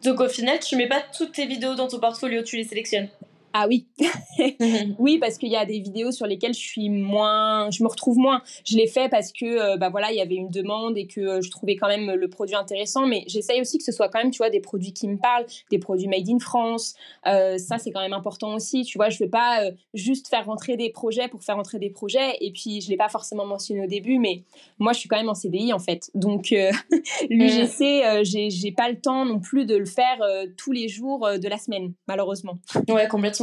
Donc 0.03 0.19
au 0.19 0.27
final 0.27 0.59
tu 0.59 0.75
mets 0.75 0.87
pas 0.87 1.01
toutes 1.15 1.33
tes 1.33 1.45
vidéos 1.45 1.75
dans 1.75 1.87
ton 1.87 1.99
portfolio, 1.99 2.41
tu 2.43 2.57
les 2.57 2.63
sélectionnes? 2.63 3.09
Ah 3.55 3.67
oui, 3.67 3.85
oui 4.97 5.19
parce 5.19 5.37
qu'il 5.37 5.49
y 5.49 5.55
a 5.55 5.63
des 5.63 5.79
vidéos 5.79 6.11
sur 6.11 6.25
lesquelles 6.25 6.55
je 6.55 6.59
suis 6.59 6.89
moins, 6.89 7.69
je 7.69 7.83
me 7.83 7.87
retrouve 7.87 8.17
moins. 8.17 8.41
Je 8.65 8.75
l'ai 8.75 8.87
fait 8.87 9.09
parce 9.09 9.31
que 9.31 9.45
euh, 9.45 9.77
bah 9.77 9.89
voilà 9.89 10.11
il 10.11 10.17
y 10.17 10.21
avait 10.21 10.33
une 10.33 10.49
demande 10.49 10.97
et 10.97 11.05
que 11.05 11.21
euh, 11.21 11.41
je 11.41 11.51
trouvais 11.51 11.75
quand 11.75 11.87
même 11.87 12.13
le 12.13 12.29
produit 12.29 12.55
intéressant, 12.55 13.05
mais 13.05 13.23
j'essaye 13.27 13.61
aussi 13.61 13.77
que 13.77 13.83
ce 13.83 13.91
soit 13.91 14.09
quand 14.09 14.17
même 14.17 14.31
tu 14.31 14.39
vois 14.39 14.49
des 14.49 14.59
produits 14.59 14.91
qui 14.91 15.07
me 15.07 15.17
parlent, 15.17 15.45
des 15.69 15.77
produits 15.77 16.07
made 16.07 16.27
in 16.27 16.39
France. 16.39 16.95
Euh, 17.27 17.59
ça 17.59 17.77
c'est 17.77 17.91
quand 17.91 18.01
même 18.01 18.13
important 18.13 18.55
aussi. 18.55 18.85
Tu 18.85 18.97
vois 18.97 19.09
je 19.09 19.23
veux 19.23 19.29
pas 19.29 19.69
juste 19.93 20.29
faire 20.29 20.47
rentrer 20.47 20.75
des 20.75 20.89
projets 20.89 21.27
pour 21.27 21.43
faire 21.43 21.55
rentrer 21.55 21.77
des 21.77 21.91
projets 21.91 22.37
et 22.41 22.51
puis 22.51 22.81
je 22.81 22.89
l'ai 22.89 22.97
pas 22.97 23.09
forcément 23.09 23.45
mentionné 23.45 23.83
au 23.83 23.87
début, 23.87 24.17
mais 24.17 24.41
moi 24.79 24.93
je 24.93 24.99
suis 24.99 25.07
quand 25.07 25.17
même 25.17 25.29
en 25.29 25.35
CDI 25.35 25.73
en 25.73 25.79
fait, 25.79 26.09
donc 26.15 26.49
l'UGC 27.29 28.23
j'ai 28.23 28.71
pas 28.71 28.89
le 28.89 28.99
temps 28.99 29.25
non 29.25 29.39
plus 29.39 29.67
de 29.67 29.75
le 29.75 29.85
faire 29.85 30.19
tous 30.57 30.71
les 30.71 30.87
jours 30.87 31.29
de 31.37 31.47
la 31.47 31.59
semaine 31.59 31.93
malheureusement. 32.07 32.57
Ouais 32.89 33.07
complètement. 33.07 33.42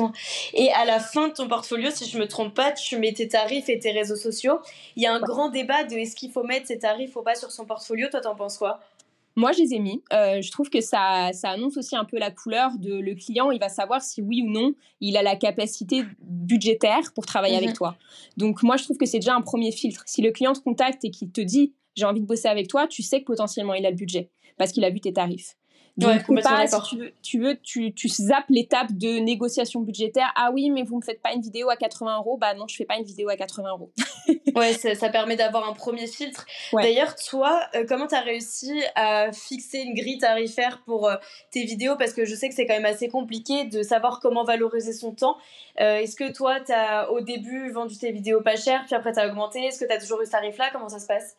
Et 0.54 0.70
à 0.72 0.84
la 0.84 1.00
fin 1.00 1.28
de 1.28 1.34
ton 1.34 1.48
portfolio, 1.48 1.90
si 1.90 2.08
je 2.08 2.18
me 2.18 2.26
trompe 2.26 2.54
pas, 2.54 2.72
tu 2.72 2.98
mets 2.98 3.12
tes 3.12 3.28
tarifs 3.28 3.68
et 3.68 3.78
tes 3.78 3.92
réseaux 3.92 4.16
sociaux. 4.16 4.58
Il 4.96 5.02
y 5.02 5.06
a 5.06 5.14
un 5.14 5.20
grand 5.20 5.48
débat 5.48 5.84
de 5.84 5.94
est-ce 5.94 6.16
qu'il 6.16 6.30
faut 6.30 6.44
mettre 6.44 6.66
ses 6.66 6.78
tarifs 6.78 7.16
ou 7.16 7.22
pas 7.22 7.34
sur 7.34 7.50
son 7.50 7.64
portfolio. 7.64 8.08
Toi, 8.10 8.20
t'en 8.20 8.34
penses 8.34 8.58
quoi? 8.58 8.80
Moi, 9.36 9.52
je 9.52 9.62
les 9.62 9.74
ai 9.74 9.78
mis. 9.78 10.02
Euh, 10.12 10.42
je 10.42 10.50
trouve 10.50 10.70
que 10.70 10.80
ça, 10.80 11.30
ça 11.32 11.50
annonce 11.50 11.76
aussi 11.76 11.96
un 11.96 12.04
peu 12.04 12.18
la 12.18 12.30
couleur 12.30 12.72
de 12.78 12.94
le 12.94 13.14
client. 13.14 13.50
Il 13.50 13.60
va 13.60 13.68
savoir 13.68 14.02
si 14.02 14.20
oui 14.20 14.42
ou 14.42 14.50
non 14.50 14.74
il 15.00 15.16
a 15.16 15.22
la 15.22 15.36
capacité 15.36 16.04
budgétaire 16.20 17.12
pour 17.14 17.26
travailler 17.26 17.56
avec 17.56 17.70
mhm. 17.70 17.76
toi. 17.76 17.96
Donc, 18.36 18.62
moi, 18.62 18.76
je 18.76 18.84
trouve 18.84 18.98
que 18.98 19.06
c'est 19.06 19.18
déjà 19.18 19.34
un 19.34 19.40
premier 19.40 19.72
filtre. 19.72 20.02
Si 20.06 20.20
le 20.20 20.32
client 20.32 20.52
te 20.52 20.60
contacte 20.60 21.04
et 21.04 21.10
qu'il 21.10 21.30
te 21.30 21.40
dit 21.40 21.72
j'ai 21.96 22.04
envie 22.04 22.20
de 22.20 22.26
bosser 22.26 22.48
avec 22.48 22.68
toi, 22.68 22.86
tu 22.86 23.02
sais 23.02 23.20
que 23.20 23.26
potentiellement 23.26 23.74
il 23.74 23.84
a 23.86 23.90
le 23.90 23.96
budget 23.96 24.30
parce 24.56 24.72
qu'il 24.72 24.84
a 24.84 24.90
vu 24.90 25.00
tes 25.00 25.12
tarifs. 25.12 25.56
Donc, 26.00 26.42
pas, 26.42 26.66
si 26.66 26.80
tu 26.82 26.96
veux, 26.96 27.12
tu, 27.22 27.40
veux 27.40 27.60
tu, 27.60 27.92
tu 27.94 28.08
zappes 28.08 28.48
l'étape 28.48 28.92
de 28.92 29.18
négociation 29.18 29.80
budgétaire. 29.80 30.32
Ah 30.34 30.50
oui, 30.52 30.70
mais 30.70 30.82
vous 30.82 30.96
me 30.96 31.02
faites 31.02 31.20
pas 31.20 31.32
une 31.32 31.42
vidéo 31.42 31.68
à 31.68 31.76
80 31.76 32.18
euros. 32.18 32.36
Bah 32.38 32.54
non, 32.54 32.66
je 32.68 32.76
fais 32.76 32.84
pas 32.84 32.96
une 32.96 33.04
vidéo 33.04 33.28
à 33.28 33.36
80 33.36 33.70
euros. 33.70 33.92
ouais, 34.56 34.72
ça, 34.72 35.08
permet 35.10 35.36
d'avoir 35.36 35.68
un 35.68 35.72
premier 35.72 36.06
filtre. 36.06 36.46
D'ailleurs, 36.72 37.14
toi, 37.16 37.60
euh, 37.74 37.84
comment 37.88 38.06
tu 38.06 38.14
as 38.14 38.20
réussi 38.20 38.82
à 38.94 39.32
fixer 39.32 39.78
une 39.78 39.94
grille 39.94 40.18
tarifaire 40.18 40.82
pour 40.84 41.08
euh, 41.08 41.16
tes 41.50 41.64
vidéos? 41.64 41.96
Parce 41.96 42.12
que 42.12 42.24
je 42.24 42.34
sais 42.34 42.48
que 42.48 42.54
c'est 42.54 42.66
quand 42.66 42.74
même 42.74 42.84
assez 42.84 43.08
compliqué 43.08 43.64
de 43.64 43.82
savoir 43.82 44.20
comment 44.20 44.44
valoriser 44.44 44.92
son 44.92 45.12
temps. 45.12 45.36
Euh, 45.80 45.98
est-ce 45.98 46.16
que 46.16 46.32
toi, 46.32 46.60
tu 46.60 46.72
as 46.72 47.10
au 47.10 47.20
début 47.20 47.70
vendu 47.70 47.96
tes 47.98 48.12
vidéos 48.12 48.40
pas 48.40 48.56
chères, 48.56 48.84
puis 48.86 48.94
après 48.94 49.12
tu 49.12 49.20
as 49.20 49.28
augmenté? 49.28 49.60
Est-ce 49.64 49.80
que 49.80 49.84
tu 49.84 49.92
as 49.92 49.98
toujours 49.98 50.20
eu 50.22 50.26
ce 50.26 50.30
tarif-là? 50.30 50.70
Comment 50.72 50.88
ça 50.88 50.98
se 50.98 51.06
passe? 51.06 51.36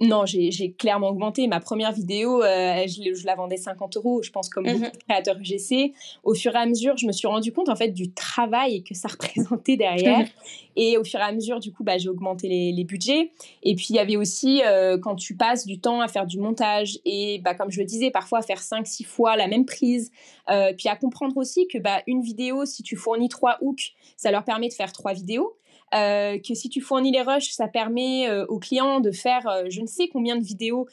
Non, 0.00 0.26
j'ai 0.26 0.72
clairement 0.72 1.08
augmenté. 1.08 1.46
Ma 1.46 1.60
première 1.60 1.92
vidéo, 1.92 2.42
euh, 2.42 2.84
je, 2.86 3.24
la 3.26 3.36
vendais 3.36 3.56
50 3.56 3.96
euros, 3.96 4.22
je 4.22 4.30
pense, 4.30 4.48
comme 4.48 4.64
beaucoup 4.64 4.90
de 4.90 5.04
créateurs 5.08 5.36
UGC. 5.38 5.92
Au 6.24 6.34
fur 6.34 6.54
et 6.54 6.58
à 6.58 6.66
mesure, 6.66 6.96
je 6.96 7.06
me 7.06 7.12
suis 7.12 7.28
rendu 7.28 7.52
compte, 7.52 7.68
en 7.68 7.76
fait, 7.76 7.90
du 7.90 8.12
travail 8.12 8.82
que 8.82 8.94
ça 8.94 9.08
représentait 9.12 9.76
derrière. 9.76 10.26
Et 10.76 10.98
au 10.98 11.04
fur 11.04 11.20
et 11.20 11.22
à 11.22 11.30
mesure, 11.30 11.60
du 11.60 11.72
coup, 11.72 11.84
bah, 11.84 11.98
j'ai 11.98 12.08
augmenté 12.08 12.48
les, 12.48 12.84
budgets. 12.84 13.30
Et 13.62 13.76
puis, 13.76 13.86
il 13.90 13.94
y 13.94 14.00
avait 14.00 14.16
aussi, 14.16 14.60
euh, 14.66 14.98
quand 14.98 15.14
tu 15.14 15.36
passes 15.36 15.66
du 15.66 15.78
temps 15.78 16.00
à 16.00 16.08
faire 16.08 16.26
du 16.26 16.40
montage 16.40 16.98
et, 17.04 17.40
bah, 17.44 17.54
comme 17.54 17.70
je 17.70 17.78
le 17.78 17.86
disais, 17.86 18.10
parfois 18.10 18.40
à 18.40 18.42
faire 18.42 18.60
5-6 18.60 19.04
fois 19.04 19.36
la 19.36 19.46
même 19.46 19.66
prise. 19.66 20.10
Euh, 20.50 20.72
puis 20.76 20.88
à 20.88 20.96
comprendre 20.96 21.36
aussi 21.36 21.68
que 21.68 21.78
bah, 21.78 22.02
une 22.08 22.22
vidéo, 22.22 22.64
si 22.64 22.82
tu 22.82 22.96
fournis 22.96 23.28
trois 23.28 23.58
hooks, 23.60 23.94
ça 24.16 24.32
leur 24.32 24.42
permet 24.42 24.66
de 24.68 24.74
faire 24.74 24.92
trois 24.92 25.12
vidéos. 25.12 25.54
Euh, 25.94 26.38
que 26.38 26.54
si 26.54 26.68
tu 26.68 26.80
fournis 26.80 27.12
les 27.12 27.22
rushs, 27.22 27.52
ça 27.52 27.68
permet 27.68 28.28
euh, 28.28 28.44
aux 28.46 28.58
clients 28.58 29.00
de 29.00 29.12
faire 29.12 29.46
euh, 29.46 29.64
je 29.68 29.80
ne 29.80 29.86
sais 29.86 30.08
combien 30.08 30.36
de 30.36 30.44
vidéos 30.44 30.88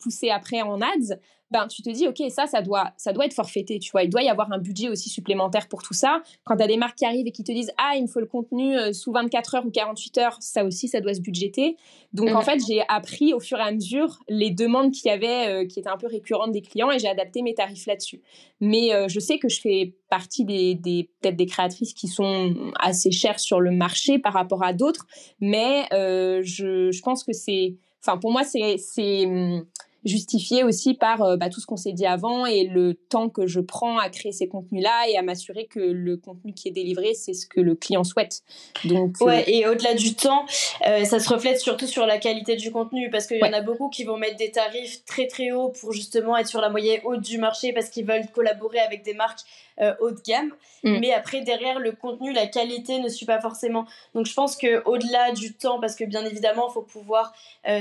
poussées 0.00 0.30
après 0.30 0.62
en 0.62 0.80
ads 0.80 1.16
ben, 1.50 1.66
tu 1.66 1.82
te 1.82 1.88
dis, 1.88 2.06
OK, 2.06 2.22
ça, 2.28 2.46
ça 2.46 2.60
doit, 2.60 2.92
ça 2.98 3.12
doit 3.12 3.24
être 3.24 3.32
forfaité, 3.32 3.78
tu 3.78 3.90
vois. 3.90 4.02
Il 4.02 4.10
doit 4.10 4.22
y 4.22 4.28
avoir 4.28 4.52
un 4.52 4.58
budget 4.58 4.90
aussi 4.90 5.08
supplémentaire 5.08 5.66
pour 5.68 5.82
tout 5.82 5.94
ça. 5.94 6.22
Quand 6.44 6.56
tu 6.56 6.62
as 6.62 6.66
des 6.66 6.76
marques 6.76 6.98
qui 6.98 7.06
arrivent 7.06 7.26
et 7.26 7.32
qui 7.32 7.42
te 7.42 7.52
disent, 7.52 7.72
ah, 7.78 7.92
il 7.96 8.02
me 8.02 8.06
faut 8.06 8.20
le 8.20 8.26
contenu 8.26 8.76
euh, 8.76 8.92
sous 8.92 9.12
24 9.12 9.54
heures 9.54 9.66
ou 9.66 9.70
48 9.70 10.18
heures, 10.18 10.36
ça 10.40 10.64
aussi, 10.64 10.88
ça 10.88 11.00
doit 11.00 11.14
se 11.14 11.20
budgéter. 11.20 11.76
Donc, 12.12 12.28
en 12.30 12.40
mhm. 12.40 12.44
fait, 12.44 12.58
j'ai 12.68 12.82
appris 12.88 13.32
au 13.32 13.40
fur 13.40 13.58
et 13.58 13.62
à 13.62 13.72
mesure 13.72 14.18
les 14.28 14.50
demandes 14.50 14.92
qu'il 14.92 15.10
y 15.10 15.14
avait, 15.14 15.48
euh, 15.48 15.66
qui 15.66 15.80
étaient 15.80 15.88
un 15.88 15.96
peu 15.96 16.06
récurrentes 16.06 16.52
des 16.52 16.60
clients 16.60 16.90
et 16.90 16.98
j'ai 16.98 17.08
adapté 17.08 17.40
mes 17.40 17.54
tarifs 17.54 17.86
là-dessus. 17.86 18.20
Mais 18.60 18.92
euh, 18.92 19.08
je 19.08 19.18
sais 19.18 19.38
que 19.38 19.48
je 19.48 19.60
fais 19.60 19.94
partie 20.10 20.44
des, 20.44 20.74
des 20.74 21.08
peut-être 21.20 21.36
des 21.36 21.46
créatrices 21.46 21.94
qui 21.94 22.08
sont 22.08 22.54
assez 22.78 23.10
chères 23.10 23.40
sur 23.40 23.60
le 23.60 23.70
marché 23.70 24.18
par 24.18 24.34
rapport 24.34 24.62
à 24.62 24.74
d'autres, 24.74 25.06
mais 25.40 25.86
je, 25.90 26.90
je 26.90 27.02
pense 27.02 27.24
que 27.24 27.32
c'est, 27.32 27.76
enfin, 28.02 28.18
pour 28.18 28.32
moi, 28.32 28.44
c'est, 28.44 28.76
c'est, 28.78 29.26
hum, 29.26 29.64
justifié 30.08 30.64
aussi 30.64 30.94
par 30.94 31.22
euh, 31.22 31.36
bah, 31.36 31.48
tout 31.48 31.60
ce 31.60 31.66
qu'on 31.66 31.76
s'est 31.76 31.92
dit 31.92 32.06
avant 32.06 32.46
et 32.46 32.64
le 32.64 32.94
temps 32.94 33.28
que 33.28 33.46
je 33.46 33.60
prends 33.60 33.98
à 33.98 34.08
créer 34.08 34.32
ces 34.32 34.48
contenus-là 34.48 35.08
et 35.08 35.16
à 35.16 35.22
m'assurer 35.22 35.66
que 35.66 35.80
le 35.80 36.16
contenu 36.16 36.52
qui 36.52 36.68
est 36.68 36.72
délivré, 36.72 37.14
c'est 37.14 37.34
ce 37.34 37.46
que 37.46 37.60
le 37.60 37.74
client 37.74 38.04
souhaite. 38.04 38.42
Donc, 38.84 39.16
euh, 39.20 39.26
ouais, 39.26 39.44
et 39.46 39.66
au-delà 39.66 39.94
du 39.94 40.14
temps, 40.14 40.46
euh, 40.86 41.04
ça 41.04 41.18
se 41.20 41.28
reflète 41.28 41.60
surtout 41.60 41.86
sur 41.86 42.06
la 42.06 42.18
qualité 42.18 42.56
du 42.56 42.70
contenu 42.70 43.10
parce 43.10 43.26
qu'il 43.26 43.38
y 43.38 43.44
en 43.44 43.52
a 43.52 43.60
beaucoup 43.60 43.88
qui 43.90 44.04
vont 44.04 44.16
mettre 44.16 44.36
des 44.36 44.50
tarifs 44.50 45.04
très 45.04 45.26
très 45.26 45.52
hauts 45.52 45.68
pour 45.68 45.92
justement 45.92 46.36
être 46.36 46.48
sur 46.48 46.60
la 46.60 46.70
moyenne 46.70 47.00
haute 47.04 47.20
du 47.20 47.38
marché 47.38 47.72
parce 47.72 47.88
qu'ils 47.90 48.06
veulent 48.06 48.26
collaborer 48.34 48.80
avec 48.80 49.04
des 49.04 49.14
marques 49.14 49.40
euh, 49.80 49.94
haut 50.00 50.10
de 50.10 50.20
gamme. 50.26 50.52
Mm. 50.82 50.98
Mais 51.00 51.12
après, 51.12 51.42
derrière, 51.42 51.78
le 51.78 51.92
contenu, 51.92 52.32
la 52.32 52.46
qualité 52.46 52.98
ne 52.98 53.08
suit 53.08 53.26
pas 53.26 53.40
forcément. 53.40 53.86
Donc, 54.14 54.26
je 54.26 54.34
pense 54.34 54.56
qu'au-delà 54.56 55.32
du 55.32 55.54
temps, 55.54 55.80
parce 55.80 55.94
que 55.94 56.04
bien 56.04 56.24
évidemment, 56.24 56.68
il 56.68 56.72
faut 56.72 56.82
pouvoir 56.82 57.32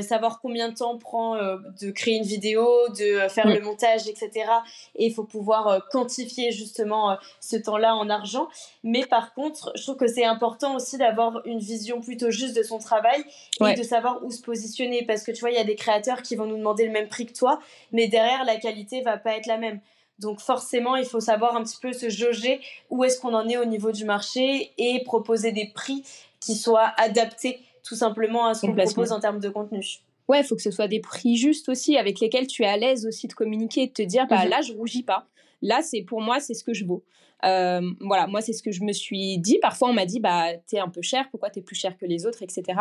savoir 0.02 0.40
combien 0.42 0.70
de 0.70 0.76
temps 0.76 0.98
prend 0.98 1.36
de 1.38 1.92
créer 1.92 2.17
une 2.18 2.24
vidéo, 2.24 2.68
de 2.90 3.28
faire 3.30 3.48
mm. 3.48 3.54
le 3.54 3.62
montage, 3.62 4.08
etc. 4.08 4.32
Et 4.96 5.08
il 5.08 5.14
faut 5.14 5.24
pouvoir 5.24 5.88
quantifier 5.92 6.52
justement 6.52 7.18
ce 7.40 7.56
temps-là 7.56 7.96
en 7.96 8.10
argent. 8.10 8.48
Mais 8.84 9.06
par 9.06 9.34
contre, 9.34 9.72
je 9.76 9.84
trouve 9.84 9.98
que 9.98 10.08
c'est 10.08 10.26
important 10.26 10.76
aussi 10.76 10.98
d'avoir 10.98 11.42
une 11.46 11.60
vision 11.60 12.02
plutôt 12.02 12.32
juste 12.32 12.56
de 12.56 12.64
son 12.64 12.80
travail 12.80 13.24
et 13.66 13.74
de 13.74 13.84
savoir 13.84 14.24
où 14.24 14.32
se 14.32 14.42
positionner. 14.42 15.04
Parce 15.04 15.24
que 15.24 15.32
tu 15.32 15.42
vois, 15.42 15.52
il 15.52 15.56
y 15.56 15.60
a 15.60 15.64
des 15.64 15.76
créateurs 15.76 16.22
qui 16.22 16.36
vont 16.36 16.46
nous 16.46 16.58
demander 16.58 16.86
le 16.86 16.92
même 16.92 17.08
prix 17.08 17.26
que 17.26 17.34
toi, 17.34 17.60
mais 17.92 18.08
derrière, 18.08 18.44
la 18.46 18.58
qualité 18.58 19.02
va 19.02 19.18
pas 19.18 19.38
être 19.38 19.48
la 19.48 19.58
même. 19.58 19.80
Donc 20.20 20.40
forcément, 20.40 20.96
il 20.96 21.06
faut 21.06 21.20
savoir 21.20 21.56
un 21.56 21.64
petit 21.64 21.78
peu 21.80 21.94
se 21.94 22.10
jauger 22.10 22.60
où 22.90 23.04
est-ce 23.04 23.20
qu'on 23.20 23.34
en 23.34 23.48
est 23.48 23.58
au 23.58 23.66
niveau 23.66 23.92
du 23.92 24.06
marché 24.06 24.72
et 24.78 25.04
proposer 25.04 25.52
des 25.52 25.68
prix 25.68 26.04
qui 26.40 26.56
soient 26.56 26.92
adaptés 26.98 27.60
tout 27.84 27.96
simplement 27.96 28.48
à 28.48 28.54
ce 28.54 28.62
qu'on 28.62 28.76
propose 28.76 29.12
en 29.12 29.20
termes 29.20 29.40
de 29.40 29.50
contenu. 29.50 30.02
Ouais, 30.28 30.42
il 30.42 30.44
faut 30.44 30.56
que 30.56 30.62
ce 30.62 30.72
soit 30.72 30.88
des 30.88 31.00
prix 31.00 31.38
justes 31.38 31.70
aussi, 31.70 31.98
avec 31.98 32.20
lesquels 32.20 32.48
tu 32.48 32.64
es 32.64 32.68
à 32.68 32.78
l'aise 32.78 33.06
aussi 33.06 33.28
de 33.28 33.34
communiquer 33.34 33.84
et 33.84 33.88
de 33.88 33.94
te 33.94 34.02
dire, 34.02 34.28
bah 34.28 34.44
mhm. 34.44 34.50
là, 34.50 34.62
je 34.62 34.74
rougis 34.74 35.04
pas. 35.04 35.28
Là, 35.62 35.82
c'est 35.82 36.02
pour 36.02 36.22
moi, 36.22 36.40
c'est 36.40 36.54
ce 36.54 36.64
que 36.64 36.74
je 36.74 36.86
vaux. 36.86 37.04
Euh, 37.46 37.82
voilà, 38.02 38.28
moi, 38.28 38.42
c'est 38.42 38.54
ce 38.54 38.64
que 38.64 38.72
je 38.72 38.84
me 38.84 38.92
suis 38.92 39.38
dit. 39.38 39.60
Parfois, 39.60 39.90
on 39.90 39.94
m'a 39.94 40.06
dit, 40.06 40.20
bah, 40.20 40.56
t'es 40.68 40.80
un 40.80 40.90
peu 40.90 41.02
cher, 41.02 41.28
pourquoi 41.30 41.50
t'es 41.50 41.62
plus 41.62 41.76
cher 41.76 41.98
que 41.98 42.06
les 42.06 42.26
autres, 42.26 42.42
etc. 42.44 42.80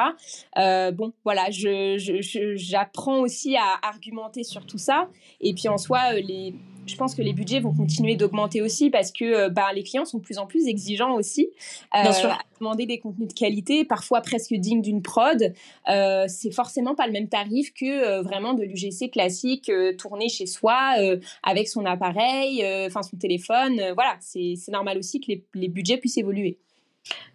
Euh, 0.58 0.90
bon, 0.92 1.12
voilà, 1.24 1.50
j'apprends 1.50 3.16
je, 3.16 3.22
aussi 3.22 3.56
à 3.56 3.78
argumenter 3.82 4.44
sur 4.44 4.66
tout 4.66 4.78
ça. 4.78 5.08
Et 5.40 5.54
puis, 5.54 5.68
en 5.68 5.78
soi, 5.78 6.14
euh, 6.14 6.20
les, 6.20 6.54
je 6.86 6.96
pense 6.96 7.14
que 7.14 7.22
les 7.22 7.32
budgets 7.32 7.60
vont 7.60 7.72
continuer 7.72 8.16
d'augmenter 8.16 8.62
aussi 8.62 8.90
parce 8.90 9.12
que 9.12 9.24
euh, 9.24 9.48
bah, 9.48 9.72
les 9.74 9.82
clients 9.82 10.04
sont 10.04 10.18
de 10.18 10.22
plus 10.22 10.38
en 10.38 10.46
plus 10.46 10.66
exigeants 10.66 11.14
aussi. 11.14 11.50
Euh, 11.94 12.02
Bien 12.02 12.12
sûr. 12.12 12.38
demander 12.60 12.86
des 12.86 12.98
contenus 12.98 13.28
de 13.28 13.34
qualité, 13.34 13.84
parfois 13.84 14.20
presque 14.20 14.54
dignes 14.54 14.82
d'une 14.82 15.02
prod, 15.02 15.52
euh, 15.88 16.24
c'est 16.28 16.50
forcément 16.50 16.94
pas 16.94 17.06
le 17.06 17.12
même 17.12 17.28
tarif 17.28 17.72
que 17.74 18.22
vraiment 18.22 18.54
de 18.54 18.62
l'UGC 18.62 19.10
classique 19.10 19.70
tourné 19.98 20.28
chez 20.28 20.46
soi 20.46 20.94
avec 21.42 21.68
son 21.68 21.84
appareil, 21.84 22.64
enfin 22.86 23.02
son 23.02 23.16
téléphone. 23.16 23.80
voilà, 23.94 24.16
c'est 24.20 24.56
normal 24.68 24.98
aussi 24.98 25.20
que 25.20 25.26
les, 25.28 25.44
les 25.54 25.68
budgets 25.68 25.98
puissent 25.98 26.18
évoluer. 26.18 26.58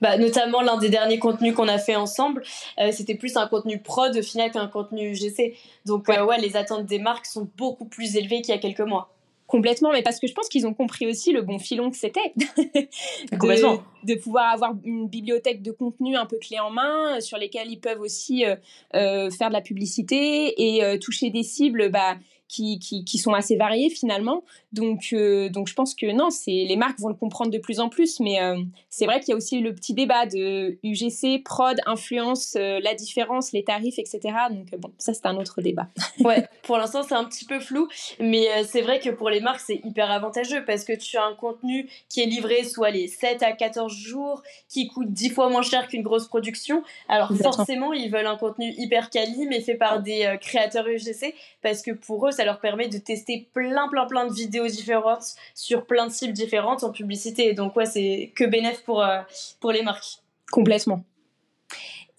Bah, 0.01 0.17
notamment 0.17 0.61
l'un 0.61 0.77
des 0.77 0.89
derniers 0.89 1.19
contenus 1.19 1.53
qu'on 1.53 1.67
a 1.67 1.77
fait 1.77 1.95
ensemble, 1.95 2.43
c'était 2.91 3.15
plus 3.15 3.37
un 3.37 3.47
contenu 3.47 3.79
prod 3.79 4.15
au 4.15 4.21
final 4.21 4.51
qu'un 4.51 4.67
contenu 4.67 5.11
UGC. 5.11 5.55
Donc 5.85 6.07
ouais, 6.07 6.39
les 6.39 6.55
attentes 6.57 6.85
des 6.85 6.99
marques 6.99 7.25
sont 7.25 7.49
beaucoup 7.57 7.85
plus 7.85 8.15
élevées 8.15 8.41
qu'il 8.41 8.53
y 8.53 8.57
a 8.57 8.61
quelques 8.61 8.81
mois. 8.81 9.11
Complètement, 9.51 9.91
mais 9.91 10.01
parce 10.01 10.17
que 10.17 10.27
je 10.27 10.33
pense 10.33 10.47
qu'ils 10.47 10.65
ont 10.65 10.73
compris 10.73 11.05
aussi 11.07 11.33
le 11.33 11.41
bon 11.41 11.59
filon 11.59 11.91
que 11.91 11.97
c'était. 11.97 12.33
de, 12.37 14.05
de, 14.05 14.15
pouvoir 14.15 14.53
avoir 14.53 14.73
une 14.85 15.09
bibliothèque 15.09 15.61
de 15.61 15.71
contenu 15.71 16.15
un 16.15 16.25
peu 16.25 16.37
clé 16.37 16.57
en 16.61 16.69
main, 16.69 17.17
euh, 17.17 17.19
sur 17.19 17.37
lesquels 17.37 17.69
ils 17.69 17.81
peuvent 17.81 17.99
aussi 17.99 18.45
euh, 18.45 18.55
euh, 18.95 19.29
faire 19.29 19.49
de 19.49 19.53
la 19.53 19.59
publicité 19.59 20.53
et 20.57 20.97
toucher 20.99 21.31
des 21.31 21.43
cibles 21.43 21.89
bah, 21.91 22.15
qui, 22.47 22.79
qui, 22.79 23.17
sont 23.17 23.33
assez 23.33 23.57
variés 23.57 23.89
finalement. 23.89 24.45
Donc, 24.71 25.09
euh, 25.11 25.49
donc 25.49 25.67
je 25.67 25.73
pense 25.73 25.93
que 25.95 26.09
non, 26.11 26.29
c'est 26.29 26.51
les 26.51 26.77
marques 26.77 26.99
vont 26.99 27.09
le 27.09 27.15
comprendre 27.15 27.51
de 27.51 27.57
plus 27.57 27.81
en 27.81 27.89
plus, 27.89 28.21
mais 28.21 28.41
euh, 28.41 28.57
c'est 28.89 29.05
vrai 29.05 29.19
qu'il 29.19 29.29
y 29.29 29.33
a 29.33 29.35
aussi 29.35 29.59
le 29.59 29.75
petit 29.75 29.93
débat 29.93 30.25
de 30.25 30.77
UGC, 30.83 31.43
prod, 31.43 31.77
influence, 31.85 32.55
euh, 32.55 32.79
la 32.81 32.95
différence, 32.95 33.51
les 33.51 33.65
tarifs, 33.65 33.99
etc. 33.99 34.19
Donc 34.49 34.67
bon, 34.79 34.91
ça 34.97 35.13
c'est 35.13 35.25
un 35.25 35.35
autre 35.35 35.61
débat. 35.61 35.87
ouais, 36.21 36.47
pour 36.63 36.77
l'instant 36.77 37.03
c'est 37.03 37.15
un 37.15 37.25
petit 37.25 37.43
peu 37.43 37.59
flou, 37.59 37.89
mais 38.19 38.47
c'est 38.63 38.81
vrai 38.81 39.01
que 39.01 39.09
pour 39.09 39.29
les 39.29 39.41
marques 39.41 39.59
c'est 39.59 39.81
hyper 39.83 40.09
avantageux 40.09 40.63
parce 40.65 40.85
que 40.85 40.93
tu 40.93 41.17
as 41.17 41.25
un 41.25 41.35
contenu 41.35 41.89
qui 42.07 42.21
est 42.21 42.25
livré 42.25 42.63
soit 42.63 42.91
les 42.91 43.07
7 43.07 43.43
à 43.43 43.51
14 43.51 43.93
jours, 43.93 44.41
qui 44.69 44.87
coûte 44.87 45.11
10 45.11 45.31
fois 45.31 45.49
moins 45.49 45.63
cher 45.63 45.89
qu'une 45.89 46.03
grosse 46.03 46.27
production. 46.27 46.81
Alors 47.09 47.33
forcément 47.35 47.91
ils 47.91 48.09
veulent 48.09 48.25
un 48.25 48.37
contenu 48.37 48.73
hyper 48.77 49.09
quali 49.09 49.47
mais 49.47 49.59
fait 49.59 49.75
par 49.75 50.01
des 50.01 50.37
créateurs 50.39 50.87
UGC 50.87 51.35
parce 51.61 51.81
que 51.81 51.91
pour 51.91 52.27
eux 52.27 52.31
ça 52.31 52.45
leur 52.45 52.61
permet 52.61 52.87
de 52.87 52.97
tester 52.97 53.49
plein, 53.53 53.89
plein, 53.89 54.05
plein 54.05 54.25
de 54.27 54.33
vidéos 54.33 54.60
différentes 54.67 55.35
sur 55.55 55.85
plein 55.85 56.07
de 56.07 56.11
cibles 56.11 56.33
différentes 56.33 56.83
en 56.83 56.91
publicité. 56.91 57.53
Donc, 57.53 57.75
ouais, 57.75 57.85
c'est 57.85 58.31
que 58.35 58.43
bénéf 58.43 58.83
pour, 58.83 59.01
euh, 59.01 59.21
pour 59.59 59.71
les 59.71 59.83
marques. 59.83 60.19
Complètement. 60.51 61.03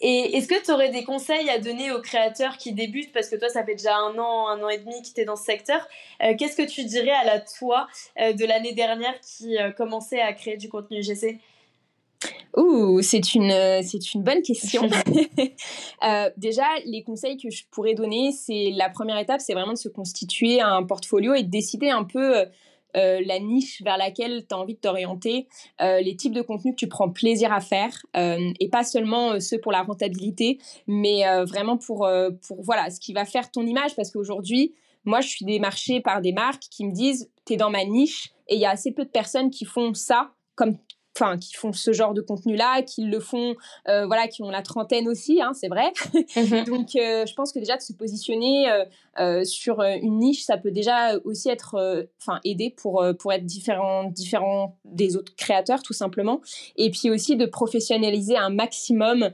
Et 0.00 0.36
est-ce 0.36 0.48
que 0.48 0.60
tu 0.60 0.72
aurais 0.72 0.90
des 0.90 1.04
conseils 1.04 1.48
à 1.48 1.58
donner 1.58 1.92
aux 1.92 2.00
créateurs 2.00 2.56
qui 2.56 2.72
débutent? 2.72 3.12
Parce 3.12 3.28
que 3.28 3.36
toi, 3.36 3.48
ça 3.48 3.64
fait 3.64 3.76
déjà 3.76 3.96
un 3.96 4.18
an, 4.18 4.48
un 4.48 4.60
an 4.62 4.68
et 4.68 4.78
demi 4.78 5.00
que 5.02 5.14
tu 5.14 5.20
es 5.20 5.24
dans 5.24 5.36
ce 5.36 5.44
secteur. 5.44 5.86
Euh, 6.22 6.34
qu'est-ce 6.36 6.56
que 6.56 6.66
tu 6.68 6.84
dirais 6.84 7.12
à 7.12 7.24
la 7.24 7.38
toi 7.38 7.86
euh, 8.20 8.32
de 8.32 8.44
l'année 8.44 8.72
dernière 8.72 9.14
qui 9.20 9.56
commençait 9.76 10.20
à 10.20 10.32
créer 10.32 10.56
du 10.56 10.68
contenu 10.68 11.02
GC 11.02 11.38
Ouh, 12.56 13.00
c'est 13.02 13.34
une, 13.34 13.50
c'est 13.82 14.14
une 14.14 14.22
bonne 14.22 14.42
question. 14.42 14.82
euh, 16.04 16.30
déjà, 16.36 16.66
les 16.84 17.02
conseils 17.02 17.36
que 17.36 17.50
je 17.50 17.64
pourrais 17.70 17.94
donner, 17.94 18.32
c'est 18.32 18.70
la 18.74 18.90
première 18.90 19.18
étape, 19.18 19.40
c'est 19.40 19.54
vraiment 19.54 19.72
de 19.72 19.78
se 19.78 19.88
constituer 19.88 20.60
un 20.60 20.82
portfolio 20.82 21.34
et 21.34 21.42
de 21.42 21.50
décider 21.50 21.90
un 21.90 22.04
peu 22.04 22.46
euh, 22.94 23.22
la 23.24 23.38
niche 23.38 23.82
vers 23.82 23.96
laquelle 23.96 24.44
tu 24.46 24.54
as 24.54 24.58
envie 24.58 24.74
de 24.74 24.80
t'orienter, 24.80 25.48
euh, 25.80 26.00
les 26.00 26.14
types 26.14 26.34
de 26.34 26.42
contenus 26.42 26.74
que 26.74 26.80
tu 26.80 26.88
prends 26.88 27.10
plaisir 27.10 27.52
à 27.52 27.60
faire, 27.60 27.94
euh, 28.16 28.52
et 28.60 28.68
pas 28.68 28.84
seulement 28.84 29.40
ceux 29.40 29.58
pour 29.58 29.72
la 29.72 29.82
rentabilité, 29.82 30.58
mais 30.86 31.22
vraiment 31.46 31.78
pour, 31.78 32.08
pour 32.46 32.62
voilà, 32.62 32.90
ce 32.90 33.00
qui 33.00 33.12
va 33.12 33.24
faire 33.24 33.50
ton 33.50 33.62
image, 33.62 33.96
parce 33.96 34.10
qu'aujourd'hui, 34.10 34.74
moi, 35.04 35.20
je 35.20 35.28
suis 35.28 35.44
démarchée 35.44 36.00
par 36.00 36.20
des 36.20 36.32
marques 36.32 36.64
qui 36.70 36.84
me 36.84 36.92
disent, 36.92 37.30
tu 37.46 37.54
es 37.54 37.56
dans 37.56 37.70
ma 37.70 37.84
niche, 37.84 38.30
et 38.48 38.56
il 38.56 38.60
y 38.60 38.66
a 38.66 38.70
assez 38.70 38.92
peu 38.92 39.04
de 39.04 39.10
personnes 39.10 39.50
qui 39.50 39.64
font 39.64 39.94
ça 39.94 40.30
comme 40.54 40.76
enfin 41.16 41.38
qui 41.38 41.54
font 41.54 41.72
ce 41.72 41.92
genre 41.92 42.14
de 42.14 42.20
contenu 42.20 42.56
là 42.56 42.82
qui 42.82 43.04
le 43.04 43.20
font 43.20 43.54
euh, 43.88 44.06
voilà 44.06 44.28
qui 44.28 44.42
ont 44.42 44.50
la 44.50 44.62
trentaine 44.62 45.08
aussi 45.08 45.40
hein, 45.42 45.52
c'est 45.54 45.68
vrai 45.68 45.92
mhm. 46.36 46.64
donc 46.64 46.96
euh, 46.96 47.26
je 47.26 47.34
pense 47.34 47.52
que 47.52 47.58
déjà 47.58 47.76
de 47.76 47.82
se 47.82 47.92
positionner 47.92 48.70
euh, 49.18 49.44
sur 49.44 49.80
une 49.80 50.18
niche, 50.18 50.42
ça 50.44 50.56
peut 50.56 50.70
déjà 50.70 51.18
aussi 51.24 51.48
être, 51.48 52.06
enfin, 52.20 52.40
aider 52.44 52.74
pour 52.76 53.04
pour 53.18 53.32
être 53.32 53.44
différent 53.44 54.04
différent 54.04 54.78
des 54.84 55.16
autres 55.16 55.34
créateurs 55.36 55.82
tout 55.82 55.92
simplement. 55.92 56.40
Et 56.76 56.90
puis 56.90 57.10
aussi 57.10 57.36
de 57.36 57.46
professionnaliser 57.46 58.36
un 58.36 58.50
maximum 58.50 59.30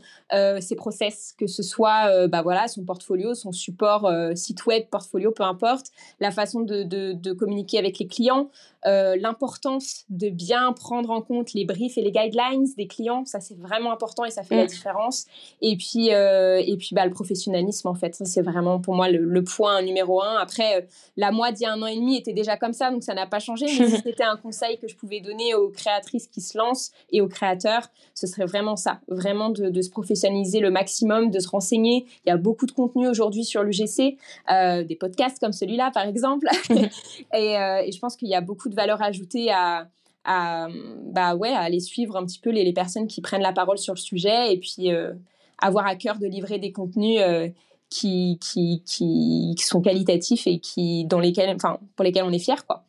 ses 0.60 0.76
process, 0.76 1.34
que 1.38 1.46
ce 1.46 1.62
soit 1.62 2.28
bah 2.28 2.42
voilà 2.42 2.68
son 2.68 2.84
portfolio, 2.84 3.34
son 3.34 3.52
support 3.52 4.10
site 4.34 4.66
web, 4.66 4.84
portfolio, 4.90 5.32
peu 5.32 5.44
importe, 5.44 5.86
la 6.20 6.30
façon 6.30 6.60
de, 6.60 6.82
de, 6.82 7.12
de 7.12 7.32
communiquer 7.32 7.78
avec 7.78 7.98
les 7.98 8.06
clients, 8.06 8.50
l'importance 8.84 10.04
de 10.10 10.28
bien 10.28 10.72
prendre 10.72 11.10
en 11.10 11.22
compte 11.22 11.52
les 11.54 11.64
briefs 11.64 11.98
et 11.98 12.02
les 12.02 12.12
guidelines 12.12 12.66
des 12.76 12.86
clients, 12.86 13.24
ça 13.24 13.40
c'est 13.40 13.58
vraiment 13.58 13.92
important 13.92 14.24
et 14.24 14.30
ça 14.30 14.42
fait 14.42 14.56
la 14.56 14.64
mm. 14.64 14.68
différence. 14.68 15.26
Et 15.60 15.76
puis, 15.76 16.12
euh, 16.12 16.62
et 16.64 16.76
puis 16.76 16.90
bah, 16.92 17.04
le 17.04 17.12
professionnalisme, 17.12 17.88
en 17.88 17.94
fait, 17.94 18.14
ça 18.14 18.24
c'est 18.24 18.42
vraiment 18.42 18.80
pour 18.80 18.94
moi 18.94 19.10
le, 19.10 19.44
point 19.44 19.67
numéro 19.82 20.22
un. 20.22 20.36
Après, 20.36 20.76
euh, 20.76 20.80
la 21.16 21.30
moi 21.30 21.52
d'il 21.52 21.62
y 21.62 21.66
a 21.66 21.72
un 21.72 21.82
an 21.82 21.86
et 21.86 21.96
demi 21.96 22.16
était 22.16 22.32
déjà 22.32 22.56
comme 22.56 22.72
ça, 22.72 22.90
donc 22.90 23.02
ça 23.02 23.14
n'a 23.14 23.26
pas 23.26 23.38
changé. 23.38 23.66
Mais 23.78 23.88
si 23.88 24.00
c'était 24.02 24.24
un 24.24 24.36
conseil 24.36 24.78
que 24.78 24.88
je 24.88 24.96
pouvais 24.96 25.20
donner 25.20 25.54
aux 25.54 25.68
créatrices 25.68 26.26
qui 26.26 26.40
se 26.40 26.56
lancent 26.56 26.92
et 27.10 27.20
aux 27.20 27.28
créateurs, 27.28 27.88
ce 28.14 28.26
serait 28.26 28.46
vraiment 28.46 28.76
ça, 28.76 29.00
vraiment 29.08 29.50
de, 29.50 29.80
se 29.80 29.90
professionnaliser 29.90 30.60
le 30.60 30.70
maximum, 30.70 31.30
de 31.30 31.38
se 31.38 31.48
renseigner. 31.48 32.06
Il 32.26 32.30
y 32.30 32.32
a 32.32 32.36
beaucoup 32.36 32.66
de 32.66 32.72
contenu 32.72 33.08
aujourd'hui 33.08 33.44
sur 33.44 33.62
l'UGC, 33.62 34.16
euh, 34.50 34.82
des 34.84 34.96
podcasts 34.96 35.38
comme 35.38 35.52
celui-là 35.52 35.90
par 35.92 36.06
exemple. 36.06 36.48
et, 36.70 37.54
et 37.54 37.92
je 37.92 37.98
pense 37.98 38.16
qu'il 38.16 38.28
y 38.28 38.34
a 38.34 38.40
beaucoup 38.40 38.68
de 38.68 38.74
valeur 38.74 39.02
ajoutée 39.02 39.50
à 39.50 39.88
à, 40.28 40.68
bah 41.04 41.34
ouais, 41.34 41.52
à 41.52 41.60
aller 41.60 41.80
suivre 41.80 42.16
un 42.16 42.24
petit 42.24 42.38
peu 42.38 42.50
les, 42.50 42.62
les, 42.62 42.72
personnes 42.74 43.06
qui 43.06 43.22
prennent 43.22 43.42
la 43.42 43.52
parole 43.52 43.78
sur 43.78 43.94
le 43.94 43.98
sujet 43.98 44.52
et 44.52 44.58
puis 44.58 44.92
euh, 44.92 45.14
avoir 45.58 45.86
à 45.86 45.96
cœur 45.96 46.18
de 46.18 46.26
livrer 46.26 46.58
des 46.58 46.70
contenus 46.70 47.20
euh, 47.20 47.48
qui, 47.90 48.38
qui, 48.40 48.82
qui, 48.84 49.54
sont 49.64 49.80
qualitatifs 49.80 50.46
et 50.46 50.58
qui, 50.58 51.04
dans 51.06 51.20
lesquels, 51.20 51.54
enfin, 51.54 51.78
pour 51.96 52.04
lesquels 52.04 52.24
on 52.24 52.32
est 52.32 52.38
fier. 52.38 52.66
Quoi. 52.66 52.84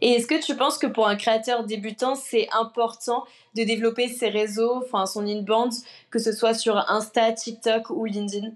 Et 0.00 0.12
est-ce 0.12 0.26
que 0.26 0.42
tu 0.42 0.56
penses 0.56 0.78
que 0.78 0.86
pour 0.86 1.06
un 1.06 1.16
créateur 1.16 1.64
débutant, 1.64 2.14
c'est 2.14 2.48
important 2.52 3.24
de 3.56 3.64
développer 3.64 4.08
ses 4.08 4.28
réseaux, 4.28 4.76
enfin 4.76 5.06
son 5.06 5.26
inbound, 5.26 5.72
que 6.10 6.18
ce 6.18 6.32
soit 6.32 6.54
sur 6.54 6.76
Insta, 6.90 7.32
TikTok 7.32 7.90
ou 7.90 8.04
LinkedIn? 8.04 8.52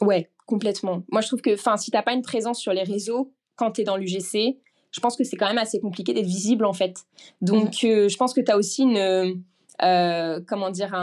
Ouais, 0.00 0.30
complètement. 0.46 1.02
Moi, 1.10 1.20
je 1.20 1.28
trouve 1.28 1.40
que 1.40 1.56
si 1.56 1.90
tu 1.90 1.96
n'as 1.96 2.02
pas 2.02 2.12
une 2.12 2.22
présence 2.22 2.58
sur 2.58 2.72
les 2.72 2.82
réseaux 2.82 3.32
quand 3.56 3.72
tu 3.72 3.82
es 3.82 3.84
dans 3.84 3.96
l'UGC, 3.96 4.58
je 4.90 5.00
pense 5.00 5.16
que 5.16 5.24
c'est 5.24 5.36
quand 5.36 5.46
même 5.46 5.58
assez 5.58 5.80
compliqué 5.80 6.12
d'être 6.12 6.26
visible 6.26 6.64
en 6.64 6.72
fait. 6.72 7.04
Donc, 7.40 7.82
mhm. 7.82 7.90
euh, 7.90 8.08
je 8.08 8.16
pense 8.16 8.34
que 8.34 8.40
tu 8.40 8.50
as 8.50 8.56
aussi 8.56 8.82
une, 8.82 9.42
euh, 9.82 10.40
comment 10.48 10.70
dire, 10.70 10.94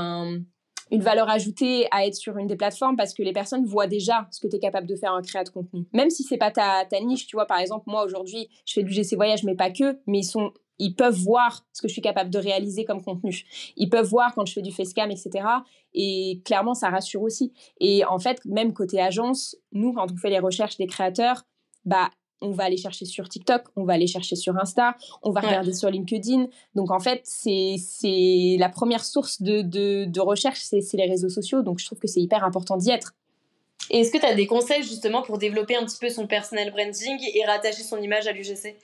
une 0.92 1.02
valeur 1.02 1.30
ajoutée 1.30 1.88
à 1.92 2.06
être 2.06 2.16
sur 2.16 2.38
une 2.38 2.48
des 2.48 2.56
plateformes 2.56 2.96
parce 2.96 3.14
que 3.14 3.24
les 3.24 3.34
personnes 3.34 3.66
voient 3.66 3.88
déjà 3.88 4.28
ce 4.32 4.40
que 4.40 4.48
tu 4.48 4.56
es 4.56 4.60
capable 4.60 4.88
de 4.88 4.96
faire 4.96 5.14
en 5.14 5.22
créa 5.22 5.44
de 5.44 5.50
contenu. 5.50 5.86
Même 5.94 6.10
si 6.10 6.24
c'est 6.24 6.38
pas 6.38 6.52
ta, 6.52 6.86
ta, 6.86 7.00
niche, 7.00 7.28
tu 7.28 7.36
vois, 7.36 7.46
par 7.46 7.60
exemple, 7.60 7.86
moi 7.88 8.06
aujourd'hui, 8.06 8.50
je 8.66 8.74
fais 8.74 8.84
du 8.84 8.94
GC 8.94 9.16
Voyage, 9.16 9.44
mais 9.44 9.56
pas 9.56 9.72
que, 9.72 10.00
mais 10.08 10.20
ils 10.20 10.24
sont 10.24 10.52
ils 10.80 10.96
peuvent 10.96 11.18
voir 11.18 11.66
ce 11.74 11.82
que 11.82 11.88
je 11.88 11.94
suis 11.94 12.02
capable 12.02 12.30
de 12.30 12.38
réaliser 12.38 12.86
comme 12.86 13.02
contenu. 13.04 13.46
Ils 13.76 13.90
peuvent 13.90 14.06
voir 14.06 14.34
quand 14.36 14.46
je 14.46 14.54
fais 14.54 14.62
du 14.62 14.72
facecam, 14.72 15.10
etc. 15.10 15.46
Et 15.94 16.42
clairement, 16.46 16.74
ça 16.74 16.90
rassure 16.90 17.24
aussi. 17.24 17.54
Et 17.80 18.06
en 18.06 18.20
fait, 18.20 18.44
même 18.46 18.74
côté 18.74 19.02
agence, 19.02 19.56
nous, 19.72 19.94
quand 19.94 20.12
on 20.12 20.18
fait 20.18 20.30
les 20.30 20.40
recherches 20.40 20.78
des 20.78 20.88
créateurs, 20.88 21.44
bah, 21.86 22.10
on 22.42 22.52
va 22.52 22.66
aller 22.66 22.78
chercher 22.78 23.06
sur 23.06 23.28
TikTok, 23.28 23.64
on 23.76 23.84
va 23.84 23.94
aller 23.94 24.08
chercher 24.08 24.36
sur 24.36 24.58
Insta, 24.58 24.96
on 25.24 25.32
va 25.32 25.42
regarder 25.42 25.74
sur 25.74 25.90
LinkedIn. 25.90 26.48
Donc 26.76 26.92
en 26.92 27.00
fait, 27.00 27.22
c'est 27.24 28.58
la 28.60 28.70
première 28.70 29.04
source 29.04 29.42
de, 29.42 29.62
de, 29.62 30.20
recherche, 30.20 30.60
c'est 30.62 30.82
les 30.94 31.06
réseaux 31.06 31.30
sociaux. 31.30 31.62
Donc 31.62 31.80
je 31.80 31.86
trouve 31.86 32.00
que 32.00 32.08
c'est 32.08 32.22
hyper 32.22 32.44
important 32.44 32.78
d'y 32.78 32.92
être. 32.92 33.16
Et 33.90 34.02
est-ce 34.02 34.12
que 34.12 34.18
tu 34.18 34.26
as 34.26 34.36
des 34.36 34.48
conseils 34.48 34.84
justement 34.84 35.22
pour 35.22 35.38
développer 35.38 35.76
un 35.76 35.86
petit 35.86 35.98
peu 36.00 36.10
son 36.10 36.28
personal 36.28 36.72
branding 36.72 37.18
et 37.34 37.46
rattacher 37.46 37.84
son 37.84 37.98
image 38.02 38.28
à 38.28 38.32
l'UGC 38.32 38.76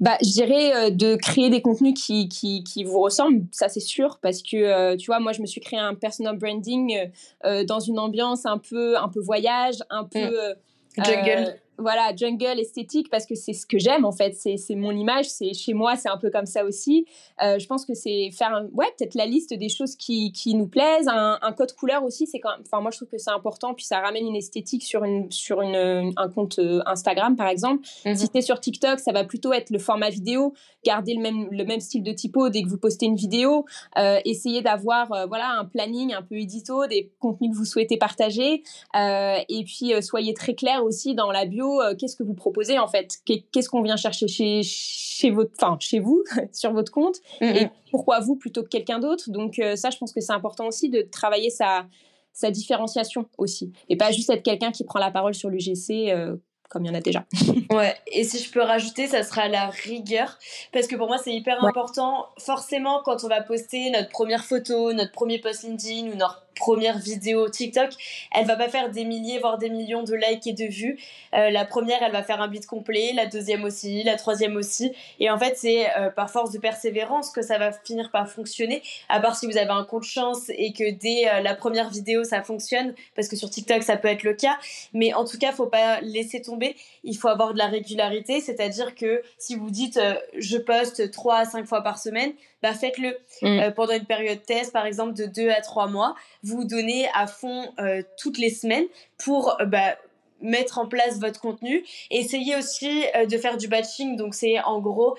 bah, 0.00 0.16
je 0.22 0.30
dirais 0.30 0.72
euh, 0.76 0.90
de 0.90 1.16
créer 1.16 1.50
des 1.50 1.60
contenus 1.60 2.00
qui, 2.00 2.28
qui, 2.28 2.62
qui 2.62 2.84
vous 2.84 3.00
ressemblent, 3.00 3.44
ça 3.50 3.68
c'est 3.68 3.80
sûr, 3.80 4.20
parce 4.22 4.44
que 4.44 4.56
euh, 4.56 4.96
tu 4.96 5.06
vois, 5.06 5.18
moi 5.18 5.32
je 5.32 5.40
me 5.40 5.46
suis 5.46 5.60
créé 5.60 5.80
un 5.80 5.96
personal 5.96 6.38
branding 6.38 7.10
euh, 7.44 7.64
dans 7.64 7.80
une 7.80 7.98
ambiance 7.98 8.46
un 8.46 8.58
peu, 8.58 8.96
un 8.96 9.08
peu 9.08 9.18
voyage, 9.18 9.78
un 9.90 10.04
peu. 10.04 10.54
Mm. 10.96 11.04
Jungle 11.04 11.60
voilà, 11.78 12.14
jungle 12.14 12.58
esthétique 12.58 13.08
parce 13.10 13.24
que 13.24 13.34
c'est 13.34 13.52
ce 13.52 13.64
que 13.64 13.78
j'aime 13.78 14.04
en 14.04 14.12
fait, 14.12 14.34
c'est 14.34 14.74
mon 14.74 14.90
image, 14.90 15.26
c'est 15.26 15.52
chez 15.54 15.74
moi, 15.74 15.96
c'est 15.96 16.08
un 16.08 16.18
peu 16.18 16.30
comme 16.30 16.46
ça 16.46 16.64
aussi. 16.64 17.06
Euh, 17.42 17.58
je 17.58 17.66
pense 17.66 17.84
que 17.84 17.94
c'est 17.94 18.30
faire, 18.36 18.64
ouais, 18.72 18.86
peut-être 18.98 19.14
la 19.14 19.26
liste 19.26 19.54
des 19.54 19.68
choses 19.68 19.94
qui, 19.96 20.32
qui 20.32 20.54
nous 20.54 20.66
plaisent, 20.66 21.08
un, 21.08 21.38
un, 21.40 21.52
code 21.52 21.72
couleur 21.72 22.02
aussi, 22.02 22.26
c'est 22.26 22.40
quand 22.40 22.50
enfin 22.60 22.80
moi 22.80 22.90
je 22.90 22.98
trouve 22.98 23.08
que 23.08 23.18
c'est 23.18 23.30
important, 23.30 23.74
puis 23.74 23.84
ça 23.84 24.00
ramène 24.00 24.26
une 24.26 24.36
esthétique 24.36 24.82
sur, 24.82 25.04
une, 25.04 25.30
sur 25.30 25.62
une, 25.62 26.12
un 26.16 26.28
compte 26.28 26.58
euh, 26.58 26.80
Instagram 26.86 27.36
par 27.36 27.48
exemple. 27.48 27.86
Mhm. 28.04 28.16
Si 28.16 28.26
c'est 28.32 28.42
sur 28.42 28.58
TikTok, 28.58 28.98
ça 28.98 29.12
va 29.12 29.24
plutôt 29.24 29.52
être 29.52 29.70
le 29.70 29.78
format 29.78 30.10
vidéo, 30.10 30.54
garder 30.84 31.14
le 31.14 31.22
même, 31.22 31.48
le 31.50 31.64
même 31.64 31.80
style 31.80 32.02
de 32.02 32.12
typo 32.12 32.48
dès 32.48 32.62
que 32.62 32.68
vous 32.68 32.78
postez 32.78 33.06
une 33.06 33.16
vidéo, 33.16 33.64
euh, 33.98 34.18
essayer 34.24 34.62
d'avoir 34.62 35.08
voilà 35.28 35.50
un 35.58 35.64
planning 35.64 36.12
un 36.12 36.22
peu 36.22 36.36
édito, 36.36 36.86
des 36.86 37.12
contenus 37.20 37.52
que 37.52 37.56
vous 37.56 37.64
souhaitez 37.64 37.96
partager, 37.96 38.62
et 38.94 39.64
puis 39.64 39.92
soyez 40.02 40.34
très 40.34 40.54
clair 40.54 40.84
aussi 40.84 41.14
dans 41.14 41.30
la 41.30 41.44
bio 41.44 41.67
euh, 41.80 41.94
qu'est-ce 41.94 42.16
que 42.16 42.22
vous 42.22 42.34
proposez 42.34 42.78
en 42.78 42.88
fait? 42.88 43.18
Qu'est-ce 43.24 43.68
qu'on 43.68 43.82
vient 43.82 43.96
chercher 43.96 44.28
chez, 44.28 44.62
chez, 44.62 45.30
votre, 45.30 45.52
enfin, 45.60 45.76
chez 45.80 46.00
vous, 46.00 46.22
sur 46.52 46.72
votre 46.72 46.92
compte? 46.92 47.16
Et 47.40 47.68
pourquoi 47.90 48.20
vous 48.20 48.36
plutôt 48.36 48.62
que 48.62 48.68
quelqu'un 48.68 48.98
d'autre? 48.98 49.30
Donc 49.30 49.58
euh, 49.58 49.76
ça, 49.76 49.90
je 49.90 49.98
pense 49.98 50.12
que 50.12 50.20
c'est 50.20 50.32
important 50.32 50.66
aussi 50.66 50.88
de 50.88 51.02
travailler 51.02 51.50
sa, 51.50 51.86
sa 52.32 52.50
différenciation 52.50 53.28
aussi. 53.38 53.72
Et 53.88 53.96
pas 53.96 54.12
juste 54.12 54.30
être 54.30 54.42
quelqu'un 54.42 54.72
qui 54.72 54.84
prend 54.84 54.98
la 54.98 55.10
parole 55.10 55.34
sur 55.34 55.50
l'UGC 55.50 56.10
euh, 56.10 56.36
comme 56.68 56.84
il 56.84 56.88
y 56.88 56.90
en 56.90 56.94
a 56.94 57.00
déjà. 57.00 57.24
ouais, 57.70 57.96
et 58.06 58.24
si 58.24 58.38
je 58.38 58.50
peux 58.50 58.60
rajouter, 58.60 59.06
ça 59.06 59.22
sera 59.22 59.48
la 59.48 59.68
rigueur. 59.68 60.38
Parce 60.72 60.86
que 60.86 60.96
pour 60.96 61.08
moi, 61.08 61.18
c'est 61.18 61.32
hyper 61.32 61.64
important. 61.64 62.26
Forcément, 62.38 63.00
quand 63.04 63.24
on 63.24 63.28
va 63.28 63.42
poster 63.42 63.90
notre 63.90 64.10
première 64.10 64.44
photo, 64.44 64.92
notre 64.92 65.12
premier 65.12 65.38
post 65.38 65.62
LinkedIn 65.64 66.12
ou 66.12 66.16
notre 66.16 66.46
première 66.58 66.98
vidéo 66.98 67.48
TikTok, 67.48 67.90
elle 68.34 68.46
va 68.46 68.56
pas 68.56 68.68
faire 68.68 68.90
des 68.90 69.04
milliers, 69.04 69.38
voire 69.38 69.58
des 69.58 69.70
millions 69.70 70.02
de 70.02 70.14
likes 70.14 70.46
et 70.46 70.52
de 70.52 70.64
vues. 70.64 70.98
Euh, 71.34 71.50
la 71.50 71.64
première, 71.64 72.02
elle 72.02 72.12
va 72.12 72.22
faire 72.22 72.40
un 72.40 72.48
beat 72.48 72.66
complet, 72.66 73.12
la 73.14 73.26
deuxième 73.26 73.64
aussi, 73.64 74.02
la 74.02 74.16
troisième 74.16 74.56
aussi. 74.56 74.92
Et 75.20 75.30
en 75.30 75.38
fait, 75.38 75.56
c'est 75.56 75.86
euh, 75.96 76.10
par 76.10 76.30
force 76.30 76.50
de 76.50 76.58
persévérance 76.58 77.30
que 77.30 77.42
ça 77.42 77.58
va 77.58 77.72
finir 77.72 78.10
par 78.10 78.28
fonctionner. 78.28 78.82
À 79.08 79.20
part 79.20 79.36
si 79.36 79.46
vous 79.46 79.56
avez 79.56 79.70
un 79.70 79.84
compte 79.84 80.04
chance 80.04 80.50
et 80.50 80.72
que 80.72 80.90
dès 80.90 81.28
euh, 81.28 81.40
la 81.40 81.54
première 81.54 81.88
vidéo, 81.88 82.24
ça 82.24 82.42
fonctionne, 82.42 82.94
parce 83.14 83.28
que 83.28 83.36
sur 83.36 83.48
TikTok, 83.48 83.82
ça 83.82 83.96
peut 83.96 84.08
être 84.08 84.24
le 84.24 84.34
cas. 84.34 84.58
Mais 84.92 85.14
en 85.14 85.24
tout 85.24 85.38
cas, 85.38 85.52
faut 85.52 85.66
pas 85.66 86.00
laisser 86.00 86.42
tomber. 86.42 86.76
Il 87.04 87.16
faut 87.16 87.28
avoir 87.28 87.52
de 87.52 87.58
la 87.58 87.66
régularité, 87.66 88.40
c'est-à-dire 88.40 88.94
que 88.94 89.22
si 89.38 89.54
vous 89.54 89.70
dites 89.70 90.00
je 90.36 90.56
poste 90.58 91.10
3 91.10 91.36
à 91.36 91.44
5 91.44 91.66
fois 91.66 91.82
par 91.82 91.98
semaine, 91.98 92.32
bah 92.62 92.72
faites-le 92.72 93.16
mm. 93.42 93.72
pendant 93.74 93.94
une 93.94 94.04
période 94.04 94.42
test, 94.42 94.72
par 94.72 94.84
exemple 94.84 95.14
de 95.14 95.26
2 95.26 95.50
à 95.50 95.60
3 95.60 95.86
mois 95.86 96.14
vous 96.48 96.64
donnez 96.64 97.08
à 97.14 97.26
fond 97.26 97.72
euh, 97.78 98.02
toutes 98.16 98.38
les 98.38 98.50
semaines 98.50 98.86
pour 99.18 99.60
euh, 99.60 99.64
bah, 99.64 99.96
mettre 100.40 100.78
en 100.78 100.86
place 100.86 101.18
votre 101.18 101.40
contenu. 101.40 101.84
Essayez 102.10 102.56
aussi 102.56 103.04
euh, 103.16 103.26
de 103.26 103.36
faire 103.36 103.56
du 103.56 103.66
batching, 103.68 104.16
donc 104.16 104.34
c'est 104.34 104.60
en 104.60 104.80
gros 104.80 105.16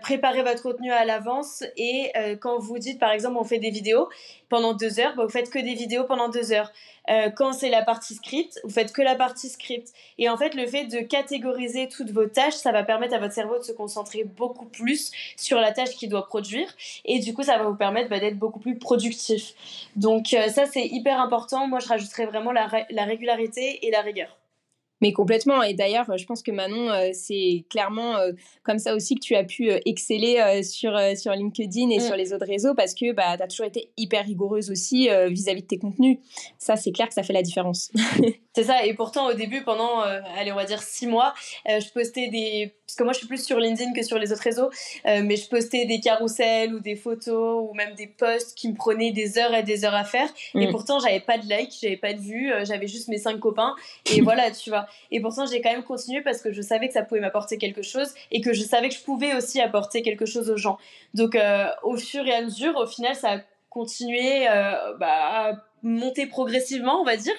préparer 0.00 0.42
votre 0.42 0.62
contenu 0.62 0.92
à 0.92 1.04
l'avance 1.04 1.64
et 1.76 2.12
quand 2.40 2.58
vous 2.58 2.78
dites 2.78 3.00
par 3.00 3.10
exemple 3.10 3.36
on 3.38 3.44
fait 3.44 3.58
des 3.58 3.70
vidéos 3.70 4.08
pendant 4.52 4.74
deux 4.74 5.00
heures, 5.00 5.14
bah, 5.16 5.24
vous 5.24 5.30
faites 5.30 5.48
que 5.48 5.58
des 5.58 5.72
vidéos 5.72 6.04
pendant 6.04 6.28
deux 6.28 6.52
heures. 6.52 6.70
Euh, 7.08 7.30
quand 7.30 7.54
c'est 7.54 7.70
la 7.70 7.82
partie 7.82 8.14
script, 8.14 8.60
vous 8.64 8.70
faites 8.70 8.92
que 8.92 9.00
la 9.00 9.14
partie 9.14 9.48
script. 9.48 9.88
Et 10.18 10.28
en 10.28 10.36
fait, 10.36 10.54
le 10.54 10.66
fait 10.66 10.84
de 10.84 10.98
catégoriser 10.98 11.88
toutes 11.88 12.10
vos 12.10 12.26
tâches, 12.26 12.52
ça 12.52 12.70
va 12.70 12.82
permettre 12.82 13.14
à 13.14 13.18
votre 13.18 13.32
cerveau 13.32 13.56
de 13.56 13.62
se 13.62 13.72
concentrer 13.72 14.24
beaucoup 14.24 14.66
plus 14.66 15.10
sur 15.38 15.58
la 15.58 15.72
tâche 15.72 15.92
qu'il 15.96 16.10
doit 16.10 16.26
produire. 16.26 16.68
Et 17.06 17.18
du 17.18 17.32
coup, 17.32 17.42
ça 17.42 17.56
va 17.56 17.64
vous 17.64 17.76
permettre 17.76 18.10
bah, 18.10 18.20
d'être 18.20 18.38
beaucoup 18.38 18.60
plus 18.60 18.78
productif. 18.78 19.54
Donc 19.96 20.34
euh, 20.34 20.48
ça, 20.48 20.66
c'est 20.66 20.86
hyper 20.86 21.18
important. 21.18 21.66
Moi, 21.66 21.78
je 21.78 21.88
rajouterais 21.88 22.26
vraiment 22.26 22.52
la 22.52 23.04
régularité 23.06 23.86
et 23.86 23.90
la 23.90 24.02
rigueur. 24.02 24.36
Mais 25.02 25.12
complètement. 25.12 25.64
Et 25.64 25.74
d'ailleurs, 25.74 26.16
je 26.16 26.24
pense 26.24 26.42
que 26.42 26.52
Manon, 26.52 26.88
euh, 26.88 27.10
c'est 27.12 27.64
clairement 27.68 28.16
euh, 28.16 28.30
comme 28.62 28.78
ça 28.78 28.94
aussi 28.94 29.16
que 29.16 29.20
tu 29.20 29.34
as 29.34 29.42
pu 29.42 29.68
euh, 29.68 29.80
exceller 29.84 30.62
sur, 30.62 30.96
sur 31.16 31.32
LinkedIn 31.32 31.90
et 31.90 31.98
mm. 31.98 32.00
sur 32.00 32.16
les 32.16 32.32
autres 32.32 32.46
réseaux 32.46 32.74
parce 32.74 32.94
que 32.94 33.12
bah, 33.12 33.36
tu 33.36 33.42
as 33.42 33.48
toujours 33.48 33.66
été 33.66 33.90
hyper 33.96 34.24
rigoureuse 34.24 34.70
aussi 34.70 35.08
vis-à-vis 35.28 35.62
de 35.62 35.66
tes 35.66 35.78
contenus. 35.78 36.18
Ça, 36.56 36.76
c'est 36.76 36.92
clair 36.92 37.08
que 37.08 37.14
ça 37.14 37.24
fait 37.24 37.32
la 37.32 37.42
différence. 37.42 37.90
c'est 38.54 38.64
ça. 38.64 38.84
Et 38.84 38.94
pourtant, 38.94 39.28
au 39.28 39.34
début, 39.34 39.62
pendant, 39.62 40.00
allez, 40.00 40.52
on 40.52 40.56
va 40.56 40.64
dire 40.64 40.82
six 40.82 41.06
mois, 41.06 41.34
je 41.66 41.90
postais 41.92 42.28
des 42.28 42.74
parce 42.92 42.98
que 42.98 43.04
moi 43.04 43.12
je 43.14 43.18
suis 43.18 43.26
plus 43.26 43.42
sur 43.42 43.58
LinkedIn 43.58 43.94
que 43.94 44.02
sur 44.02 44.18
les 44.18 44.32
autres 44.32 44.42
réseaux, 44.42 44.70
euh, 45.06 45.22
mais 45.24 45.36
je 45.36 45.48
postais 45.48 45.86
des 45.86 45.98
carousels 45.98 46.74
ou 46.74 46.80
des 46.80 46.94
photos 46.94 47.66
ou 47.66 47.72
même 47.72 47.94
des 47.94 48.06
posts 48.06 48.54
qui 48.54 48.68
me 48.68 48.74
prenaient 48.74 49.12
des 49.12 49.38
heures 49.38 49.54
et 49.54 49.62
des 49.62 49.86
heures 49.86 49.94
à 49.94 50.04
faire. 50.04 50.28
Et 50.54 50.66
mm. 50.66 50.70
pourtant 50.70 50.98
j'avais 50.98 51.20
pas 51.20 51.38
de 51.38 51.46
likes, 51.48 51.72
j'avais 51.80 51.96
pas 51.96 52.12
de 52.12 52.20
vues, 52.20 52.52
euh, 52.52 52.66
j'avais 52.66 52.88
juste 52.88 53.08
mes 53.08 53.16
cinq 53.16 53.40
copains. 53.40 53.74
Et 54.14 54.20
voilà, 54.22 54.50
tu 54.50 54.68
vois. 54.68 54.86
Et 55.10 55.22
pourtant 55.22 55.46
j'ai 55.46 55.62
quand 55.62 55.72
même 55.72 55.84
continué 55.84 56.20
parce 56.20 56.42
que 56.42 56.52
je 56.52 56.60
savais 56.60 56.88
que 56.88 56.92
ça 56.92 57.02
pouvait 57.02 57.20
m'apporter 57.20 57.56
quelque 57.56 57.80
chose 57.80 58.12
et 58.30 58.42
que 58.42 58.52
je 58.52 58.62
savais 58.62 58.90
que 58.90 58.94
je 58.94 59.02
pouvais 59.02 59.34
aussi 59.34 59.58
apporter 59.58 60.02
quelque 60.02 60.26
chose 60.26 60.50
aux 60.50 60.58
gens. 60.58 60.76
Donc 61.14 61.34
euh, 61.34 61.68
au 61.82 61.96
fur 61.96 62.26
et 62.26 62.34
à 62.34 62.42
mesure, 62.42 62.76
au 62.76 62.86
final, 62.86 63.14
ça 63.14 63.32
a 63.32 63.38
continuer 63.70 64.44
bah, 64.98 65.06
à 65.08 65.52
monter 65.82 66.26
progressivement, 66.26 67.00
on 67.00 67.04
va 67.04 67.16
dire. 67.16 67.34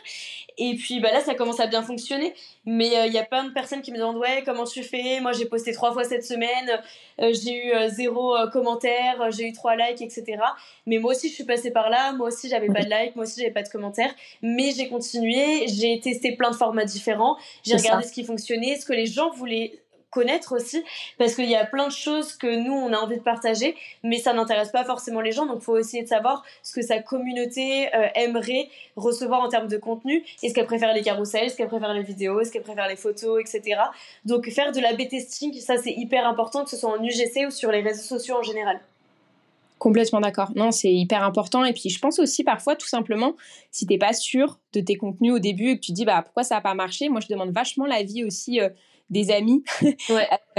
Et 0.58 0.76
puis 0.76 1.00
bah 1.00 1.12
là, 1.12 1.22
ça 1.22 1.34
commence 1.34 1.60
à 1.60 1.68
bien 1.68 1.82
fonctionner. 1.82 2.34
Mais 2.66 3.08
il 3.08 3.14
y 3.14 3.18
a 3.18 3.24
plein 3.24 3.44
de 3.44 3.52
personnes 3.52 3.82
qui 3.82 3.92
me 3.92 3.98
demandent 3.98 4.18
Ouais, 4.18 4.44
comment 4.46 4.66
tu 4.66 4.84
fais? 4.84 5.20
Moi, 5.20 5.32
j'ai 5.32 5.46
posté 5.46 5.72
trois 5.74 5.92
fois 5.92 6.04
cette 6.04 6.24
semaine, 6.24 6.80
j'ai 7.18 7.68
eu 7.68 7.90
zéro 7.90 8.36
commentaire, 8.52 9.32
j'ai 9.32 9.48
eu 9.48 9.54
trois 9.54 9.76
likes, 9.76 10.02
etc. 10.02 10.38
Mais 10.86 11.00
moi 11.00 11.12
aussi, 11.12 11.30
je 11.30 11.34
suis 11.34 11.44
passée 11.44 11.72
par 11.72 11.90
là. 11.90 12.14
Moi 12.14 12.28
aussi, 12.28 12.50
j'avais 12.50 12.68
pas 12.68 12.84
de 12.84 12.90
likes, 12.90 13.16
moi 13.16 13.26
aussi, 13.26 13.40
j'avais 13.40 13.54
pas 13.54 13.64
de 13.64 13.70
commentaires. 13.70 14.14
Mais 14.42 14.72
j'ai 14.72 14.88
continué, 14.90 15.68
j'ai 15.68 16.00
testé 16.00 16.36
plein 16.36 16.52
de 16.52 16.56
formats 16.56 16.86
différents, 16.86 17.38
j'ai 17.64 17.76
regardé 17.76 18.08
ce 18.08 18.14
qui 18.14 18.24
fonctionnait, 18.24 18.78
ce 18.80 18.86
que 18.86 18.94
les 18.94 19.08
gens 19.08 19.32
voulaient 19.32 19.83
connaître 20.14 20.56
aussi 20.56 20.84
parce 21.18 21.36
qu'il 21.36 21.50
y 21.50 21.56
a 21.56 21.66
plein 21.66 21.88
de 21.88 21.92
choses 21.92 22.34
que 22.34 22.48
nous 22.48 22.74
on 22.74 22.94
a 22.94 22.98
envie 22.98 23.18
de 23.18 23.22
partager 23.22 23.76
mais 24.04 24.18
ça 24.18 24.34
n'intéresse 24.34 24.72
pas 24.72 24.84
forcément 24.84 25.22
les 25.22 25.32
gens 25.32 25.46
donc 25.46 25.58
il 25.60 25.64
faut 25.64 25.78
essayer 25.78 26.04
de 26.04 26.08
savoir 26.08 26.44
ce 26.62 26.74
que 26.74 26.82
sa 26.82 27.00
communauté 27.00 27.94
euh, 27.96 28.08
aimerait 28.16 28.70
recevoir 28.96 29.42
en 29.42 29.50
termes 29.50 29.68
de 29.68 29.78
contenu. 29.78 30.24
Est-ce 30.42 30.54
qu'elle 30.54 30.66
préfère 30.66 30.94
les 30.94 31.02
carousels? 31.02 31.46
Est-ce 31.46 31.58
qu'elle 31.58 31.68
préfère 31.68 31.94
les 31.94 32.04
vidéos? 32.04 32.40
Est-ce 32.40 32.52
qu'elle 32.52 32.64
préfère 32.64 32.88
les 32.88 32.96
photos? 32.96 33.42
Etc 33.42 33.76
donc 34.26 34.50
faire 34.50 34.72
de 34.72 34.80
la 34.80 34.94
B-testing 34.94 35.54
ça 35.60 35.78
c'est 35.78 35.94
hyper 35.94 36.28
important 36.28 36.64
que 36.64 36.70
ce 36.70 36.78
soit 36.78 36.92
en 36.92 37.04
UGC 37.04 37.48
ou 37.48 37.52
sur 37.52 37.72
les 37.72 37.82
réseaux 37.82 38.04
sociaux 38.04 38.36
en 38.38 38.44
général. 38.44 38.80
Complètement 39.84 40.22
d'accord. 40.22 40.52
Non, 40.56 40.72
c'est 40.72 40.94
hyper 40.94 41.24
important. 41.24 41.66
Et 41.66 41.74
puis, 41.74 41.90
je 41.90 42.00
pense 42.00 42.18
aussi 42.18 42.46
parfois, 42.46 42.78
tout 42.78 42.88
simplement, 42.88 43.36
si 43.70 43.86
t'es 43.86 43.98
pas 43.98 44.14
sûr 44.14 44.58
de 44.72 44.80
tes 44.80 44.96
contenus 44.96 45.34
au 45.34 45.40
début 45.40 45.72
et 45.72 45.76
que 45.76 45.82
tu 45.82 45.92
dis, 45.92 46.06
bah, 46.06 46.22
pourquoi 46.22 46.44
ça 46.44 46.56
n'a 46.56 46.62
pas 46.62 46.74
marché, 46.74 47.10
moi, 47.10 47.20
je 47.20 47.28
demande 47.28 47.52
vachement 47.52 47.86
l'avis 47.86 48.24
aussi 48.24 48.62
euh, 48.62 48.70
des 49.10 49.32
amis. 49.32 49.64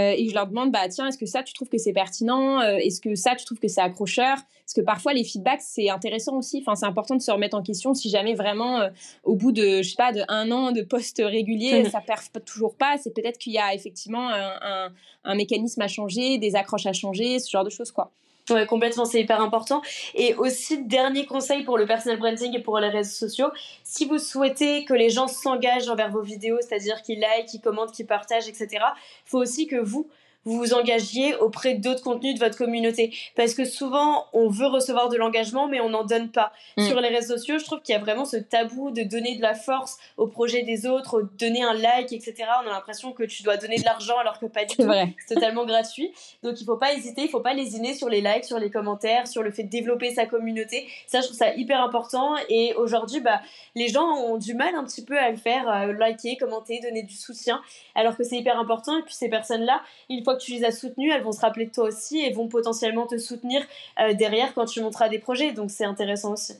Euh, 0.01 0.11
et 0.11 0.29
je 0.29 0.35
leur 0.35 0.49
demande 0.49 0.73
bah 0.73 0.89
tiens 0.89 1.07
est-ce 1.07 1.19
que 1.19 1.27
ça 1.27 1.45
tu 1.45 1.55
trouves 1.55 1.69
que 1.69 1.79
c'est 1.79 1.93
pertinent? 1.93 2.61
Euh, 2.61 2.79
est-ce 2.79 3.01
que 3.01 3.15
ça 3.15 3.37
tu 3.37 3.45
trouves 3.45 3.61
que 3.61 3.69
c'est 3.69 3.81
accrocheur? 3.81 4.37
Parce 4.37 4.75
que 4.75 4.81
parfois 4.81 5.13
les 5.13 5.23
feedbacks 5.23 5.61
c'est 5.61 5.89
intéressant 5.89 6.37
aussi. 6.37 6.59
Enfin 6.61 6.75
c'est 6.75 6.87
important 6.87 7.15
de 7.15 7.23
se 7.23 7.31
remettre 7.31 7.57
en 7.57 7.63
question 7.63 7.95
si 7.95 8.11
jamais 8.11 8.35
vraiment 8.35 8.81
euh, 8.81 8.89
au 9.23 9.37
bout 9.37 9.53
de 9.53 9.83
je 9.83 9.91
sais 9.91 9.97
pas 9.97 10.11
de 10.11 10.23
un 10.27 10.51
an 10.51 10.73
de 10.73 10.83
poste 10.83 11.23
régulier 11.25 11.85
ça 11.91 12.01
perf 12.01 12.31
toujours 12.45 12.75
pas. 12.75 12.97
C'est 12.99 13.15
peut-être 13.15 13.39
qu'il 13.39 13.53
y 13.53 13.59
a 13.59 13.73
effectivement 13.73 14.29
un, 14.31 14.91
un, 15.23 15.35
mécanisme 15.37 15.81
à 15.83 15.89
changer 15.89 16.39
des 16.39 16.57
accroches 16.57 16.87
à 16.87 16.93
changer 16.93 17.39
ce 17.39 17.49
genre 17.49 17.65
de 17.65 17.71
choses 17.71 17.93
quoi 17.93 18.11
Ouais, 18.51 18.67
complètement, 18.67 19.07
c'est 19.07 19.23
hyper 19.23 19.41
important. 19.41 19.81
Et 20.15 20.35
aussi, 20.35 20.85
dernier 20.85 21.25
conseil 21.25 21.65
pour 21.65 21.79
le 21.79 21.87
personal 21.87 22.19
branding 22.19 22.55
et 22.55 22.61
pour 22.61 22.79
les 22.79 22.91
réseaux 22.91 23.27
sociaux, 23.27 23.49
si 23.85 24.05
vous 24.05 24.19
souhaitez 24.19 24.85
que 24.85 24.93
les 24.93 25.09
gens 25.09 25.29
s'engagent 25.29 25.89
envers 25.89 26.11
vos 26.11 26.21
vidéos, 26.21 26.59
c'est-à-dire 26.61 27.01
qu'ils 27.01 27.21
like, 27.21 27.47
qu'ils 27.47 27.63
commentent, 27.63 27.93
qu'ils 27.93 28.07
partagent, 28.07 28.47
etc., 28.47 28.69
il 28.73 29.31
faut 29.31 29.39
aussi 29.39 29.67
que 29.67 29.77
vous, 29.77 30.11
vous 30.45 30.59
vous 30.59 30.75
engagiez 30.75 31.35
auprès 31.37 31.75
d'autres 31.75 32.03
contenus 32.03 32.35
de 32.35 32.39
votre 32.39 32.57
communauté. 32.57 33.15
Parce 33.37 33.55
que 33.55 33.65
souvent, 33.65 34.27
on 34.33 34.49
veut 34.49 34.67
recevoir 34.67 35.09
de 35.09 35.17
l'engagement, 35.17 35.69
mais 35.69 35.81
on 35.81 35.91
n'en 35.91 36.05
donne 36.05 36.31
pas. 36.31 36.53
Mm. 36.77 36.87
Sur 36.87 37.01
les 37.01 37.09
réseaux 37.09 37.37
sociaux, 37.37 37.59
je 37.59 37.65
trouve 37.65 37.81
qu'il 37.81 37.95
y 37.95 37.97
a 37.97 38.01
vraiment 38.01 38.25
ce 38.25 38.37
tabou 38.37 38.91
de 38.91 39.03
donner 39.03 39.37
de 39.37 39.43
la 39.43 39.55
force 39.55 39.99
au 40.17 40.27
projet 40.27 40.63
des 40.63 40.87
autres, 40.87 41.29
donner 41.39 41.63
un 41.63 41.75
like, 41.75 42.13
etc. 42.13 42.35
On 42.65 42.69
a 42.69 42.73
l'impression 42.73 43.13
que 43.13 43.25
tu 43.25 43.43
dois 43.43 43.57
donner 43.57 43.77
de 43.77 43.85
l'argent 43.85 44.19
alors 44.19 44.39
que 44.39 44.47
pas 44.47 44.65
du 44.65 44.77
tout. 44.77 44.91
C'est 45.27 45.35
totalement 45.35 45.65
gratuit. 45.65 46.13
Donc 46.43 46.61
il 46.61 46.65
faut 46.65 46.77
pas 46.77 46.93
hésiter, 46.93 47.23
il 47.23 47.29
faut 47.29 47.41
pas 47.41 47.55
lésiner 47.55 47.95
sur 47.95 48.09
les 48.09 48.21
likes, 48.21 48.45
sur 48.45 48.59
les 48.59 48.71
commentaires, 48.71 49.27
sur 49.27 49.43
le 49.43 49.51
fait 49.51 49.65
de 49.65 49.71
développer 49.71 50.15
sa 50.15 50.27
communauté. 50.27 50.87
Ça, 51.07 51.21
je 51.21 51.27
trouve 51.27 51.39
ça 51.39 51.55
hyper 51.55 51.81
important. 51.83 52.35
Et 52.49 52.75
aujourd'hui, 52.75 53.21
bah, 53.21 53.41
les 53.75 53.89
gens 53.89 54.07
ont 54.07 54.37
du 54.37 54.55
mal 54.55 54.75
un 54.75 54.85
petit 54.85 55.05
peu 55.05 55.19
à 55.19 55.31
le 55.31 55.37
faire, 55.37 55.69
à 55.69 55.87
liker, 55.87 56.37
commenter, 56.37 56.81
donner 56.81 57.03
du 57.03 57.15
soutien, 57.15 57.61
alors 57.95 58.17
que 58.17 58.25
c'est 58.25 58.37
hyper 58.37 58.59
important. 58.59 58.99
Et 58.99 59.03
puis 59.03 59.15
ces 59.15 59.29
personnes-là, 59.29 59.81
une 60.09 60.23
fois 60.23 60.34
que 60.37 60.43
tu 60.43 60.53
les 60.53 60.64
as 60.64 60.72
soutenues, 60.72 61.11
elles 61.11 61.22
vont 61.22 61.32
se 61.32 61.41
rappeler 61.41 61.66
de 61.66 61.72
toi 61.72 61.85
aussi 61.85 62.20
et 62.20 62.32
vont 62.32 62.49
potentiellement 62.49 63.07
te 63.07 63.18
soutenir 63.18 63.62
euh, 64.01 64.14
derrière 64.14 64.55
quand 64.55 64.66
tu 64.66 64.80
monteras 64.80 65.09
des 65.09 65.18
projets. 65.18 65.53
Donc 65.53 65.70
c'est 65.70 65.85
intéressant 65.85 66.32
aussi. 66.32 66.55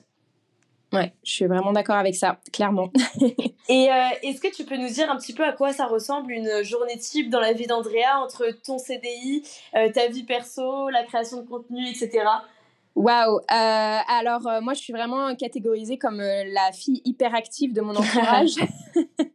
Ouais, 0.95 1.13
je 1.25 1.33
suis 1.33 1.47
vraiment 1.47 1.73
d'accord 1.73 1.97
avec 1.97 2.15
ça, 2.15 2.39
clairement. 2.53 2.93
et 3.69 3.91
euh, 3.91 4.09
est-ce 4.23 4.41
que 4.41 4.55
tu 4.55 4.65
peux 4.65 4.77
nous 4.77 4.89
dire 4.89 5.11
un 5.11 5.17
petit 5.17 5.33
peu 5.33 5.45
à 5.45 5.51
quoi 5.51 5.73
ça 5.73 5.87
ressemble 5.87 6.31
une 6.31 6.63
journée 6.63 6.97
type 6.99 7.31
dans 7.31 7.41
la 7.41 7.53
vie 7.53 7.67
d'Andrea 7.67 8.21
entre 8.23 8.47
ton 8.65 8.79
CDI, 8.79 9.43
euh, 9.75 9.91
ta 9.91 10.07
vie 10.07 10.23
perso, 10.23 10.89
la 10.91 11.03
création 11.03 11.43
de 11.43 11.49
contenu, 11.49 11.89
etc. 11.89 12.25
Waouh 12.95 13.41
Alors 13.49 14.43
moi 14.63 14.75
je 14.75 14.81
suis 14.81 14.93
vraiment 14.93 15.35
catégorisée 15.35 15.99
comme 15.99 16.19
la 16.19 16.73
fille 16.73 17.03
hyper 17.05 17.35
active 17.35 17.73
de 17.73 17.81
mon 17.81 17.95
entourage. 17.97 18.55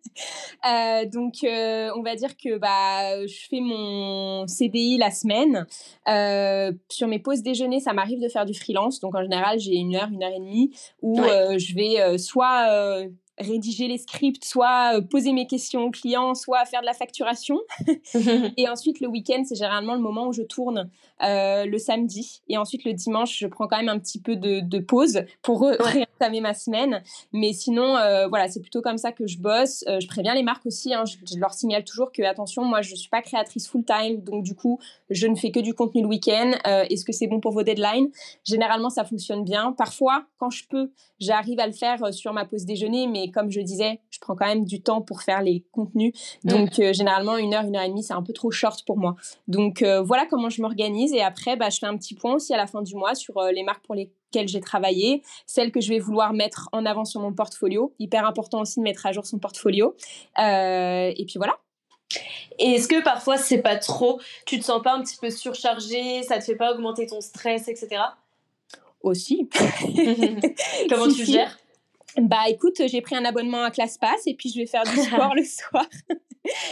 Euh, 0.66 1.06
donc, 1.06 1.36
euh, 1.44 1.90
on 1.96 2.02
va 2.02 2.16
dire 2.16 2.36
que 2.36 2.58
bah, 2.58 3.26
je 3.26 3.48
fais 3.50 3.62
mon 3.62 4.46
CDI 4.48 4.98
la 4.98 5.12
semaine. 5.12 5.66
Euh, 6.08 6.72
sur 6.90 7.08
mes 7.08 7.20
pauses 7.20 7.42
déjeuner, 7.42 7.80
ça 7.80 7.94
m'arrive 7.94 8.22
de 8.22 8.28
faire 8.28 8.46
du 8.46 8.54
freelance. 8.54 9.00
Donc, 9.00 9.16
en 9.16 9.22
général, 9.22 9.60
j'ai 9.60 9.76
une 9.76 9.96
heure, 9.96 10.10
une 10.12 10.24
heure 10.24 10.34
et 10.36 10.40
demie 10.40 10.72
où 11.02 11.18
je 11.18 11.76
vais 11.76 12.18
soit 12.18 13.04
rédiger 13.40 13.88
les 13.88 13.98
scripts, 13.98 14.44
soit 14.44 14.98
euh, 14.98 15.02
poser 15.02 15.32
mes 15.32 15.48
questions 15.48 15.84
aux 15.84 15.92
clients, 15.92 16.36
soit 16.36 16.66
faire 16.66 16.82
de 16.82 16.86
la 16.86 16.94
facturation. 16.94 17.60
et 18.58 18.68
ensuite, 18.68 19.00
le 19.00 19.08
week-end, 19.08 19.44
c'est 19.46 19.56
généralement 19.56 19.96
le 19.96 20.02
moment 20.02 20.28
où 20.28 20.34
je 20.34 20.42
tourne 20.42 20.90
euh, 21.24 21.66
le 21.66 21.78
samedi. 21.78 22.42
Et 22.48 22.58
ensuite, 22.58 22.86
le 22.86 22.94
dimanche, 22.94 23.38
je 23.38 23.48
prends 23.48 23.68
quand 23.68 23.78
même 23.78 23.90
un 23.90 24.00
petit 24.00 24.20
peu 24.20 24.36
de, 24.36 24.80
pause 24.80 25.24
pour 25.42 25.62
réentamer 25.62 26.42
ma 26.42 26.54
semaine. 26.54 27.04
Mais 27.34 27.54
sinon, 27.54 27.98
euh, 27.98 28.28
voilà, 28.28 28.48
c'est 28.48 28.62
plutôt 28.62 28.82
comme 28.82 28.98
ça 28.98 29.12
que 29.12 29.28
je 29.28 29.38
bosse. 29.38 29.84
je 29.88 30.08
préviens 30.08 30.34
les 30.34 30.44
marques 30.44 30.66
aussi. 30.66 30.94
Hein. 30.94 31.04
je, 31.06 31.38
leur 31.38 31.54
signale 31.54 31.84
toujours 31.84 32.12
que, 32.12 32.24
attention, 32.24 32.64
moi, 32.64 32.82
je 32.82 32.92
ne 32.92 32.96
suis 32.96 33.10
pas 33.10 33.22
créatrice 33.22 33.68
full-time. 33.68 34.22
Donc, 34.22 34.44
du 34.44 34.56
coup, 34.56 34.80
je 35.10 35.28
ne 35.28 35.36
fais 35.36 35.52
que 35.52 35.60
du 35.60 35.74
contenu 35.74 36.02
le 36.02 36.08
week-end. 36.08 36.52
Est-ce 36.66 37.06
que 37.06 37.12
c'est 37.12 37.28
bon 37.28 37.40
pour 37.40 37.52
vos 37.52 37.64
deadlines? 37.64 38.10
Généralement, 38.44 38.90
ça 38.90 39.04
fonctionne 39.04 39.44
bien. 39.44 39.74
Parfois, 39.74 40.26
quand 40.38 40.50
je 40.50 40.66
peux, 40.68 40.92
j'arrive 41.20 41.60
à 41.60 41.68
le 41.68 41.74
faire 41.74 42.14
sur 42.14 42.34
ma 42.34 42.46
pause 42.46 42.66
déjeuner. 42.66 43.08
Mais 43.08 43.29
comme 43.32 43.52
je 43.52 43.62
disais, 43.62 44.00
je 44.10 44.20
prends 44.20 44.36
quand 44.36 44.46
même 44.46 44.66
du 44.66 44.82
temps 44.82 45.02
pour 45.02 45.22
faire 45.22 45.42
les 45.42 45.66
contenus. 45.72 46.14
Donc, 46.44 46.80
euh, 46.80 46.94
généralement, 46.94 47.38
une 47.38 47.54
heure, 47.54 47.64
une 47.64 47.76
heure 47.76 47.84
et 47.84 47.90
demie, 47.90 48.04
c'est 48.04 48.14
un 48.14 48.24
peu 48.24 48.34
trop 48.34 48.52
short 48.52 48.84
pour 48.86 48.98
moi. 48.98 49.16
Donc, 49.48 49.82
euh, 49.82 50.02
voilà 50.02 50.26
comment 50.30 50.50
je 50.50 50.62
m'organise. 50.62 51.14
Et 51.14 51.22
après, 51.22 51.56
bah, 51.56 51.70
je 51.70 51.80
fais 51.80 51.86
un 51.86 51.98
petit 51.98 52.16
point 52.16 52.36
aussi 52.36 52.54
à 52.54 52.58
la 52.58 52.68
fin 52.68 52.82
du 52.82 52.96
mois 52.96 53.16
sur 53.16 53.38
euh, 53.38 53.52
les 53.52 53.64
marques 53.64 53.86
pour 53.86 53.96
lesquelles 53.96 54.48
j'ai 54.48 54.60
travaillé, 54.60 55.24
celles 55.46 55.72
que 55.72 55.82
je 55.82 55.90
vais 55.90 56.00
vouloir 56.00 56.34
mettre 56.34 56.70
en 56.72 56.86
avant 56.86 57.06
sur 57.06 57.22
mon 57.22 57.34
portfolio. 57.34 57.94
Hyper 58.00 58.26
important 58.26 58.62
aussi 58.62 58.80
de 58.80 58.84
mettre 58.84 59.06
à 59.06 59.12
jour 59.12 59.26
son 59.26 59.40
portfolio. 59.40 59.96
et 60.38 61.26
puis 61.28 61.38
voilà. 61.38 61.58
Et 62.58 62.72
est-ce 62.72 62.88
que 62.88 63.02
parfois 63.04 63.38
c'est 63.38 63.62
pas 63.62 63.78
trop, 63.78 64.20
tu 64.46 64.60
te 64.60 64.66
sens 64.66 64.82
pas 64.82 64.94
un 64.94 65.02
petit 65.02 65.18
peu 65.18 65.30
surchargé, 65.30 66.24
ça 66.24 66.40
te 66.40 66.44
fait 66.44 66.56
pas 66.56 66.74
augmenter 66.74 67.06
ton 67.06 67.22
stress, 67.22 67.68
etc. 67.68 68.02
Aussi. 69.02 69.50
Comment 70.90 71.08
tu 71.08 71.26
gères? 71.26 71.58
Bah 72.18 72.44
écoute, 72.50 72.82
j'ai 72.88 73.02
pris 73.02 73.16
un 73.16 73.26
abonnement 73.26 73.64
à 73.64 73.72
ClassPass 73.72 74.26
et 74.26 74.34
puis 74.34 74.50
je 74.50 74.60
vais 74.60 74.66
faire 74.66 74.84
du 74.84 74.96
sport 75.02 75.36
le 75.36 75.44
soir. 75.44 75.88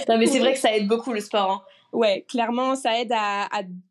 non 0.10 0.18
mais 0.18 0.28
c'est 0.28 0.40
vrai 0.40 0.54
que 0.54 0.60
ça 0.60 0.76
aide 0.76 0.88
beaucoup 0.88 1.14
le 1.14 1.22
sport. 1.22 1.52
Hein. 1.52 1.62
Ouais, 1.94 2.26
clairement, 2.28 2.76
ça 2.76 3.00
aide 3.00 3.12
à, 3.14 3.48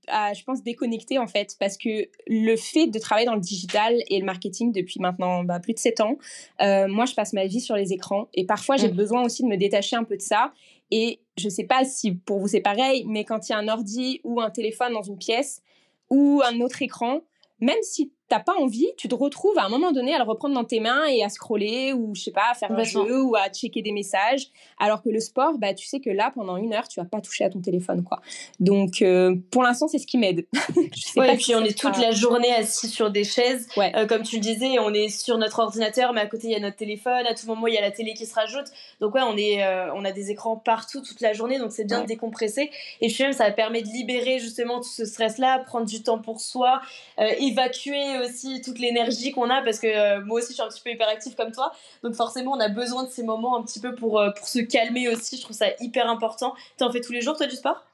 à, 0.09 0.33
je 0.35 0.45
pense, 0.45 0.63
déconnecter 0.63 1.19
en 1.19 1.27
fait, 1.27 1.57
parce 1.59 1.79
que 1.79 2.09
le 2.27 2.57
fait 2.57 2.89
de 2.89 2.99
travailler 2.99 3.27
dans 3.27 3.35
le 3.35 3.41
digital 3.41 3.95
et 4.09 4.19
le 4.19 4.25
marketing 4.25 4.71
depuis 4.71 5.01
maintenant 5.01 5.45
bah, 5.45 5.61
plus 5.61 5.73
de 5.73 5.79
7 5.79 6.01
ans, 6.01 6.19
euh, 6.61 6.89
moi, 6.89 7.07
je 7.07 7.15
passe 7.15 7.33
ma 7.33 7.47
vie 7.47 7.61
sur 7.61 7.75
les 7.75 7.93
écrans 7.93 8.29
et 8.35 8.45
parfois, 8.45 8.77
j'ai 8.77 8.89
mm. 8.89 8.97
besoin 8.97 9.25
aussi 9.25 9.43
de 9.43 9.49
me 9.49 9.57
détacher 9.57 9.97
un 9.97 10.05
peu 10.05 10.17
de 10.17 10.23
ça. 10.23 10.53
Et 10.91 11.21
je 11.37 11.49
sais 11.49 11.65
pas 11.65 11.85
si 11.85 12.13
pour 12.13 12.39
vous 12.39 12.49
c'est 12.49 12.61
pareil, 12.61 13.05
mais 13.09 13.25
quand 13.25 13.49
il 13.49 13.53
y 13.53 13.55
a 13.55 13.59
un 13.59 13.69
ordi 13.69 14.21
ou 14.25 14.41
un 14.41 14.51
téléphone 14.51 14.93
dans 14.93 15.03
une 15.03 15.19
pièce 15.19 15.63
ou 16.11 16.43
un 16.45 16.61
autre 16.61 16.83
écran, 16.83 17.23
même 17.61 17.79
si 17.83 18.13
t'as 18.29 18.41
pas 18.41 18.55
envie, 18.55 18.89
tu 18.97 19.09
te 19.09 19.15
retrouves 19.15 19.57
à 19.59 19.65
un 19.65 19.69
moment 19.69 19.93
donné 19.93 20.15
à 20.15 20.19
le 20.19 20.25
reprendre 20.25 20.55
dans 20.55 20.65
tes 20.65 20.81
mains 20.81 21.07
et 21.07 21.23
à 21.23 21.29
scroller 21.29 21.93
ou 21.93 22.15
je 22.15 22.23
sais 22.23 22.31
pas, 22.33 22.51
à 22.51 22.55
faire 22.55 22.73
un 22.73 22.83
jeu 22.83 23.23
ou 23.23 23.37
à 23.37 23.49
checker 23.49 23.83
des 23.83 23.93
messages. 23.93 24.49
Alors 24.79 25.03
que 25.03 25.09
le 25.09 25.21
sport, 25.21 25.59
bah 25.59 25.75
tu 25.75 25.87
sais 25.87 26.01
que 26.01 26.11
là 26.11 26.33
pendant 26.35 26.57
une 26.57 26.75
heure 26.75 26.89
tu 26.89 26.99
vas 26.99 27.07
pas 27.07 27.21
toucher 27.21 27.45
à 27.45 27.51
ton 27.51 27.61
téléphone 27.61 28.03
quoi. 28.03 28.21
Donc 28.59 29.01
euh, 29.01 29.37
pour 29.51 29.63
l'instant 29.63 29.87
c'est 29.87 29.99
ce 29.99 30.07
qui 30.07 30.19
m'aide. 30.19 30.47
ouais, 31.17 31.35
et 31.35 31.37
puis 31.37 31.55
on 31.55 31.65
est 31.65 31.79
toute 31.79 31.99
la 31.99 32.11
journée 32.11 32.53
assis 32.53 32.89
sur 32.89 33.11
des 33.11 33.25
chaises. 33.25 33.69
Ouais. 33.77 33.93
Euh, 33.95 34.07
comme 34.07 34.23
tu 34.23 34.37
le 34.37 34.43
disais, 34.43 34.79
on 34.81 34.93
est 34.93 35.09
sur 35.09 35.39
notre 35.39 35.61
ordinateur, 35.61 36.13
mais 36.13 36.21
à 36.21 36.27
côté 36.27 36.49
il 36.49 36.53
y 36.53 36.57
a 36.57 36.61
notre 36.61 36.77
téléphone. 36.77 37.27
À 37.27 37.35
tout 37.35 37.47
moment 37.47 37.69
il 37.69 37.75
y 37.75 37.79
a 37.79 37.83
la 37.83 37.93
télé 37.93 38.15
qui 38.15 38.27
se 38.27 38.35
rajoute. 38.35 38.67
Donc 39.01 39.15
ouais, 39.15 39.23
on 39.23 39.37
est, 39.37 39.63
euh, 39.65 39.95
on 39.95 40.05
a 40.05 40.11
des 40.11 40.33
écrans 40.33 40.57
partout 40.57 41.01
toute 41.01 41.21
la 41.21 41.33
journée, 41.33 41.59
donc 41.59 41.71
c'est 41.71 41.85
bien 41.85 42.03
de 42.03 42.07
décompresser. 42.07 42.71
Et 43.01 43.09
puis 43.09 43.23
même 43.23 43.33
ça 43.33 43.51
permet 43.53 43.83
de 43.83 43.89
libérer 43.89 44.41
justement 44.41 44.81
tout 44.81 44.89
ce 44.89 45.05
stress 45.05 45.39
là, 45.39 45.61
prendre 45.61 45.87
du 45.87 46.03
temps 46.03 46.19
pour 46.19 46.41
soi, 46.41 46.81
évacuer 47.19 48.16
aussi 48.19 48.61
toute 48.63 48.79
l'énergie 48.79 49.33
qu'on 49.33 49.51
a 49.51 49.63
parce 49.63 49.79
que 49.79 49.87
euh, 49.87 50.25
moi 50.25 50.39
aussi 50.39 50.49
je 50.49 50.55
suis 50.55 50.63
un 50.63 50.69
petit 50.69 50.81
peu 50.81 50.91
hyperactive 50.91 51.35
comme 51.35 51.53
toi. 51.53 51.73
Donc 52.03 52.15
forcément 52.15 52.53
on 52.53 52.61
a 52.61 52.69
besoin 52.69 53.05
de 53.05 53.11
ces 53.11 53.23
moments 53.23 53.57
un 53.57 53.63
petit 53.63 53.81
peu 53.81 53.95
pour, 53.95 54.21
euh, 54.21 54.31
pour 54.31 54.49
se 54.49 54.59
calmer 54.61 55.09
aussi. 55.09 55.37
Je 55.37 55.43
trouve 55.43 55.57
ça 55.57 55.67
hyper 55.81 56.09
important. 56.09 56.55
Tu 56.79 56.85
en 56.85 56.93
fais 56.93 57.01
tous 57.01 57.13
les 57.13 57.21
jours 57.21 57.37
toi 57.37 57.47
du 57.47 57.57
sport? 57.57 57.85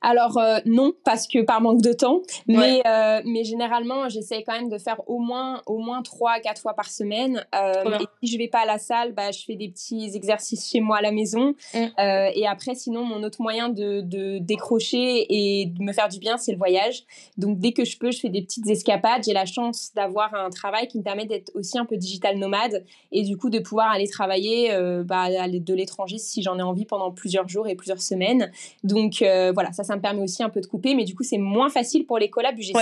Alors 0.00 0.38
euh, 0.38 0.58
non, 0.64 0.92
parce 1.04 1.26
que 1.26 1.42
par 1.42 1.60
manque 1.60 1.82
de 1.82 1.92
temps, 1.92 2.22
mais, 2.46 2.82
euh, 2.86 3.20
mais 3.24 3.44
généralement 3.44 4.08
j'essaie 4.08 4.42
quand 4.42 4.52
même 4.52 4.68
de 4.68 4.78
faire 4.78 5.00
au 5.08 5.18
moins 5.18 5.62
au 5.66 5.78
moins 5.78 6.02
trois 6.02 6.38
quatre 6.40 6.60
fois 6.60 6.74
par 6.74 6.88
semaine. 6.88 7.44
Euh, 7.54 7.98
et 8.00 8.06
si 8.22 8.32
je 8.32 8.38
vais 8.38 8.48
pas 8.48 8.60
à 8.60 8.66
la 8.66 8.78
salle, 8.78 9.12
bah, 9.12 9.30
je 9.30 9.44
fais 9.44 9.56
des 9.56 9.68
petits 9.68 10.10
exercices 10.14 10.68
chez 10.70 10.80
moi 10.80 10.98
à 10.98 11.02
la 11.02 11.10
maison. 11.10 11.54
Mm. 11.74 11.86
et 12.34 12.46
après 12.46 12.74
sinon 12.74 13.04
mon 13.04 13.22
autre 13.22 13.40
moyen 13.40 13.68
de, 13.68 14.00
de, 14.00 14.38
décrocher 14.38 15.26
et 15.28 15.66
de 15.66 15.82
me 15.82 15.92
faire 15.92 16.08
du 16.08 16.18
bien 16.18 16.36
c'est 16.36 16.52
le 16.52 16.58
voyage. 16.58 17.04
Donc 17.36 17.58
dès 17.58 17.72
que 17.72 17.84
je 17.84 17.98
peux 17.98 18.10
je 18.10 18.20
fais 18.20 18.28
des 18.28 18.42
petites 18.42 18.68
escapades. 18.68 19.24
J'ai 19.24 19.32
la 19.32 19.46
chance 19.46 19.90
d'avoir 19.94 20.34
un 20.34 20.50
travail 20.50 20.88
qui 20.88 20.98
me 20.98 21.02
permet 21.02 21.26
d'être 21.26 21.50
aussi 21.54 21.78
un 21.78 21.84
peu 21.84 21.96
digital 21.96 22.38
nomade 22.38 22.84
et 23.12 23.22
du 23.22 23.36
coup 23.36 23.50
de 23.50 23.58
pouvoir 23.58 23.90
aller 23.90 24.08
travailler 24.08 24.70
bah, 25.04 25.28
de 25.48 25.74
l'étranger 25.74 26.18
si 26.18 26.42
j'en 26.42 26.58
ai 26.58 26.62
envie 26.62 26.84
pendant 26.84 27.10
plusieurs 27.10 27.48
jours 27.48 27.66
et 27.68 27.74
plusieurs 27.74 28.02
semaines. 28.02 28.50
Donc 28.84 29.22
voilà 29.58 29.72
ça 29.72 29.82
ça 29.82 29.96
me 29.96 30.00
permet 30.00 30.22
aussi 30.22 30.44
un 30.44 30.50
peu 30.50 30.60
de 30.60 30.66
couper, 30.66 30.94
mais 30.94 31.04
du 31.04 31.16
coup, 31.16 31.24
c'est 31.24 31.38
moins 31.38 31.68
facile 31.68 32.06
pour 32.06 32.18
les 32.18 32.30
collabs 32.30 32.56
UGC. 32.56 32.76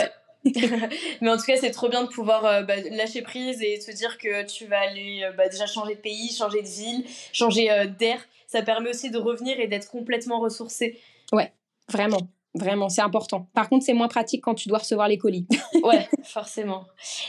mais 1.21 1.31
en 1.31 1.37
tout 1.37 1.45
cas, 1.45 1.57
c'est 1.57 1.71
trop 1.71 1.89
bien 1.89 2.05
de 2.05 2.09
pouvoir 2.09 2.45
euh, 2.45 2.63
bah, 2.63 2.77
lâcher 2.91 3.23
prise 3.23 3.63
et 3.63 3.79
te 3.79 3.91
dire 3.91 4.19
que 4.19 4.45
tu 4.45 4.67
vas 4.67 4.81
aller 4.81 5.23
euh, 5.25 5.33
bah, 5.33 5.49
déjà 5.49 5.67
changer 5.67 5.95
de 5.95 6.01
pays, 6.01 6.31
changer 6.31 6.63
de 6.63 6.69
ville, 6.69 7.05
changer 7.33 7.71
euh, 7.71 7.87
d'air. 7.87 8.21
Ça 8.47 8.63
permet 8.63 8.91
aussi 8.91 9.11
de 9.11 9.19
revenir 9.19 9.59
et 9.59 9.67
d'être 9.67 9.91
complètement 9.91 10.39
ressourcé. 10.39 11.01
Ouais, 11.33 11.51
vraiment. 11.89 12.21
Vraiment, 12.57 12.89
c'est 12.89 13.03
important. 13.03 13.47
Par 13.55 13.69
contre, 13.69 13.85
c'est 13.85 13.93
moins 13.93 14.09
pratique 14.09 14.43
quand 14.43 14.55
tu 14.55 14.69
dois 14.69 14.79
recevoir 14.79 15.09
les 15.09 15.19
colis. 15.19 15.47
ouais, 15.83 16.09
forcément. 16.25 16.85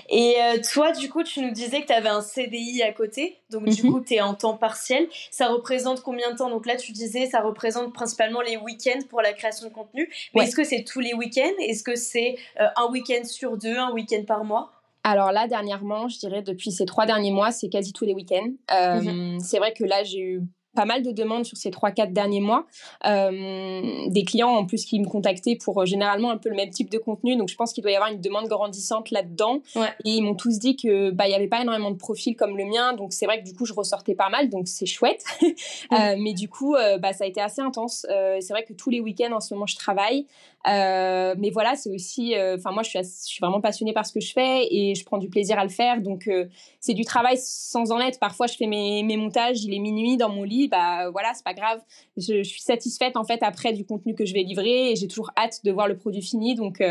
Et 0.09 0.35
euh, 0.41 0.61
toi, 0.73 0.93
du 0.93 1.09
coup, 1.09 1.23
tu 1.23 1.41
nous 1.41 1.51
disais 1.51 1.81
que 1.81 1.87
tu 1.87 1.93
avais 1.93 2.09
un 2.09 2.21
CDI 2.21 2.81
à 2.81 2.93
côté. 2.93 3.37
Donc, 3.49 3.65
du 3.65 3.83
mhm. 3.83 3.91
coup, 3.91 3.99
tu 3.99 4.15
es 4.15 4.21
en 4.21 4.33
temps 4.33 4.55
partiel. 4.55 5.07
Ça 5.31 5.49
représente 5.49 6.01
combien 6.01 6.31
de 6.31 6.37
temps? 6.37 6.49
Donc 6.49 6.65
là, 6.65 6.77
tu 6.77 6.93
disais, 6.93 7.25
ça 7.25 7.41
représente 7.41 7.93
principalement 7.93 8.41
les 8.41 8.57
week-ends 8.57 9.01
pour 9.09 9.21
la 9.21 9.33
création 9.33 9.67
de 9.67 9.73
contenu. 9.73 10.09
Mais 10.33 10.45
est-ce 10.45 10.55
que 10.55 10.63
c'est 10.63 10.83
tous 10.83 11.01
les 11.01 11.13
week-ends? 11.13 11.55
Est-ce 11.59 11.83
que 11.83 11.95
c'est 11.95 12.37
euh, 12.59 12.67
un 12.77 12.89
week-end 12.89 13.23
sur 13.25 13.57
deux, 13.57 13.77
un 13.77 13.91
week-end 13.91 14.23
par 14.25 14.45
mois? 14.45 14.71
Alors 15.03 15.31
là, 15.31 15.47
dernièrement, 15.47 16.09
je 16.09 16.19
dirais 16.19 16.41
depuis 16.41 16.71
ces 16.71 16.85
trois 16.85 17.05
derniers 17.05 17.31
mois, 17.31 17.51
c'est 17.51 17.69
quasi 17.69 17.93
tous 17.93 18.05
les 18.05 18.13
week-ends. 18.13 18.51
Euh, 18.71 19.01
mhm. 19.01 19.39
C'est 19.39 19.57
vrai 19.57 19.73
que 19.73 19.83
là, 19.83 20.03
j'ai 20.03 20.19
eu 20.19 20.41
pas 20.77 20.85
mal 20.85 21.01
de 21.01 21.11
demandes 21.11 21.43
sur 21.43 21.57
ces 21.57 21.71
3-4 21.71 22.13
derniers 22.13 22.39
mois. 22.39 22.67
Euh, 23.03 24.07
des 24.09 24.23
clients 24.23 24.51
en 24.51 24.63
plus 24.63 24.85
qui 24.85 24.99
me 24.99 25.07
contactaient 25.07 25.55
pour 25.55 25.81
euh, 25.81 25.85
généralement 25.85 26.29
un 26.29 26.37
peu 26.37 26.49
le 26.49 26.55
même 26.55 26.69
type 26.69 26.91
de 26.91 26.99
contenu. 26.99 27.35
Donc 27.35 27.49
je 27.49 27.55
pense 27.55 27.73
qu'il 27.73 27.81
doit 27.81 27.89
y 27.89 27.95
avoir 27.95 28.11
une 28.11 28.21
demande 28.21 28.47
grandissante 28.47 29.09
là-dedans. 29.09 29.63
Et 30.05 30.11
ils 30.11 30.21
m'ont 30.21 30.35
tous 30.35 30.59
dit 30.59 30.75
que 30.75 31.09
bah 31.09 31.27
il 31.27 31.31
y 31.31 31.33
avait 31.33 31.47
pas 31.47 31.61
énormément 31.63 31.89
de 31.89 31.97
profils 31.97 32.35
comme 32.35 32.55
le 32.55 32.65
mien. 32.65 32.93
Donc 32.93 33.11
c'est 33.11 33.25
vrai 33.25 33.39
que 33.39 33.43
du 33.43 33.55
coup 33.55 33.65
je 33.65 33.73
ressortais 33.73 34.13
pas 34.13 34.29
mal. 34.29 34.49
Donc 34.49 34.67
c'est 34.67 34.85
chouette. 34.85 35.23
euh, 35.41 36.15
mais 36.19 36.33
du 36.33 36.47
coup 36.47 36.75
bah 36.99 37.11
ça 37.11 37.23
a 37.23 37.27
été 37.27 37.41
assez 37.41 37.61
intense. 37.61 38.05
C'est 38.07 38.51
vrai 38.51 38.63
que 38.63 38.73
tous 38.73 38.91
les 38.91 38.99
week-ends 38.99 39.33
en 39.33 39.39
ce 39.39 39.55
moment 39.55 39.65
je 39.65 39.77
travaille. 39.77 40.27
Euh, 40.67 41.35
mais 41.37 41.49
voilà, 41.49 41.75
c'est 41.75 41.89
aussi, 41.89 42.35
euh, 42.35 42.57
enfin 42.57 42.71
moi 42.71 42.83
je 42.83 42.89
suis, 42.89 43.39
vraiment 43.39 43.61
passionnée 43.61 43.93
par 43.93 44.05
ce 44.05 44.13
que 44.13 44.19
je 44.19 44.33
fais 44.33 44.67
et 44.69 44.95
je 44.95 45.05
prends 45.05 45.17
du 45.17 45.29
plaisir 45.29 45.57
à 45.57 45.63
le 45.63 45.69
faire. 45.69 46.01
Donc 46.01 46.27
euh, 46.27 46.45
c'est 46.79 46.93
du 46.93 47.05
travail 47.05 47.37
sans 47.37 47.91
en 47.91 47.99
être. 47.99 48.19
Parfois 48.19 48.47
je 48.47 48.55
fais 48.55 48.67
mes, 48.67 49.03
mes, 49.03 49.17
montages, 49.17 49.63
il 49.63 49.73
est 49.73 49.79
minuit 49.79 50.17
dans 50.17 50.29
mon 50.29 50.43
lit, 50.43 50.67
bah 50.67 51.09
voilà, 51.11 51.33
c'est 51.33 51.43
pas 51.43 51.53
grave. 51.53 51.81
Je, 52.17 52.43
je, 52.43 52.49
suis 52.49 52.61
satisfaite 52.61 53.15
en 53.15 53.23
fait 53.23 53.43
après 53.43 53.73
du 53.73 53.85
contenu 53.85 54.13
que 54.13 54.25
je 54.25 54.33
vais 54.33 54.43
livrer 54.43 54.91
et 54.91 54.95
j'ai 54.95 55.07
toujours 55.07 55.31
hâte 55.37 55.63
de 55.63 55.71
voir 55.71 55.87
le 55.87 55.97
produit 55.97 56.21
fini. 56.21 56.55
Donc 56.55 56.81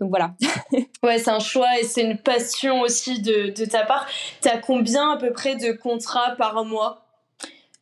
donc 0.00 0.08
voilà. 0.08 0.34
ouais, 1.02 1.18
c'est 1.18 1.30
un 1.30 1.40
choix 1.40 1.78
et 1.78 1.84
c'est 1.84 2.02
une 2.02 2.18
passion 2.18 2.80
aussi 2.80 3.20
de, 3.20 3.50
de 3.50 3.64
ta 3.64 3.84
part. 3.84 4.06
T'as 4.40 4.58
combien 4.58 5.12
à 5.12 5.16
peu 5.16 5.32
près 5.32 5.56
de 5.56 5.72
contrats 5.72 6.36
par 6.36 6.64
mois? 6.64 7.09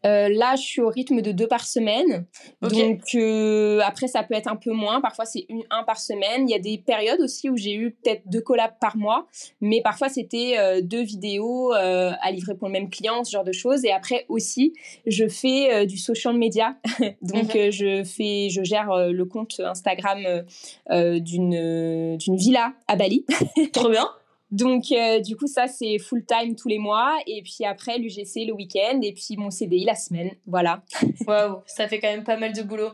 Euh, 0.06 0.28
là, 0.28 0.54
je 0.56 0.62
suis 0.62 0.80
au 0.80 0.88
rythme 0.88 1.20
de 1.20 1.32
deux 1.32 1.48
par 1.48 1.66
semaine. 1.66 2.26
Donc, 2.62 3.02
euh, 3.14 3.80
après, 3.84 4.06
ça 4.06 4.22
peut 4.22 4.34
être 4.34 4.46
un 4.46 4.56
peu 4.56 4.72
moins. 4.72 5.00
Parfois, 5.00 5.24
c'est 5.24 5.46
un 5.70 5.82
par 5.82 5.98
semaine. 5.98 6.48
Il 6.48 6.52
y 6.52 6.54
a 6.54 6.58
des 6.58 6.78
périodes 6.78 7.20
aussi 7.20 7.50
où 7.50 7.56
j'ai 7.56 7.74
eu 7.74 7.90
peut-être 7.90 8.22
deux 8.26 8.40
collabs 8.40 8.78
par 8.80 8.96
mois. 8.96 9.26
Mais 9.60 9.80
parfois, 9.82 10.08
c'était 10.08 10.56
euh, 10.58 10.80
deux 10.82 11.02
vidéos 11.02 11.72
à 11.72 12.30
livrer 12.30 12.54
pour 12.54 12.68
le 12.68 12.72
même 12.72 12.90
client, 12.90 13.24
ce 13.24 13.32
genre 13.32 13.44
de 13.44 13.52
choses. 13.52 13.84
Et 13.84 13.90
après 13.90 14.24
aussi, 14.28 14.72
je 15.06 15.26
fais 15.28 15.86
du 15.86 15.96
social 15.96 16.36
media. 16.36 16.76
Donc, 17.22 17.54
mhm. 17.54 17.70
je, 17.70 18.04
fais, 18.04 18.48
je 18.50 18.62
gère 18.62 19.10
le 19.10 19.24
compte 19.24 19.60
Instagram 19.60 20.44
d'une 20.90 22.16
d'une 22.16 22.36
villa 22.36 22.72
à 22.86 22.96
Bali. 22.96 23.24
Trop 23.72 23.90
bien. 23.90 24.08
Donc, 24.50 24.92
euh, 24.92 25.20
du 25.20 25.36
coup, 25.36 25.46
ça, 25.46 25.66
c'est 25.66 25.98
full 25.98 26.24
time 26.24 26.56
tous 26.56 26.68
les 26.68 26.78
mois. 26.78 27.16
Et 27.26 27.42
puis 27.42 27.64
après, 27.64 27.98
l'UGC 27.98 28.46
le 28.46 28.52
week-end. 28.52 29.00
Et 29.02 29.12
puis 29.12 29.36
mon 29.36 29.50
CDI 29.50 29.84
la 29.84 29.94
semaine. 29.94 30.30
Voilà. 30.46 30.82
Waouh, 31.26 31.62
ça 31.66 31.88
fait 31.88 32.00
quand 32.00 32.08
même 32.08 32.24
pas 32.24 32.36
mal 32.36 32.52
de 32.52 32.62
boulot. 32.62 32.90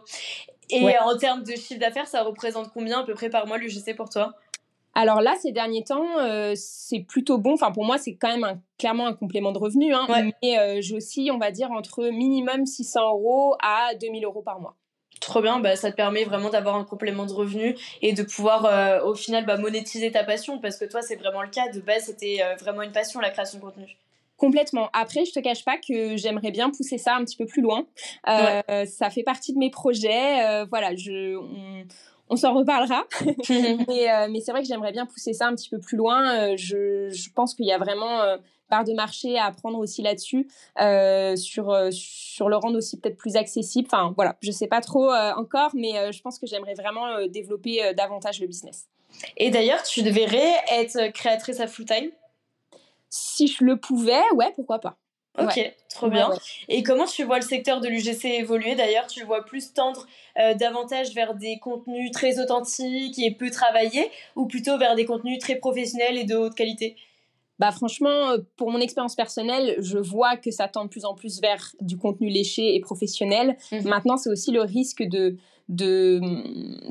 Et 0.70 0.82
en 0.98 1.16
termes 1.16 1.42
de 1.42 1.52
chiffre 1.52 1.78
d'affaires, 1.78 2.06
ça 2.06 2.22
représente 2.22 2.72
combien 2.72 3.00
à 3.00 3.04
peu 3.04 3.14
près 3.14 3.28
par 3.28 3.46
mois 3.46 3.58
l'UGC 3.58 3.94
pour 3.96 4.08
toi? 4.08 4.34
Alors 4.94 5.20
là, 5.20 5.34
ces 5.40 5.50
derniers 5.50 5.82
temps, 5.82 6.18
euh, 6.20 6.52
c'est 6.56 7.00
plutôt 7.00 7.38
bon. 7.38 7.54
Enfin, 7.54 7.72
pour 7.72 7.84
moi, 7.84 7.98
c'est 7.98 8.14
quand 8.14 8.36
même 8.36 8.60
clairement 8.78 9.06
un 9.06 9.12
complément 9.12 9.50
de 9.52 9.58
revenu. 9.58 9.92
Hein, 9.92 10.06
Mais 10.42 10.58
euh, 10.58 10.80
j'ai 10.80 10.94
aussi, 10.94 11.30
on 11.32 11.38
va 11.38 11.50
dire, 11.50 11.70
entre 11.72 12.08
minimum 12.10 12.64
600 12.64 13.00
euros 13.10 13.56
à 13.60 13.94
2000 14.00 14.24
euros 14.24 14.42
par 14.42 14.60
mois. 14.60 14.76
Trop 15.24 15.40
bien, 15.40 15.58
bah, 15.58 15.74
ça 15.74 15.90
te 15.90 15.96
permet 15.96 16.24
vraiment 16.24 16.50
d'avoir 16.50 16.76
un 16.76 16.84
complément 16.84 17.24
de 17.24 17.32
revenu 17.32 17.74
et 18.02 18.12
de 18.12 18.22
pouvoir 18.22 18.66
euh, 18.66 19.02
au 19.02 19.14
final 19.14 19.46
bah, 19.46 19.56
monétiser 19.56 20.12
ta 20.12 20.22
passion 20.22 20.58
parce 20.58 20.76
que 20.76 20.84
toi 20.84 21.00
c'est 21.00 21.16
vraiment 21.16 21.40
le 21.40 21.48
cas, 21.48 21.70
de 21.70 21.80
base 21.80 22.04
c'était 22.04 22.40
euh, 22.42 22.56
vraiment 22.56 22.82
une 22.82 22.92
passion 22.92 23.20
la 23.20 23.30
création 23.30 23.58
de 23.58 23.64
contenu. 23.64 23.86
Complètement. 24.36 24.90
Après, 24.92 25.24
je 25.24 25.32
te 25.32 25.40
cache 25.40 25.64
pas 25.64 25.78
que 25.78 26.18
j'aimerais 26.18 26.50
bien 26.50 26.68
pousser 26.68 26.98
ça 26.98 27.14
un 27.14 27.24
petit 27.24 27.38
peu 27.38 27.46
plus 27.46 27.62
loin. 27.62 27.86
Euh, 28.28 28.84
ça 28.84 29.08
fait 29.08 29.22
partie 29.22 29.54
de 29.54 29.58
mes 29.58 29.70
projets. 29.70 30.64
voilà, 30.66 30.94
je, 30.94 31.38
on, 32.28 32.36
s'en 32.36 32.52
reparlera. 32.52 33.06
mais, 33.48 34.28
mais 34.28 34.40
c'est 34.40 34.50
vrai 34.50 34.60
que 34.60 34.68
j'aimerais 34.68 34.92
bien 34.92 35.06
pousser 35.06 35.32
ça 35.32 35.46
un 35.46 35.54
petit 35.54 35.70
peu 35.70 35.78
plus 35.78 35.96
loin. 35.96 36.54
Je, 36.56 37.08
je 37.08 37.30
pense 37.32 37.54
qu'il 37.54 37.64
y 37.64 37.72
a 37.72 37.78
vraiment 37.78 38.36
part 38.68 38.84
de 38.84 38.92
marché 38.92 39.38
à 39.38 39.46
apprendre 39.46 39.78
aussi 39.78 40.02
là-dessus, 40.02 40.48
euh, 40.80 41.36
sur, 41.36 41.70
euh, 41.70 41.90
sur 41.90 42.48
le 42.48 42.56
rendre 42.56 42.78
aussi 42.78 42.98
peut-être 42.98 43.16
plus 43.16 43.36
accessible. 43.36 43.88
Enfin, 43.90 44.12
voilà, 44.16 44.36
je 44.40 44.50
sais 44.50 44.66
pas 44.66 44.80
trop 44.80 45.12
euh, 45.12 45.32
encore, 45.34 45.70
mais 45.74 46.12
je 46.12 46.20
pense 46.22 46.38
que 46.38 46.46
j'aimerais 46.46 46.74
vraiment 46.74 47.26
développer 47.26 47.92
davantage 47.94 48.40
le 48.40 48.46
business. 48.46 48.86
Et 49.36 49.50
d'ailleurs, 49.50 49.82
tu 49.82 50.02
devrais 50.02 50.54
être 50.72 51.12
créatrice 51.12 51.60
à 51.60 51.66
full 51.66 51.84
time? 51.84 52.10
Si 53.08 53.46
je 53.46 53.62
le 53.62 53.76
pouvais, 53.76 54.22
ouais, 54.34 54.52
pourquoi 54.56 54.80
pas. 54.80 54.96
Ok, 55.38 55.74
trop 55.88 56.08
bien. 56.08 56.30
Et 56.68 56.84
comment 56.84 57.06
tu 57.06 57.24
vois 57.24 57.36
le 57.36 57.44
secteur 57.44 57.80
de 57.80 57.88
l'UGC 57.88 58.24
évoluer? 58.26 58.76
D'ailleurs 58.76 59.08
Tu 59.08 59.20
le 59.20 59.26
vois 59.26 59.44
plus 59.44 59.72
tendre 59.72 60.06
davantage 60.56 61.12
vers 61.12 61.34
des 61.34 61.58
contenus 61.58 62.10
très 62.12 62.38
authentiques 62.40 63.18
et 63.18 63.32
peu 63.32 63.50
travaillés 63.50 64.10
ou 64.36 64.46
plutôt 64.46 64.78
vers 64.78 64.94
des 64.94 65.04
contenus 65.04 65.38
très 65.38 65.56
professionnels 65.56 66.18
et 66.18 66.24
de 66.24 66.36
haute 66.36 66.54
qualité? 66.54 66.96
Bah 67.58 67.70
franchement, 67.70 68.30
euh, 68.30 68.38
pour 68.56 68.70
mon 68.70 68.80
expérience 68.80 69.14
personnelle, 69.14 69.76
je 69.78 69.98
vois 69.98 70.36
que 70.36 70.50
ça 70.50 70.66
tend 70.68 70.84
de 70.84 70.88
plus 70.88 71.04
en 71.04 71.14
plus 71.14 71.40
vers 71.40 71.74
du 71.80 71.96
contenu 71.96 72.28
léché 72.28 72.74
et 72.74 72.80
professionnel. 72.80 73.56
Mhm. 73.70 73.84
Maintenant, 73.84 74.16
c'est 74.16 74.30
aussi 74.30 74.50
le 74.50 74.62
risque 74.62 75.02
de 75.02 75.36
de, 75.68 76.20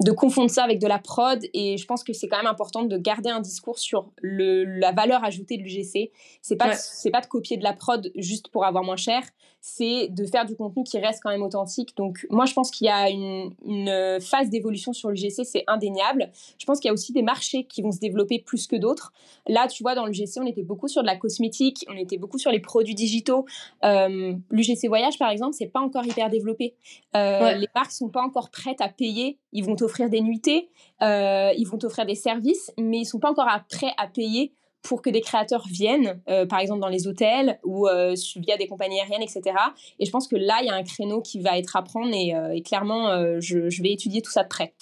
de 0.04 0.12
confondre 0.12 0.50
ça 0.50 0.64
avec 0.64 0.80
de 0.80 0.88
la 0.88 1.00
prod. 1.00 1.40
Et 1.54 1.78
je 1.78 1.86
pense 1.86 2.04
que 2.04 2.14
c'est 2.14 2.28
quand 2.28 2.38
même 2.38 2.48
important 2.48 2.84
de 2.84 2.98
garder 2.98 3.30
un 3.30 3.40
discours 3.42 3.80
sur 3.80 4.12
le, 4.22 4.64
la 4.64 4.92
valeur 4.92 5.24
ajoutée 5.24 5.58
de 5.58 5.64
l'UGC. 5.64 6.12
C'est 6.42 6.56
pas, 6.56 6.74
c'est 6.74 7.12
pas 7.12 7.22
de 7.22 7.28
copier 7.28 7.58
de 7.58 7.64
la 7.64 7.74
prod 7.74 8.12
juste 8.16 8.48
pour 8.50 8.66
avoir 8.66 8.84
moins 8.84 8.98
cher, 8.98 9.22
c'est 9.62 10.10
de 10.10 10.26
faire 10.26 10.46
du 10.46 10.56
contenu 10.56 10.84
qui 10.84 10.98
reste 11.00 11.22
quand 11.24 11.30
même 11.30 11.44
authentique. 11.44 11.96
Donc, 11.96 12.28
moi, 12.30 12.46
je 12.46 12.54
pense 12.54 12.70
qu'il 12.70 12.88
y 12.88 12.90
a 12.90 13.10
une, 13.10 13.54
une 13.66 14.20
phase 14.20 14.50
d'évolution 14.50 14.92
sur 14.92 15.10
l'UGC, 15.10 15.46
c'est 15.46 15.64
indéniable. 15.68 16.32
Je 16.58 16.66
pense 16.66 16.80
qu'il 16.80 16.90
y 16.90 16.92
a 16.92 16.94
aussi 16.94 17.14
des 17.14 17.22
marchés 17.22 17.64
qui 17.64 17.82
vont 17.82 17.92
se 17.92 18.00
développer 18.00 18.40
plus 18.40 18.68
que 18.68 18.76
d'autres. 18.76 19.14
Là, 19.48 19.68
tu 19.68 19.84
vois, 19.84 19.96
dans 19.96 20.06
l'UGC, 20.06 20.40
on 20.42 20.46
était 20.46 20.64
beaucoup 20.64 20.88
sur 20.90 21.02
de 21.02 21.08
la 21.08 21.16
cosmétique, 21.16 21.86
on 21.90 21.96
était 21.96 22.18
beaucoup 22.18 22.40
sur 22.40 22.52
les 22.52 22.60
produits 22.60 22.96
digitaux. 22.96 23.46
Euh, 23.86 24.34
L'UGC 24.50 24.88
Voyage, 24.88 25.18
par 25.18 25.30
exemple, 25.30 25.54
c'est 25.58 25.68
pas 25.68 25.80
encore 25.80 26.06
hyper 26.06 26.30
développé. 26.30 26.76
Euh, 27.16 27.54
Les 27.54 27.70
marques 27.74 27.92
sont 27.92 28.10
pas 28.10 28.22
encore 28.22 28.50
prêtes 28.50 28.63
à 28.80 28.90
payer. 28.90 29.40
Ils 29.52 29.64
vont 29.64 29.76
t'offrir 29.76 30.10
des 30.10 30.22
nuitées, 30.22 30.70
euh, 31.02 31.52
ils 31.58 31.66
vont 31.66 31.78
t'offrir 31.78 32.06
des 32.06 32.16
services, 32.16 32.72
mais 32.78 33.00
ils 33.00 33.06
sont 33.06 33.20
pas 33.20 33.32
encore 33.32 33.48
prêts 33.70 33.94
à 33.98 34.08
payer 34.08 34.54
pour 34.84 35.02
que 35.02 35.10
des 35.10 35.22
créateurs 35.22 35.66
viennent, 35.68 36.22
euh, 36.30 36.46
par 36.46 36.60
exemple 36.60 36.82
dans 36.82 36.90
les 36.90 37.08
hôtels 37.08 37.60
ou 37.64 37.88
euh, 37.88 38.14
via 38.36 38.58
des 38.58 38.68
compagnies 38.68 39.00
aériennes, 39.00 39.22
etc. 39.22 39.56
Et 40.00 40.06
je 40.06 40.12
pense 40.12 40.28
que 40.28 40.36
là, 40.36 40.60
il 40.62 40.68
y 40.68 40.70
a 40.70 40.76
un 40.76 40.84
créneau 40.84 41.22
qui 41.22 41.40
va 41.40 41.58
être 41.58 41.76
à 41.76 41.82
prendre 41.82 42.14
et, 42.14 42.62
clairement, 42.62 43.40
je, 43.40 43.70
je, 43.70 43.84
vais 43.84 43.92
étudier 43.92 44.22
tout 44.22 44.32
ça 44.32 44.44
de 44.44 44.50
près. 44.50 44.74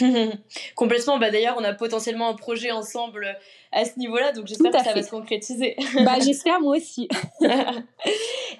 Complètement. 0.74 1.18
Bah, 1.18 1.30
D'ailleurs, 1.30 1.56
on 1.58 1.64
a 1.64 1.72
potentiellement 1.72 2.28
un 2.28 2.34
projet 2.34 2.70
ensemble 2.70 3.36
à 3.72 3.84
ce 3.84 3.98
niveau-là. 3.98 4.32
Donc 4.32 4.46
j'espère 4.46 4.70
que 4.70 4.84
ça 4.84 4.92
va 4.92 5.02
se 5.02 5.10
concrétiser. 5.10 5.76
bah 6.04 6.18
j'espère 6.20 6.60
moi 6.60 6.76
aussi. 6.76 7.08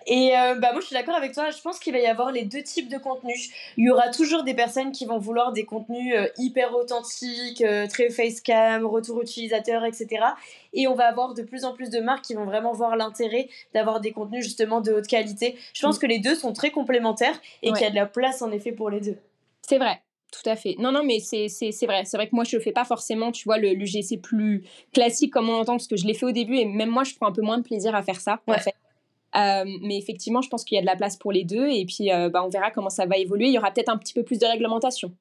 et 0.07 0.36
euh, 0.36 0.55
bah 0.57 0.72
moi 0.72 0.80
je 0.80 0.86
suis 0.86 0.95
d'accord 0.95 1.14
avec 1.14 1.32
toi. 1.32 1.51
Je 1.51 1.61
pense 1.61 1.78
qu'il 1.78 1.93
va 1.93 2.01
y 2.01 2.07
avoir 2.07 2.32
les 2.32 2.45
deux 2.45 2.62
types 2.62 2.88
de 2.88 2.99
contenus. 2.99 3.51
Il 3.76 3.84
y 3.84 3.90
aura 3.90 4.09
toujours 4.09 4.43
des 4.43 4.55
personnes 4.55 4.93
qui 4.93 5.05
vont 5.05 5.18
vouloir 5.18 5.53
des 5.53 5.64
contenus 5.64 6.14
euh, 6.16 6.26
hyper 6.38 6.74
authentiques, 6.74 7.62
euh, 7.62 7.86
très 7.86 8.09
facecam, 8.11 8.84
retour 8.86 9.20
utilisateur, 9.20 9.84
etc. 9.84 10.24
Et 10.72 10.86
on 10.86 10.94
va 10.94 11.06
avoir 11.06 11.34
de 11.34 11.42
plus 11.42 11.64
en 11.64 11.74
plus 11.74 11.90
de 11.90 12.00
marques 12.00 12.24
qui 12.24 12.34
vont 12.34 12.44
vraiment 12.44 12.72
voir 12.72 12.96
l'intérêt 12.96 13.48
d'avoir 13.74 14.00
des 14.00 14.12
contenus 14.12 14.44
justement 14.44 14.80
de 14.80 14.92
haute 14.92 15.06
qualité. 15.06 15.56
Je 15.74 15.82
pense 15.82 15.96
mm. 15.96 16.00
que 16.00 16.06
les 16.06 16.18
deux 16.18 16.34
sont 16.34 16.52
très 16.52 16.70
complémentaires 16.70 17.40
et 17.62 17.72
qu'il 17.72 17.82
y 17.82 17.86
a 17.86 17.90
de 17.90 17.94
la 17.94 18.06
place 18.06 18.42
en 18.42 18.50
effet 18.50 18.72
pour 18.72 18.90
les 18.90 19.00
deux. 19.00 19.16
C'est 19.62 19.78
vrai. 19.78 20.00
tout 20.32 20.48
à 20.48 20.56
fait. 20.56 20.76
Non, 20.78 20.92
non, 20.92 21.02
mais 21.04 21.20
c'est 21.20 21.46
vrai. 21.86 22.04
C'est 22.04 22.16
vrai 22.16 22.28
que 22.28 22.34
moi, 22.34 22.44
je 22.44 22.56
ne 22.56 22.60
fais 22.60 22.72
pas 22.72 22.84
forcément, 22.84 23.32
tu 23.32 23.44
vois, 23.44 23.58
l'UGC 23.58 24.20
plus 24.22 24.64
classique 24.92 25.32
comme 25.32 25.48
on 25.48 25.52
l'entend, 25.52 25.74
parce 25.74 25.86
que 25.86 25.96
je 25.96 26.06
l'ai 26.06 26.14
fait 26.14 26.26
au 26.26 26.32
début 26.32 26.56
et 26.56 26.64
même 26.64 26.90
moi, 26.90 27.04
je 27.04 27.14
prends 27.14 27.26
un 27.26 27.32
peu 27.32 27.42
moins 27.42 27.58
de 27.58 27.62
plaisir 27.62 27.94
à 27.94 28.02
faire 28.02 28.20
ça, 28.20 28.40
en 28.46 28.54
fait. 28.54 28.74
Euh, 29.34 29.64
mais 29.80 29.96
effectivement, 29.96 30.42
je 30.42 30.48
pense 30.48 30.64
qu'il 30.64 30.76
y 30.76 30.78
a 30.78 30.82
de 30.82 30.86
la 30.86 30.96
place 30.96 31.16
pour 31.16 31.32
les 31.32 31.44
deux 31.44 31.66
et 31.68 31.86
puis 31.86 32.12
euh, 32.12 32.28
bah, 32.28 32.44
on 32.44 32.50
verra 32.50 32.70
comment 32.70 32.90
ça 32.90 33.06
va 33.06 33.16
évoluer. 33.16 33.46
Il 33.46 33.52
y 33.52 33.58
aura 33.58 33.70
peut-être 33.70 33.88
un 33.88 33.96
petit 33.96 34.12
peu 34.12 34.22
plus 34.22 34.38
de 34.38 34.46
réglementation. 34.46 35.12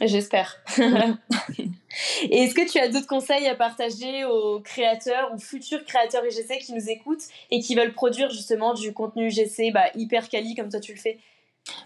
J'espère. 0.00 0.56
et 0.78 2.42
est-ce 2.42 2.54
que 2.54 2.70
tu 2.70 2.78
as 2.78 2.88
d'autres 2.88 3.06
conseils 3.06 3.46
à 3.46 3.54
partager 3.54 4.24
aux 4.24 4.60
créateurs 4.60 5.32
ou 5.34 5.38
futurs 5.38 5.84
créateurs 5.84 6.22
UGC 6.24 6.58
qui 6.58 6.74
nous 6.74 6.90
écoutent 6.90 7.24
et 7.50 7.60
qui 7.60 7.74
veulent 7.74 7.94
produire 7.94 8.30
justement 8.30 8.74
du 8.74 8.92
contenu 8.92 9.28
UGC 9.28 9.72
bah, 9.72 9.86
hyper 9.94 10.28
quali 10.28 10.54
comme 10.54 10.68
toi 10.68 10.80
tu 10.80 10.92
le 10.92 10.98
fais? 10.98 11.18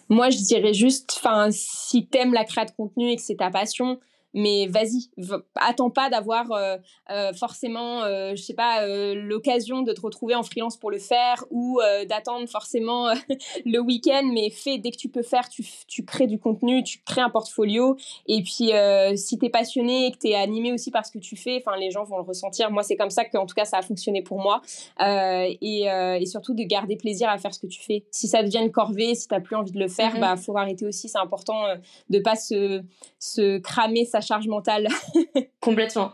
Moi, 0.08 0.30
je 0.30 0.38
dirais 0.38 0.74
juste, 0.74 1.14
enfin, 1.18 1.48
si 1.50 2.06
t'aimes 2.06 2.34
la 2.34 2.44
création 2.44 2.64
de 2.64 2.76
contenu 2.76 3.11
et 3.11 3.16
que 3.16 3.22
c'est 3.22 3.36
ta 3.36 3.50
passion, 3.50 3.98
mais 4.35 4.66
vas-y, 4.66 5.11
attends 5.57 5.91
pas 5.91 6.09
d'avoir 6.09 6.53
euh, 6.53 6.76
euh, 7.11 7.33
forcément, 7.33 8.03
euh, 8.03 8.35
je 8.37 8.43
sais 8.43 8.55
pas, 8.55 8.87
l'occasion 9.14 9.83
de 9.83 9.93
te 9.93 10.01
retrouver 10.01 10.35
en 10.35 10.43
freelance 10.43 10.76
pour 10.76 10.91
le 10.91 10.99
faire 10.99 11.45
ou 11.51 11.81
d'attendre 12.09 12.49
forcément 12.49 13.12
le 13.64 13.78
week-end, 13.78 14.28
mais 14.33 14.51
fais 14.51 14.78
dès 14.78 14.91
que 14.91 14.97
tu 14.97 15.09
peux 15.09 15.22
faire, 15.22 15.49
tu, 15.49 15.64
tu, 15.87 16.05
crées 16.05 16.26
du 16.26 16.39
contenu, 16.39 16.83
tu 16.83 17.01
crées 17.05 17.20
un 17.20 17.31
portfolio. 17.31 17.97
Et 18.26 18.43
puis, 18.43 18.70
si 19.16 19.39
tu 19.39 19.47
es 19.47 19.51
passionné 19.51 20.07
et 20.07 20.12
que 20.12 20.18
tu 20.18 20.28
es 20.28 20.35
animé 20.35 20.72
aussi 20.72 20.91
par 20.91 21.05
ce 21.05 21.12
que 21.12 21.18
tu 21.18 21.37
fais, 21.37 21.62
enfin, 21.64 21.76
les 21.78 21.91
gens 21.91 22.05
vont 22.05 22.16
le 22.16 22.22
ressentir. 22.22 22.70
Moi, 22.70 22.83
c'est 22.83 22.97
comme 22.97 23.11
ça 23.11 23.24
qu'en 23.24 23.47
tout 23.47 23.55
cas, 23.55 23.64
ça 23.64 23.78
a 23.78 23.83
fonctionné 23.83 24.22
pour 24.22 24.41
moi. 24.41 24.62
Et, 25.01 25.85
et, 25.85 26.26
surtout 26.26 26.55
de 26.55 26.62
garder 26.62 26.97
plaisir 26.97 27.28
à 27.28 27.39
faire 27.39 27.55
ce 27.55 27.61
que 27.61 27.66
tu 27.66 27.83
fais. 27.83 28.05
Si 28.11 28.28
ça 28.28 28.43
devient 28.43 28.61
une 28.62 28.72
corvée, 28.72 29.14
si 29.14 29.26
tu 29.26 29.35
n'as 29.35 29.41
plus 29.41 29.57
envie 29.57 29.72
de 29.72 29.78
le 29.78 29.89
faire, 29.89 30.12
il 30.14 30.18
mmh 30.18 30.20
bah, 30.20 30.37
faut 30.37 30.57
arrêter 30.57 30.87
aussi. 30.87 31.09
C'est 31.09 31.18
important 31.18 31.64
de 32.09 32.18
pas 32.18 32.37
se, 32.37 32.83
se 33.18 33.59
cramer 33.59 34.05
sa 34.05 34.20
charge 34.21 34.47
mentale. 34.47 34.89
Complètement. 35.61 36.12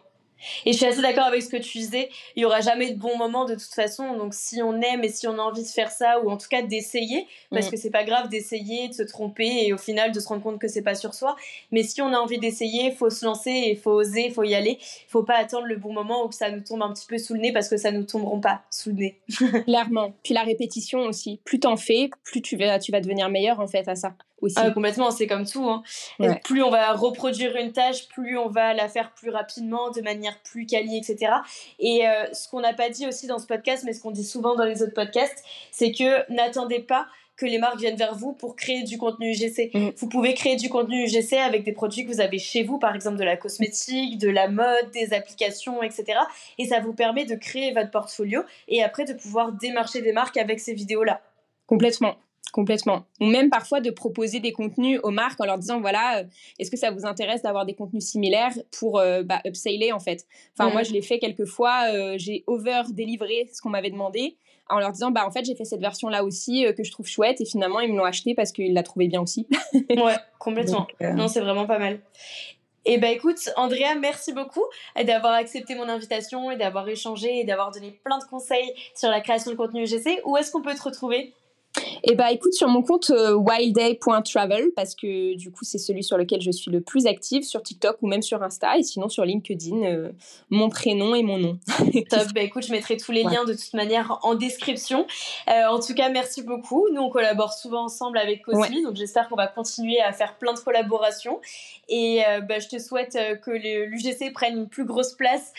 Et 0.65 0.73
je 0.73 0.77
suis 0.77 0.87
assez 0.87 1.03
d'accord 1.03 1.25
avec 1.25 1.43
ce 1.43 1.49
que 1.49 1.57
tu 1.57 1.79
disais. 1.79 2.09
Il 2.35 2.43
y 2.43 2.45
aura 2.45 2.61
jamais 2.61 2.91
de 2.93 2.99
bon 2.99 3.17
moment 3.17 3.45
de 3.45 3.55
toute 3.55 3.75
façon. 3.75 4.17
Donc 4.17 4.35
si 4.35 4.63
on 4.63 4.81
aime 4.81 5.05
et 5.05 5.09
si 5.09 5.27
on 5.27 5.39
a 5.39 5.43
envie 5.43 5.63
de 5.63 5.69
faire 5.69 5.91
ça 5.91 6.21
ou 6.21 6.31
en 6.31 6.37
tout 6.37 6.49
cas 6.49 6.63
d'essayer, 6.63 7.27
parce 7.51 7.69
mm. 7.69 7.71
que 7.71 7.77
c'est 7.77 7.91
pas 7.91 8.05
grave 8.05 8.29
d'essayer, 8.29 8.89
de 8.89 8.95
se 8.95 9.03
tromper 9.03 9.67
et 9.67 9.73
au 9.73 9.79
final 9.79 10.13
de 10.13 10.21
se 10.21 10.29
rendre 10.29 10.43
compte 10.43 10.61
que 10.61 10.69
c'est 10.69 10.83
pas 10.83 10.95
sur 10.95 11.15
soi. 11.15 11.37
Mais 11.73 11.83
si 11.83 12.03
on 12.03 12.13
a 12.13 12.19
envie 12.19 12.39
d'essayer, 12.39 12.93
faut 12.93 13.11
se 13.11 13.25
lancer 13.25 13.51
et 13.51 13.77
faut 13.77 13.93
oser, 13.93 14.31
faut 14.31 14.45
y 14.45 14.55
aller. 14.55 14.79
Faut 15.09 15.23
pas 15.23 15.37
attendre 15.37 15.67
le 15.67 15.77
bon 15.77 15.93
moment 15.93 16.27
où 16.27 16.33
ça 16.33 16.51
nous 16.51 16.61
tombe 16.61 16.83
un 16.83 16.93
petit 16.93 17.07
peu 17.07 17.19
sous 17.19 17.35
le 17.35 17.41
nez 17.41 17.53
parce 17.53 17.69
que 17.69 17.77
ça 17.77 17.91
nous 17.91 18.05
tomberont 18.05 18.41
pas 18.41 18.63
sous 18.71 18.91
le 18.91 18.97
nez. 18.97 19.21
Clairement. 19.65 20.15
Puis 20.23 20.35
la 20.35 20.43
répétition 20.43 21.01
aussi. 21.01 21.41
Plus 21.45 21.61
t'en 21.61 21.77
fais, 21.77 22.11
plus 22.25 22.43
tu 22.43 22.57
vas, 22.57 22.79
tu 22.79 22.93
vas 22.93 23.01
devenir 23.01 23.29
meilleur 23.29 23.61
en 23.61 23.67
fait 23.67 23.89
à 23.89 23.95
ça. 23.95 24.15
Ah, 24.57 24.71
complètement, 24.71 25.11
c'est 25.11 25.27
comme 25.27 25.47
tout. 25.47 25.69
Hein. 25.69 25.83
Plus 26.45 26.63
on 26.63 26.71
va 26.71 26.93
reproduire 26.93 27.57
une 27.57 27.73
tâche, 27.73 28.09
plus 28.09 28.37
on 28.39 28.49
va 28.49 28.75
la 28.75 28.89
faire 28.89 29.13
plus 29.13 29.31
rapidement, 29.31 29.91
de 29.91 30.03
manière 30.03 30.39
plus 30.43 30.67
quali, 30.67 30.99
etc. 30.99 31.33
Et 31.79 32.07
euh, 32.07 32.33
ce 32.33 32.49
qu'on 32.49 32.61
n'a 32.61 32.75
pas 32.75 32.91
dit 32.91 33.07
aussi 33.07 33.27
dans 33.27 33.39
ce 33.39 33.47
podcast, 33.47 33.85
mais 33.85 33.93
ce 33.93 34.01
qu'on 34.03 34.11
dit 34.11 34.25
souvent 34.25 34.55
dans 34.55 34.65
les 34.65 34.83
autres 34.83 34.95
podcasts, 34.95 35.43
c'est 35.71 35.93
que 35.93 36.31
n'attendez 36.33 36.81
pas 36.81 37.07
que 37.37 37.47
les 37.47 37.59
marques 37.59 37.79
viennent 37.79 37.97
vers 37.97 38.15
vous 38.15 38.33
pour 38.33 38.57
créer 38.57 38.83
du 38.83 38.97
contenu 38.99 39.33
UGC. 39.33 39.71
Mm. 39.75 39.91
Vous 39.97 40.09
pouvez 40.09 40.35
créer 40.35 40.57
du 40.57 40.71
contenu 40.71 41.05
UGC 41.05 41.35
avec 41.35 41.65
des 41.65 41.73
produits 41.73 42.07
que 42.07 42.13
vous 42.13 42.21
avez 42.21 42.39
chez 42.39 42.63
vous, 42.63 42.79
par 42.79 42.95
exemple 42.95 43.19
de 43.19 43.25
la 43.25 43.37
cosmétique, 43.37 44.19
de 44.19 44.29
la 44.31 44.49
mode, 44.49 44.91
des 44.93 45.13
applications, 45.13 45.83
etc. 45.83 46.19
Et 46.59 46.67
ça 46.67 46.81
vous 46.81 46.95
permet 46.95 47.27
de 47.27 47.35
créer 47.35 47.73
votre 47.73 47.91
portfolio 47.91 48.43
et 48.69 48.83
après 48.83 49.05
de 49.05 49.13
pouvoir 49.13 49.53
démarcher 49.53 50.01
des 50.01 50.13
marques 50.13 50.39
avec 50.39 50.61
ces 50.61 50.73
vidéos-là. 50.73 51.21
Complètement. 51.67 52.17
Complètement. 52.57 53.05
Ou 53.21 53.27
même 53.27 53.51
parfois 53.51 53.83
de 53.83 53.91
proposer 53.91 54.41
des 54.41 54.53
contenus 54.53 54.99
aux 55.03 55.11
marques 55.11 55.39
en 55.43 55.45
leur 55.45 55.59
disant 55.59 55.79
voilà, 55.79 56.21
euh, 56.21 56.25
est-ce 56.59 56.71
que 56.71 56.79
ça 56.79 56.91
vous 56.91 57.05
intéresse 57.05 57.43
d'avoir 57.43 57.67
des 57.67 57.75
contenus 57.75 58.03
similaires 58.03 58.55
pour 58.81 58.99
euh, 58.99 59.23
bah, 59.23 59.43
upseller 59.45 59.93
en 59.93 60.01
fait? 60.01 60.25
Enfin, 60.59 60.71
moi, 60.71 60.83
je 60.83 60.95
l'ai 60.95 61.03
fait 61.03 61.19
quelques 61.19 61.45
fois, 61.45 61.91
euh, 61.93 62.15
j'ai 62.17 62.45
over-délivré 62.47 63.51
ce 63.53 63.61
qu'on 63.61 63.69
m'avait 63.69 63.91
demandé 63.91 64.39
en 64.71 64.79
leur 64.79 64.91
disant 64.91 65.11
bah 65.11 65.27
en 65.27 65.31
fait, 65.31 65.45
j'ai 65.45 65.55
fait 65.55 65.67
cette 65.67 65.83
version-là 65.83 66.25
aussi 66.25 66.65
que 66.75 66.83
je 66.83 66.91
trouve 66.91 67.07
chouette 67.07 67.43
et 67.43 67.45
finalement, 67.45 67.81
ils 67.81 67.93
me 67.93 67.99
l'ont 67.99 68.07
acheté 68.07 68.35
parce 68.35 68.53
qu'ils 68.53 68.73
la 68.73 68.83
trouvaient 68.83 69.09
bien 69.09 69.21
aussi. 69.21 69.47
ouais, 69.91 70.17
complètement. 70.39 70.87
Non, 71.03 71.29
c'est 71.29 71.43
vraiment 71.43 71.67
pas 71.67 71.79
mal. 71.79 72.01
Et 72.87 72.95
eh 72.95 72.99
ben 72.99 73.11
écoute, 73.11 73.51
Andrea, 73.57 73.97
merci 74.01 74.33
beaucoup 74.33 74.65
d'avoir 75.05 75.35
accepté 75.35 75.75
mon 75.75 75.91
invitation 75.91 76.51
et 76.51 76.57
d'avoir 76.57 76.89
échangé 76.89 77.41
et 77.41 77.45
d'avoir 77.45 77.71
donné 77.71 77.91
plein 78.03 78.17
de 78.17 78.25
conseils 78.25 78.73
sur 78.95 79.11
la 79.11 79.21
création 79.21 79.51
de 79.51 79.57
contenu 79.57 79.83
UGC. 79.83 80.23
Où 80.25 80.39
est-ce 80.39 80.51
qu'on 80.53 80.63
peut 80.63 80.75
te 80.75 80.83
retrouver? 80.83 81.35
Eh 82.09 82.15
bah 82.15 82.31
écoute, 82.31 82.53
sur 82.53 82.69
mon 82.69 82.83
compte 82.83 83.11
euh, 83.11 83.35
wildday.travel, 83.35 84.71
parce 84.77 84.95
que 84.95 85.35
du 85.35 85.51
coup 85.51 85.65
c'est 85.65 85.79
celui 85.79 86.05
sur 86.05 86.17
lequel 86.17 86.41
je 86.41 86.53
suis 86.53 86.71
le 86.71 86.81
plus 86.81 87.07
active, 87.07 87.43
sur 87.43 87.63
TikTok 87.63 87.97
ou 88.01 88.07
même 88.07 88.23
sur 88.23 88.43
Insta, 88.43 88.79
et 88.79 88.85
sinon 88.85 89.09
sur 89.09 89.25
LinkedIn, 89.25 89.83
euh, 89.83 90.13
mon 90.49 90.69
prénom 90.69 91.15
et 91.17 91.23
mon 91.23 91.39
nom. 91.39 91.59
Top, 92.11 92.29
bah 92.35 92.43
écoute, 92.43 92.65
je 92.65 92.73
mettrai 92.73 92.97
tous 92.97 93.11
les 93.11 93.25
liens 93.25 93.45
de 93.45 93.55
toute 93.55 93.75
manière 93.75 94.21
en 94.23 94.37
description. 94.37 95.07
Euh, 95.49 95.67
en 95.69 95.81
tout 95.81 95.95
cas, 95.95 96.09
merci 96.09 96.43
beaucoup. 96.43 96.87
Nous 96.93 97.03
on 97.03 97.11
collabore 97.11 97.53
souvent 97.53 97.85
ensemble 97.85 98.19
avec 98.19 98.43
Cosmi, 98.43 98.83
donc 98.85 98.95
j'espère 98.95 99.29
qu'on 99.29 99.37
va 99.37 99.49
continuer 99.49 100.01
à 100.01 100.13
faire 100.13 100.37
plein 100.39 100.55
de 100.55 100.61
collaborations. 100.61 101.41
Et 101.89 102.23
bah, 102.49 102.59
je 102.59 102.69
te 102.69 102.79
souhaite 102.79 103.19
que 103.43 103.51
l'UGC 103.51 104.33
prenne 104.33 104.59
une 104.59 104.69
plus 104.69 104.85
grosse 104.85 105.15
place 105.15 105.53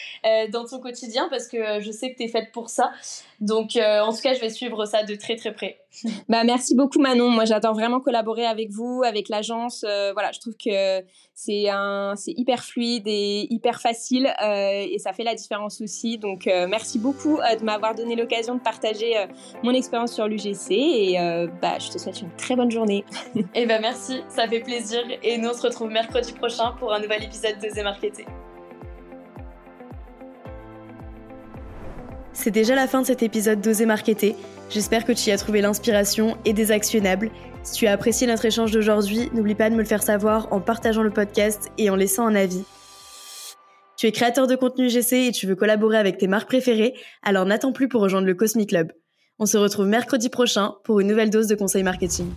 dans 0.51 0.65
ton 0.65 0.79
quotidien, 0.79 1.27
parce 1.29 1.47
que 1.47 1.79
je 1.81 1.91
sais 1.91 2.11
que 2.11 2.17
tu 2.17 2.23
es 2.23 2.27
faite 2.27 2.51
pour 2.51 2.69
ça. 2.69 2.91
Donc 3.39 3.77
en 3.77 4.13
tout 4.13 4.21
cas, 4.21 4.33
je 4.33 4.39
vais 4.39 4.49
suivre 4.49 4.85
ça 4.85 5.03
de 5.03 5.15
très 5.15 5.35
très 5.35 5.53
près. 5.53 5.77
Bah, 6.29 6.43
merci 6.43 6.75
beaucoup 6.75 6.99
Manon. 6.99 7.29
Moi 7.29 7.45
j'adore 7.45 7.73
vraiment 7.73 7.99
collaborer 7.99 8.45
avec 8.45 8.69
vous, 8.71 9.01
avec 9.05 9.29
l'agence. 9.29 9.85
Euh, 9.87 10.11
voilà, 10.13 10.31
je 10.31 10.39
trouve 10.39 10.55
que 10.55 11.03
c'est 11.33 11.69
un, 11.69 12.13
c'est 12.15 12.33
hyper 12.35 12.63
fluide 12.63 13.03
et 13.07 13.47
hyper 13.49 13.81
facile 13.81 14.27
euh, 14.43 14.85
et 14.89 14.97
ça 14.99 15.13
fait 15.13 15.23
la 15.23 15.35
différence 15.35 15.81
aussi. 15.81 16.17
Donc 16.17 16.47
euh, 16.47 16.67
merci 16.67 16.99
beaucoup 16.99 17.37
de 17.37 17.63
m'avoir 17.63 17.95
donné 17.95 18.15
l'occasion 18.15 18.55
de 18.55 18.59
partager 18.59 19.13
mon 19.63 19.71
expérience 19.71 20.13
sur 20.13 20.27
l'UGC 20.27 20.71
et 20.71 21.15
bah, 21.61 21.79
je 21.79 21.89
te 21.91 21.97
souhaite 21.97 22.21
une 22.21 22.31
très 22.35 22.55
bonne 22.55 22.71
journée. 22.71 23.05
et 23.35 23.45
eh 23.55 23.65
ben 23.65 23.81
merci, 23.81 24.21
ça 24.29 24.47
fait 24.47 24.61
plaisir 24.61 25.03
et 25.23 25.37
nous 25.37 25.49
on 25.49 25.53
se 25.53 25.61
retrouve 25.61 25.89
mercredi 25.89 26.33
prochain 26.33 26.73
pour 26.79 26.93
un 26.93 26.99
nouvel 26.99 27.23
épisode 27.23 27.59
de 27.61 27.69
The 27.69 27.83
Marketing. 27.83 28.25
C'est 32.33 32.51
déjà 32.51 32.75
la 32.75 32.87
fin 32.87 33.01
de 33.01 33.07
cet 33.07 33.23
épisode 33.23 33.61
d'Oser 33.61 33.87
Marketer. 33.87 34.35
J'espère 34.69 35.05
que 35.05 35.13
tu 35.13 35.29
y 35.29 35.31
as 35.31 35.37
trouvé 35.37 35.61
l'inspiration 35.61 36.37
et 36.43 36.53
des 36.53 36.71
actionnables. 36.71 37.31
Si 37.63 37.73
tu 37.73 37.87
as 37.87 37.93
apprécié 37.93 38.27
notre 38.27 38.45
échange 38.45 38.71
d'aujourd'hui, 38.71 39.29
n'oublie 39.33 39.55
pas 39.55 39.69
de 39.69 39.75
me 39.75 39.81
le 39.81 39.87
faire 39.87 40.03
savoir 40.03 40.51
en 40.51 40.59
partageant 40.59 41.03
le 41.03 41.09
podcast 41.09 41.71
et 41.77 41.89
en 41.89 41.95
laissant 41.95 42.27
un 42.27 42.35
avis. 42.35 42.63
Tu 43.97 44.07
es 44.07 44.11
créateur 44.11 44.45
de 44.45 44.55
contenu 44.55 44.89
GC 44.89 45.27
et 45.27 45.31
tu 45.31 45.47
veux 45.47 45.55
collaborer 45.55 45.97
avec 45.97 46.17
tes 46.17 46.27
marques 46.27 46.49
préférées, 46.49 46.93
alors 47.23 47.45
n'attends 47.45 47.71
plus 47.71 47.87
pour 47.87 48.01
rejoindre 48.01 48.27
le 48.27 48.35
Cosmic 48.35 48.69
Club. 48.69 48.91
On 49.39 49.45
se 49.45 49.57
retrouve 49.57 49.87
mercredi 49.87 50.29
prochain 50.29 50.75
pour 50.83 50.99
une 50.99 51.07
nouvelle 51.07 51.29
dose 51.29 51.47
de 51.47 51.55
conseils 51.55 51.83
marketing. 51.83 52.27